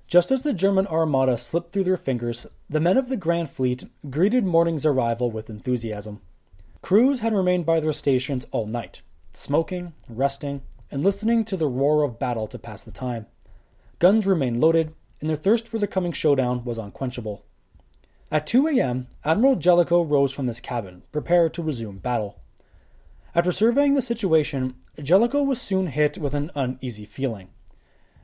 Just 0.07 0.31
as 0.31 0.43
the 0.43 0.53
German 0.53 0.87
armada 0.87 1.37
slipped 1.37 1.71
through 1.71 1.85
their 1.85 1.97
fingers, 1.97 2.47
the 2.69 2.79
men 2.79 2.97
of 2.97 3.09
the 3.09 3.17
Grand 3.17 3.49
Fleet 3.49 3.83
greeted 4.09 4.43
morning's 4.43 4.85
arrival 4.85 5.31
with 5.31 5.49
enthusiasm. 5.49 6.21
Crews 6.81 7.19
had 7.21 7.33
remained 7.33 7.65
by 7.65 7.79
their 7.79 7.93
stations 7.93 8.45
all 8.51 8.65
night, 8.65 9.01
smoking, 9.31 9.93
resting, 10.09 10.61
and 10.91 11.03
listening 11.03 11.45
to 11.45 11.57
the 11.57 11.67
roar 11.67 12.03
of 12.03 12.19
battle 12.19 12.47
to 12.47 12.59
pass 12.59 12.83
the 12.83 12.91
time. 12.91 13.25
Guns 13.99 14.25
remained 14.25 14.59
loaded, 14.59 14.93
and 15.21 15.29
their 15.29 15.37
thirst 15.37 15.67
for 15.67 15.79
the 15.79 15.87
coming 15.87 16.11
showdown 16.11 16.63
was 16.65 16.77
unquenchable. 16.77 17.45
At 18.31 18.47
2 18.47 18.67
a.m., 18.67 19.07
Admiral 19.23 19.55
Jellicoe 19.55 20.01
rose 20.01 20.31
from 20.31 20.47
his 20.47 20.59
cabin, 20.59 21.03
prepared 21.11 21.53
to 21.53 21.63
resume 21.63 21.99
battle. 21.99 22.39
After 23.35 23.51
surveying 23.51 23.93
the 23.93 24.01
situation, 24.01 24.75
Jellicoe 25.01 25.43
was 25.43 25.61
soon 25.61 25.87
hit 25.87 26.17
with 26.17 26.33
an 26.33 26.51
uneasy 26.55 27.05
feeling. 27.05 27.49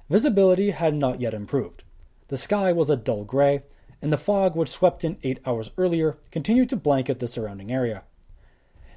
Visibility 0.10 0.72
had 0.72 0.96
not 0.96 1.20
yet 1.20 1.34
improved. 1.34 1.84
The 2.30 2.38
sky 2.38 2.72
was 2.72 2.90
a 2.90 2.96
dull 2.96 3.24
gray, 3.24 3.62
and 4.02 4.14
the 4.14 4.18
fog, 4.18 4.56
which 4.56 4.70
swept 4.70 5.04
in 5.04 5.18
eight 5.24 5.40
hours 5.46 5.72
earlier, 5.78 6.18
continued 6.32 6.70
to 6.70 6.76
blanket 6.76 7.20
the 7.20 7.28
surrounding 7.28 7.72
area. 7.72 8.04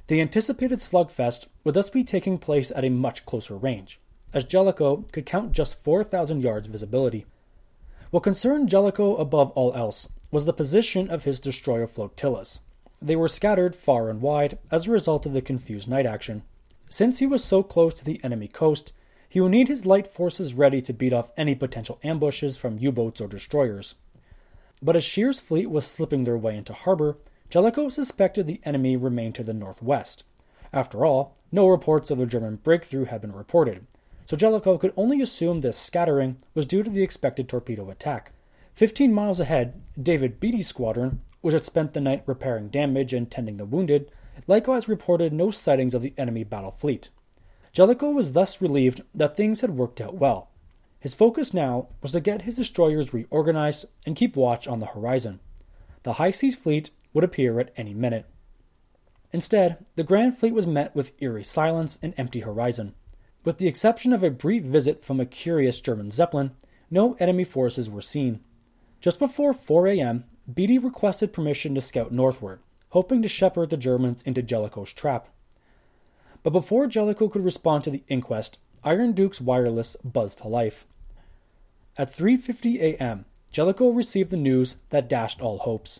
The 0.07 0.21
anticipated 0.21 0.79
slugfest 0.79 1.47
would 1.63 1.75
thus 1.75 1.89
be 1.89 2.03
taking 2.03 2.37
place 2.37 2.71
at 2.71 2.85
a 2.85 2.89
much 2.89 3.25
closer 3.25 3.55
range, 3.55 3.99
as 4.33 4.43
Jellicoe 4.43 5.05
could 5.11 5.25
count 5.25 5.51
just 5.51 5.83
4,000 5.83 6.41
yards 6.41 6.67
visibility. 6.67 7.25
What 8.11 8.23
concerned 8.23 8.69
Jellicoe 8.69 9.15
above 9.15 9.51
all 9.51 9.73
else 9.73 10.07
was 10.33 10.45
the 10.45 10.51
position 10.51 11.11
of 11.11 11.25
his 11.25 11.39
destroyer 11.39 11.85
flotillas. 11.85 12.59
They 12.99 13.15
were 13.15 13.27
scattered 13.27 13.75
far 13.75 14.09
and 14.09 14.19
wide 14.19 14.57
as 14.71 14.87
a 14.87 14.91
result 14.91 15.27
of 15.27 15.33
the 15.33 15.43
confused 15.43 15.87
night 15.87 16.07
action. 16.07 16.41
Since 16.89 17.19
he 17.19 17.27
was 17.27 17.43
so 17.43 17.61
close 17.61 17.93
to 17.93 18.03
the 18.03 18.19
enemy 18.23 18.47
coast, 18.47 18.93
he 19.29 19.39
would 19.39 19.51
need 19.51 19.67
his 19.67 19.85
light 19.85 20.07
forces 20.07 20.55
ready 20.55 20.81
to 20.81 20.91
beat 20.91 21.13
off 21.13 21.31
any 21.37 21.53
potential 21.53 21.99
ambushes 22.03 22.57
from 22.57 22.79
U 22.79 22.91
boats 22.91 23.21
or 23.21 23.27
destroyers. 23.27 23.93
But 24.81 24.95
as 24.95 25.03
Scheer's 25.03 25.39
fleet 25.39 25.69
was 25.69 25.85
slipping 25.85 26.23
their 26.23 26.37
way 26.37 26.57
into 26.57 26.73
harbor, 26.73 27.17
Jellicoe 27.51 27.89
suspected 27.89 28.47
the 28.47 28.59
enemy 28.63 28.97
remained 28.97 29.35
to 29.35 29.43
the 29.43 29.53
northwest. 29.53 30.23
After 30.73 31.05
all, 31.05 31.35
no 31.51 31.67
reports 31.67 32.09
of 32.09 32.19
a 32.19 32.25
German 32.25 32.55
breakthrough 32.55 33.05
had 33.05 33.21
been 33.21 33.33
reported, 33.33 33.85
so 34.25 34.35
Jellicoe 34.35 34.79
could 34.79 34.93
only 34.97 35.21
assume 35.21 35.61
this 35.61 35.77
scattering 35.77 36.37
was 36.55 36.65
due 36.65 36.81
to 36.81 36.89
the 36.89 37.03
expected 37.03 37.47
torpedo 37.47 37.91
attack. 37.91 38.31
Fifteen 38.75 39.13
miles 39.13 39.39
ahead, 39.39 39.81
David 40.01 40.39
Beatty's 40.39 40.67
squadron, 40.67 41.21
which 41.41 41.53
had 41.53 41.63
spent 41.63 41.93
the 41.93 42.01
night 42.01 42.23
repairing 42.25 42.69
damage 42.69 43.13
and 43.13 43.29
tending 43.29 43.57
the 43.57 43.65
wounded, 43.65 44.09
likewise 44.47 44.87
reported 44.87 45.31
no 45.31 45.51
sightings 45.51 45.93
of 45.93 46.01
the 46.01 46.13
enemy 46.17 46.43
battle 46.43 46.71
fleet. 46.71 47.09
Jellicoe 47.71 48.09
was 48.09 48.33
thus 48.33 48.61
relieved 48.61 49.01
that 49.13 49.37
things 49.37 49.61
had 49.61 49.77
worked 49.77 50.01
out 50.01 50.15
well. 50.15 50.49
His 50.99 51.13
focus 51.13 51.53
now 51.53 51.89
was 52.01 52.13
to 52.13 52.21
get 52.21 52.43
his 52.43 52.55
destroyers 52.55 53.13
reorganized 53.13 53.85
and 54.07 54.15
keep 54.15 54.35
watch 54.35 54.67
on 54.67 54.79
the 54.79 54.87
horizon. 54.87 55.39
The 56.01 56.13
High 56.13 56.31
Seas 56.31 56.55
Fleet 56.55 56.89
would 57.13 57.23
appear 57.23 57.59
at 57.59 57.71
any 57.77 57.93
minute. 57.93 58.25
Instead, 59.31 59.85
the 59.95 60.03
Grand 60.03 60.37
Fleet 60.37 60.53
was 60.53 60.65
met 60.65 60.95
with 60.95 61.11
eerie 61.21 61.43
silence 61.43 61.99
and 62.01 62.13
empty 62.17 62.39
horizon. 62.39 62.95
with 63.43 63.57
the 63.57 63.67
exception 63.67 64.13
of 64.13 64.23
a 64.23 64.29
brief 64.29 64.63
visit 64.63 65.03
from 65.03 65.19
a 65.19 65.25
curious 65.25 65.81
German 65.81 66.11
Zeppelin, 66.11 66.51
no 66.89 67.13
enemy 67.19 67.43
forces 67.43 67.89
were 67.89 68.01
seen. 68.01 68.39
Just 69.03 69.19
before 69.19 69.51
4 69.51 69.87
a.m., 69.87 70.23
Beatty 70.53 70.77
requested 70.77 71.33
permission 71.33 71.75
to 71.75 71.81
scout 71.81 72.13
northward, 72.13 72.61
hoping 72.91 73.21
to 73.21 73.27
shepherd 73.27 73.69
the 73.69 73.75
Germans 73.75 74.21
into 74.21 74.41
Jellicoe's 74.41 74.93
trap. 74.93 75.27
But 76.41 76.51
before 76.51 76.87
Jellicoe 76.87 77.27
could 77.27 77.43
respond 77.43 77.83
to 77.83 77.89
the 77.89 78.03
inquest, 78.07 78.59
Iron 78.81 79.11
Duke's 79.11 79.41
wireless 79.41 79.97
buzzed 80.05 80.37
to 80.39 80.47
life. 80.47 80.87
At 81.97 82.13
3:50 82.13 82.79
a.m., 82.79 83.25
Jellicoe 83.51 83.89
received 83.89 84.29
the 84.29 84.37
news 84.37 84.77
that 84.89 85.09
dashed 85.09 85.41
all 85.41 85.57
hopes. 85.57 85.99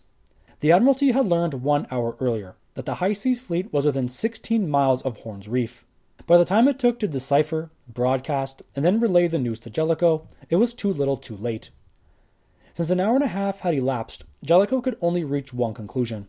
The 0.62 0.72
Admiralty 0.72 1.12
had 1.12 1.26
learned 1.26 1.56
one 1.56 1.88
hour 1.92 2.16
earlier 2.22 2.56
that 2.76 2.86
the 2.86 2.96
High 2.96 3.12
Seas 3.12 3.42
Fleet 3.42 3.74
was 3.74 3.86
within 3.86 4.08
16 4.08 4.70
miles 4.70 5.02
of 5.02 5.18
Horn's 5.18 5.50
Reef. 5.50 5.84
By 6.26 6.38
the 6.38 6.46
time 6.46 6.70
it 6.70 6.80
took 6.80 7.00
to 7.00 7.10
decipher, 7.10 7.70
broadcast, 7.86 8.62
and 8.78 8.86
then 8.86 9.02
relay 9.02 9.28
the 9.28 9.40
news 9.40 9.60
to 9.60 9.70
Jellicoe, 9.70 10.26
it 10.50 10.56
was 10.56 10.74
too 10.74 10.94
little 10.94 11.18
too 11.18 11.36
late. 11.36 11.70
Since 12.74 12.90
an 12.90 13.00
hour 13.00 13.16
and 13.16 13.24
a 13.24 13.28
half 13.28 13.60
had 13.60 13.76
elapsed, 13.76 14.24
Jellicoe 14.44 14.82
could 14.82 14.98
only 15.00 15.24
reach 15.24 15.54
one 15.54 15.76
conclusion. 15.76 16.28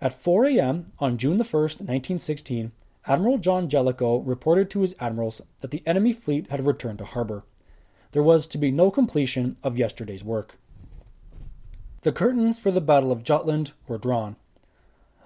At 0.00 0.12
4 0.12 0.44
a.m. 0.44 0.92
on 0.98 1.16
June 1.16 1.38
1, 1.38 1.42
1916, 1.42 2.70
Admiral 3.06 3.38
John 3.38 3.70
Jellicoe 3.70 4.18
reported 4.18 4.68
to 4.70 4.82
his 4.82 4.94
admirals 5.00 5.40
that 5.60 5.70
the 5.70 5.82
enemy 5.86 6.12
fleet 6.12 6.50
had 6.50 6.66
returned 6.66 6.98
to 6.98 7.06
harbor. 7.06 7.44
There 8.12 8.22
was 8.22 8.46
to 8.48 8.58
be 8.58 8.70
no 8.70 8.90
completion 8.90 9.56
of 9.62 9.78
yesterday's 9.78 10.22
work. 10.22 10.58
The 12.02 12.12
curtains 12.12 12.58
for 12.58 12.70
the 12.70 12.82
Battle 12.82 13.10
of 13.10 13.24
Jutland 13.24 13.72
were 13.86 13.98
drawn. 13.98 14.36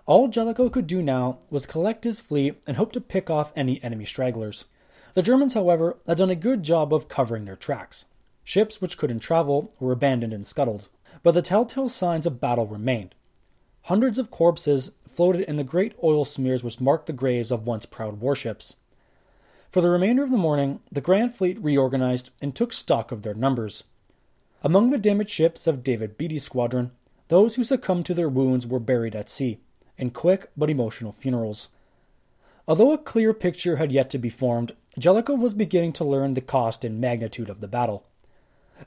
All 0.06 0.28
Jellicoe 0.28 0.70
could 0.70 0.86
do 0.86 1.02
now 1.02 1.38
was 1.50 1.66
collect 1.66 2.04
his 2.04 2.20
fleet 2.20 2.62
and 2.66 2.76
hope 2.76 2.92
to 2.92 3.00
pick 3.00 3.28
off 3.28 3.52
any 3.56 3.82
enemy 3.82 4.04
stragglers. 4.04 4.66
The 5.14 5.22
Germans, 5.22 5.54
however, 5.54 5.98
had 6.06 6.18
done 6.18 6.30
a 6.30 6.36
good 6.36 6.62
job 6.62 6.94
of 6.94 7.08
covering 7.08 7.44
their 7.44 7.56
tracks. 7.56 8.06
Ships 8.44 8.80
which 8.80 8.98
couldn't 8.98 9.20
travel 9.20 9.72
were 9.78 9.92
abandoned 9.92 10.32
and 10.32 10.46
scuttled, 10.46 10.88
but 11.22 11.32
the 11.32 11.42
telltale 11.42 11.88
signs 11.88 12.26
of 12.26 12.40
battle 12.40 12.66
remained. 12.66 13.14
Hundreds 13.82 14.18
of 14.18 14.30
corpses 14.30 14.92
floated 15.08 15.42
in 15.42 15.56
the 15.56 15.64
great 15.64 15.94
oil 16.02 16.24
smears 16.24 16.64
which 16.64 16.80
marked 16.80 17.06
the 17.06 17.12
graves 17.12 17.50
of 17.50 17.66
once 17.66 17.86
proud 17.86 18.20
warships. 18.20 18.76
For 19.70 19.80
the 19.80 19.90
remainder 19.90 20.22
of 20.22 20.30
the 20.30 20.36
morning, 20.36 20.80
the 20.90 21.00
Grand 21.00 21.34
Fleet 21.34 21.58
reorganized 21.62 22.30
and 22.40 22.54
took 22.54 22.72
stock 22.72 23.10
of 23.10 23.22
their 23.22 23.34
numbers. 23.34 23.84
Among 24.62 24.90
the 24.90 24.98
damaged 24.98 25.30
ships 25.30 25.66
of 25.66 25.82
David 25.82 26.18
Beatty's 26.18 26.44
squadron, 26.44 26.92
those 27.28 27.56
who 27.56 27.64
succumbed 27.64 28.06
to 28.06 28.14
their 28.14 28.28
wounds 28.28 28.66
were 28.66 28.78
buried 28.78 29.16
at 29.16 29.30
sea, 29.30 29.58
in 29.96 30.10
quick 30.10 30.50
but 30.56 30.70
emotional 30.70 31.12
funerals. 31.12 31.68
Although 32.68 32.92
a 32.92 32.98
clear 32.98 33.32
picture 33.32 33.76
had 33.76 33.90
yet 33.90 34.10
to 34.10 34.18
be 34.18 34.28
formed, 34.30 34.72
Jellicoe 34.98 35.34
was 35.34 35.54
beginning 35.54 35.94
to 35.94 36.04
learn 36.04 36.34
the 36.34 36.40
cost 36.40 36.84
and 36.84 37.00
magnitude 37.00 37.48
of 37.48 37.60
the 37.60 37.68
battle. 37.68 38.04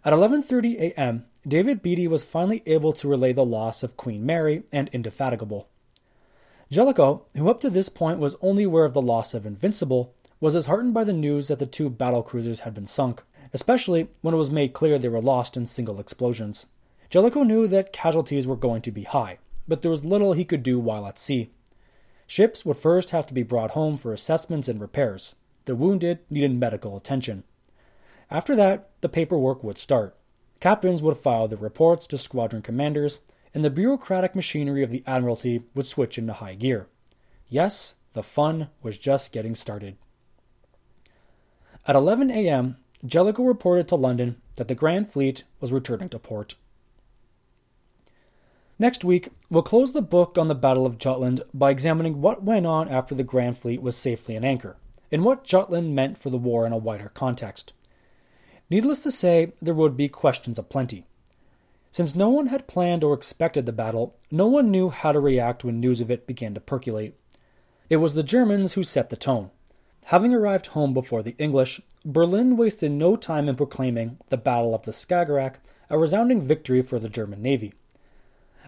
At 0.04 0.14
11:30 0.14 0.78
a.m., 0.80 1.26
David 1.48 1.82
Beatty 1.82 2.08
was 2.08 2.24
finally 2.24 2.62
able 2.66 2.92
to 2.92 3.08
relay 3.08 3.32
the 3.32 3.46
loss 3.46 3.82
of 3.82 3.96
Queen 3.96 4.26
Mary 4.26 4.64
and 4.72 4.90
Indefatigable. 4.90 5.70
Jellicoe, 6.70 7.26
who 7.36 7.50
up 7.50 7.62
to 7.62 7.70
this 7.70 7.88
point 7.88 8.20
was 8.20 8.36
only 8.42 8.64
aware 8.64 8.86
of 8.86 8.94
the 8.94 9.02
loss 9.02 9.34
of 9.34 9.46
Invincible, 9.46 10.14
was 10.42 10.54
disheartened 10.54 10.94
by 10.94 11.04
the 11.04 11.14
news 11.14 11.48
that 11.48 11.60
the 11.60 11.66
two 11.66 11.90
battle 11.90 12.24
cruisers 12.24 12.62
had 12.62 12.74
been 12.74 12.88
sunk, 12.88 13.24
especially 13.54 14.10
when 14.22 14.34
it 14.34 14.38
was 14.38 14.52
made 14.52 14.74
clear 14.74 15.00
they 15.00 15.08
were 15.08 15.22
lost 15.22 15.56
in 15.56 15.66
single 15.66 16.00
explosions. 16.00 16.66
Jellicoe 17.10 17.44
knew 17.44 17.68
that 17.68 17.94
casualties 17.94 18.46
were 18.46 18.58
going 18.58 18.82
to 18.82 18.92
be 18.92 19.04
high, 19.04 19.38
but 19.68 19.82
there 19.82 19.92
was 19.92 20.04
little 20.04 20.34
he 20.34 20.44
could 20.44 20.64
do 20.64 20.80
while 20.80 21.06
at 21.06 21.18
sea. 21.18 21.52
Ships 22.28 22.66
would 22.66 22.78
first 22.78 23.12
have 23.12 23.26
to 23.28 23.34
be 23.34 23.44
brought 23.44 23.72
home 23.72 23.98
for 23.98 24.12
assessments 24.12 24.68
and 24.68 24.82
repairs. 24.82 25.36
The 25.66 25.76
wounded 25.76 26.20
needed 26.30 26.60
medical 26.60 26.98
attention. 26.98 27.44
After 28.32 28.56
that, 28.56 28.90
the 29.02 29.10
paperwork 29.10 29.64
would 29.64 29.78
start. 29.78 30.18
Captains 30.60 31.04
would 31.04 31.18
file 31.18 31.48
their 31.48 31.58
reports 31.58 32.08
to 32.08 32.18
squadron 32.18 32.62
commanders, 32.62 33.20
and 33.54 33.64
the 33.64 33.70
bureaucratic 33.70 34.36
machinery 34.36 34.84
of 34.84 34.90
the 34.90 35.04
Admiralty 35.06 35.64
would 35.76 35.88
switch 35.88 36.18
into 36.18 36.34
high 36.34 36.56
gear. 36.56 36.88
Yes, 37.48 37.96
the 38.14 38.24
fun 38.24 38.70
was 38.82 38.98
just 38.98 39.32
getting 39.32 39.56
started. 39.56 39.98
At 41.88 41.96
11 41.96 42.32
a.m., 42.32 42.78
Jellicoe 43.06 43.44
reported 43.44 43.88
to 43.90 43.96
London 43.96 44.42
that 44.56 44.68
the 44.68 44.76
Grand 44.76 45.12
Fleet 45.12 45.44
was 45.60 45.72
returning 45.72 46.10
to 46.10 46.18
port. 46.18 46.56
Next 48.80 49.06
week, 49.06 49.30
we'll 49.50 49.62
close 49.64 49.94
the 49.94 50.02
book 50.02 50.38
on 50.38 50.48
the 50.48 50.56
Battle 50.56 50.86
of 50.86 50.98
Jutland 50.98 51.42
by 51.54 51.70
examining 51.70 52.22
what 52.22 52.44
went 52.44 52.66
on 52.66 52.90
after 52.90 53.14
the 53.14 53.24
Grand 53.24 53.58
Fleet 53.58 53.82
was 53.82 53.96
safely 53.96 54.36
in 54.36 54.44
anchor, 54.44 54.78
and 55.12 55.24
what 55.24 55.44
Jutland 55.44 55.96
meant 55.96 56.18
for 56.18 56.30
the 56.30 56.38
war 56.38 56.66
in 56.66 56.74
a 56.74 56.78
wider 56.78 57.10
context. 57.10 57.72
Needless 58.70 59.04
to 59.04 59.12
say, 59.12 59.54
there 59.62 59.74
would 59.74 59.96
be 59.96 60.10
questions 60.10 60.58
aplenty. 60.58 61.06
Since 61.92 62.16
no 62.16 62.30
one 62.30 62.48
had 62.48 62.68
planned 62.68 63.04
or 63.04 63.14
expected 63.14 63.66
the 63.66 63.72
battle, 63.72 64.16
no 64.32 64.48
one 64.48 64.72
knew 64.72 64.90
how 64.90 65.12
to 65.12 65.20
react 65.20 65.64
when 65.64 65.80
news 65.80 66.02
of 66.02 66.12
it 66.12 66.28
began 66.28 66.54
to 66.56 66.60
percolate. 66.60 67.16
It 67.90 67.98
was 67.98 68.16
the 68.16 68.24
Germans 68.24 68.74
who 68.74 68.84
set 68.84 69.10
the 69.10 69.16
tone. 69.16 69.52
Having 70.06 70.34
arrived 70.34 70.68
home 70.68 70.94
before 70.94 71.24
the 71.24 71.36
English, 71.38 71.82
Berlin 72.04 72.58
wasted 72.58 72.92
no 72.92 73.16
time 73.16 73.48
in 73.48 73.56
proclaiming 73.56 74.18
the 74.30 74.38
Battle 74.38 74.76
of 74.76 74.84
the 74.84 74.92
Skagerrak 74.92 75.56
a 75.90 75.98
resounding 75.98 76.42
victory 76.42 76.82
for 76.82 77.00
the 77.00 77.10
German 77.10 77.42
Navy. 77.42 77.74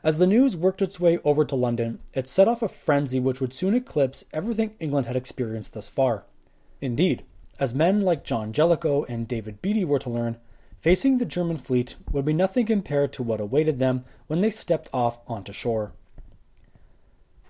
As 0.04 0.20
the 0.20 0.28
news 0.28 0.56
worked 0.56 0.82
its 0.82 1.00
way 1.00 1.18
over 1.24 1.44
to 1.46 1.56
London, 1.56 2.00
it 2.14 2.28
set 2.28 2.48
off 2.48 2.62
a 2.62 2.68
frenzy 2.68 3.20
which 3.20 3.42
would 3.42 3.54
soon 3.54 3.74
eclipse 3.74 4.24
everything 4.32 4.76
England 4.80 5.08
had 5.08 5.16
experienced 5.16 5.74
thus 5.74 5.90
far. 5.90 6.24
Indeed, 6.82 7.24
as 7.60 7.76
men 7.76 8.02
like 8.02 8.24
John 8.24 8.54
Jellicoe 8.54 9.04
and 9.06 9.28
David 9.28 9.60
Beatty 9.62 9.86
were 9.86 10.00
to 10.00 10.10
learn, 10.10 10.38
facing 10.80 11.18
the 11.18 11.26
German 11.26 11.58
fleet 11.58 11.96
would 12.12 12.26
be 12.26 12.34
nothing 12.34 12.66
compared 12.66 13.14
to 13.14 13.24
what 13.24 13.40
awaited 13.40 13.80
them 13.80 14.04
when 14.28 14.42
they 14.42 14.50
stepped 14.50 14.90
off 14.94 15.20
onto 15.28 15.54
shore. 15.54 15.94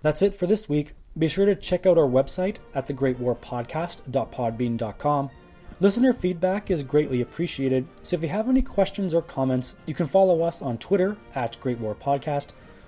That's 0.01 0.21
it 0.21 0.33
for 0.33 0.47
this 0.47 0.69
week. 0.69 0.93
Be 1.17 1.27
sure 1.27 1.45
to 1.45 1.55
check 1.55 1.85
out 1.85 1.97
our 1.97 2.07
website 2.07 2.57
at 2.75 2.87
thegreatwarpodcast.podbean.com 2.87 5.29
Listener 5.79 6.11
feedback 6.11 6.71
is 6.71 6.81
greatly 6.81 7.21
appreciated, 7.21 7.85
so 8.01 8.15
if 8.15 8.23
you 8.23 8.29
have 8.29 8.49
any 8.49 8.63
questions 8.63 9.13
or 9.13 9.21
comments, 9.21 9.75
you 9.85 9.93
can 9.93 10.07
follow 10.07 10.41
us 10.41 10.63
on 10.63 10.79
Twitter 10.79 11.15
at 11.35 11.59
Great 11.61 11.77
War 11.77 11.93
Podcast 11.93 12.47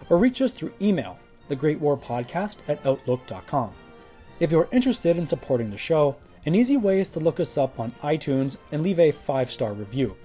or 0.09 0.17
reach 0.17 0.41
us 0.41 0.51
through 0.51 0.73
email, 0.81 1.19
thegreatwarpodcast 1.49 2.57
at 2.67 2.83
outlook.com. 2.87 3.73
If 4.39 4.49
you're 4.49 4.67
interested 4.71 5.17
in 5.17 5.27
supporting 5.27 5.69
the 5.69 5.77
show, 5.77 6.17
an 6.49 6.55
easy 6.55 6.77
way 6.77 6.99
is 6.99 7.11
to 7.11 7.19
look 7.19 7.39
us 7.39 7.59
up 7.59 7.79
on 7.79 7.93
iTunes 8.01 8.57
and 8.71 8.81
leave 8.81 8.99
a 8.99 9.11
five 9.11 9.51
star 9.51 9.71
review. 9.71 10.17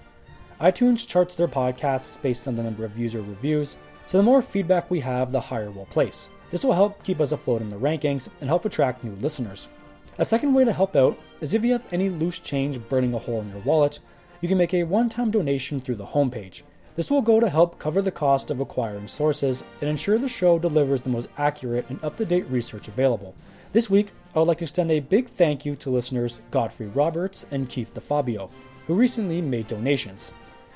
iTunes 0.58 1.06
charts 1.06 1.34
their 1.34 1.46
podcasts 1.46 2.16
based 2.22 2.48
on 2.48 2.56
the 2.56 2.62
number 2.62 2.82
of 2.82 2.96
user 2.96 3.20
reviews, 3.20 3.76
so 4.06 4.16
the 4.16 4.24
more 4.24 4.40
feedback 4.40 4.90
we 4.90 5.00
have, 5.00 5.32
the 5.32 5.38
higher 5.38 5.70
we'll 5.70 5.84
place. 5.84 6.30
This 6.50 6.64
will 6.64 6.72
help 6.72 7.02
keep 7.02 7.20
us 7.20 7.32
afloat 7.32 7.60
in 7.60 7.68
the 7.68 7.76
rankings 7.76 8.30
and 8.40 8.48
help 8.48 8.64
attract 8.64 9.04
new 9.04 9.14
listeners. 9.16 9.68
A 10.16 10.24
second 10.24 10.54
way 10.54 10.64
to 10.64 10.72
help 10.72 10.96
out 10.96 11.18
is 11.42 11.52
if 11.52 11.62
you 11.62 11.72
have 11.72 11.84
any 11.92 12.08
loose 12.08 12.38
change 12.38 12.80
burning 12.88 13.12
a 13.12 13.18
hole 13.18 13.42
in 13.42 13.50
your 13.50 13.60
wallet, 13.60 13.98
you 14.40 14.48
can 14.48 14.56
make 14.56 14.72
a 14.72 14.84
one 14.84 15.10
time 15.10 15.30
donation 15.30 15.78
through 15.78 15.96
the 15.96 16.06
homepage. 16.06 16.62
This 16.96 17.10
will 17.10 17.20
go 17.20 17.38
to 17.38 17.50
help 17.50 17.78
cover 17.78 18.00
the 18.00 18.10
cost 18.10 18.50
of 18.50 18.60
acquiring 18.60 19.08
sources 19.08 19.62
and 19.82 19.90
ensure 19.90 20.18
the 20.18 20.26
show 20.26 20.58
delivers 20.58 21.02
the 21.02 21.10
most 21.10 21.28
accurate 21.36 21.84
and 21.90 22.02
up 22.02 22.16
to 22.16 22.24
date 22.24 22.46
research 22.48 22.88
available. 22.88 23.34
This 23.74 23.90
week, 23.90 24.12
I 24.32 24.38
would 24.38 24.46
like 24.46 24.58
to 24.58 24.64
extend 24.66 24.92
a 24.92 25.00
big 25.00 25.28
thank 25.28 25.66
you 25.66 25.74
to 25.74 25.90
listeners 25.90 26.40
Godfrey 26.52 26.86
Roberts 26.86 27.44
and 27.50 27.68
Keith 27.68 27.92
DeFabio, 27.92 28.48
who 28.86 28.94
recently 28.94 29.42
made 29.42 29.66
donations. 29.66 30.30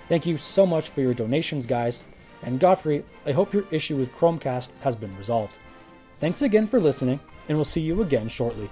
Thank 0.09 0.27
you 0.27 0.37
so 0.37 0.67
much 0.67 0.89
for 0.89 1.01
your 1.01 1.15
donations, 1.15 1.65
guys. 1.65 2.03
And 2.43 2.59
Godfrey, 2.59 3.05
I 3.25 3.31
hope 3.31 3.55
your 3.55 3.67
issue 3.71 3.97
with 3.97 4.13
Chromecast 4.17 4.71
has 4.81 4.97
been 4.97 5.17
resolved. 5.17 5.61
Thanks 6.19 6.43
again 6.43 6.67
for 6.67 6.81
listening, 6.81 7.21
and 7.49 7.57
we'll 7.57 7.65
see 7.65 7.83
you 7.83 8.03
again 8.03 8.27
shortly. 8.27 8.69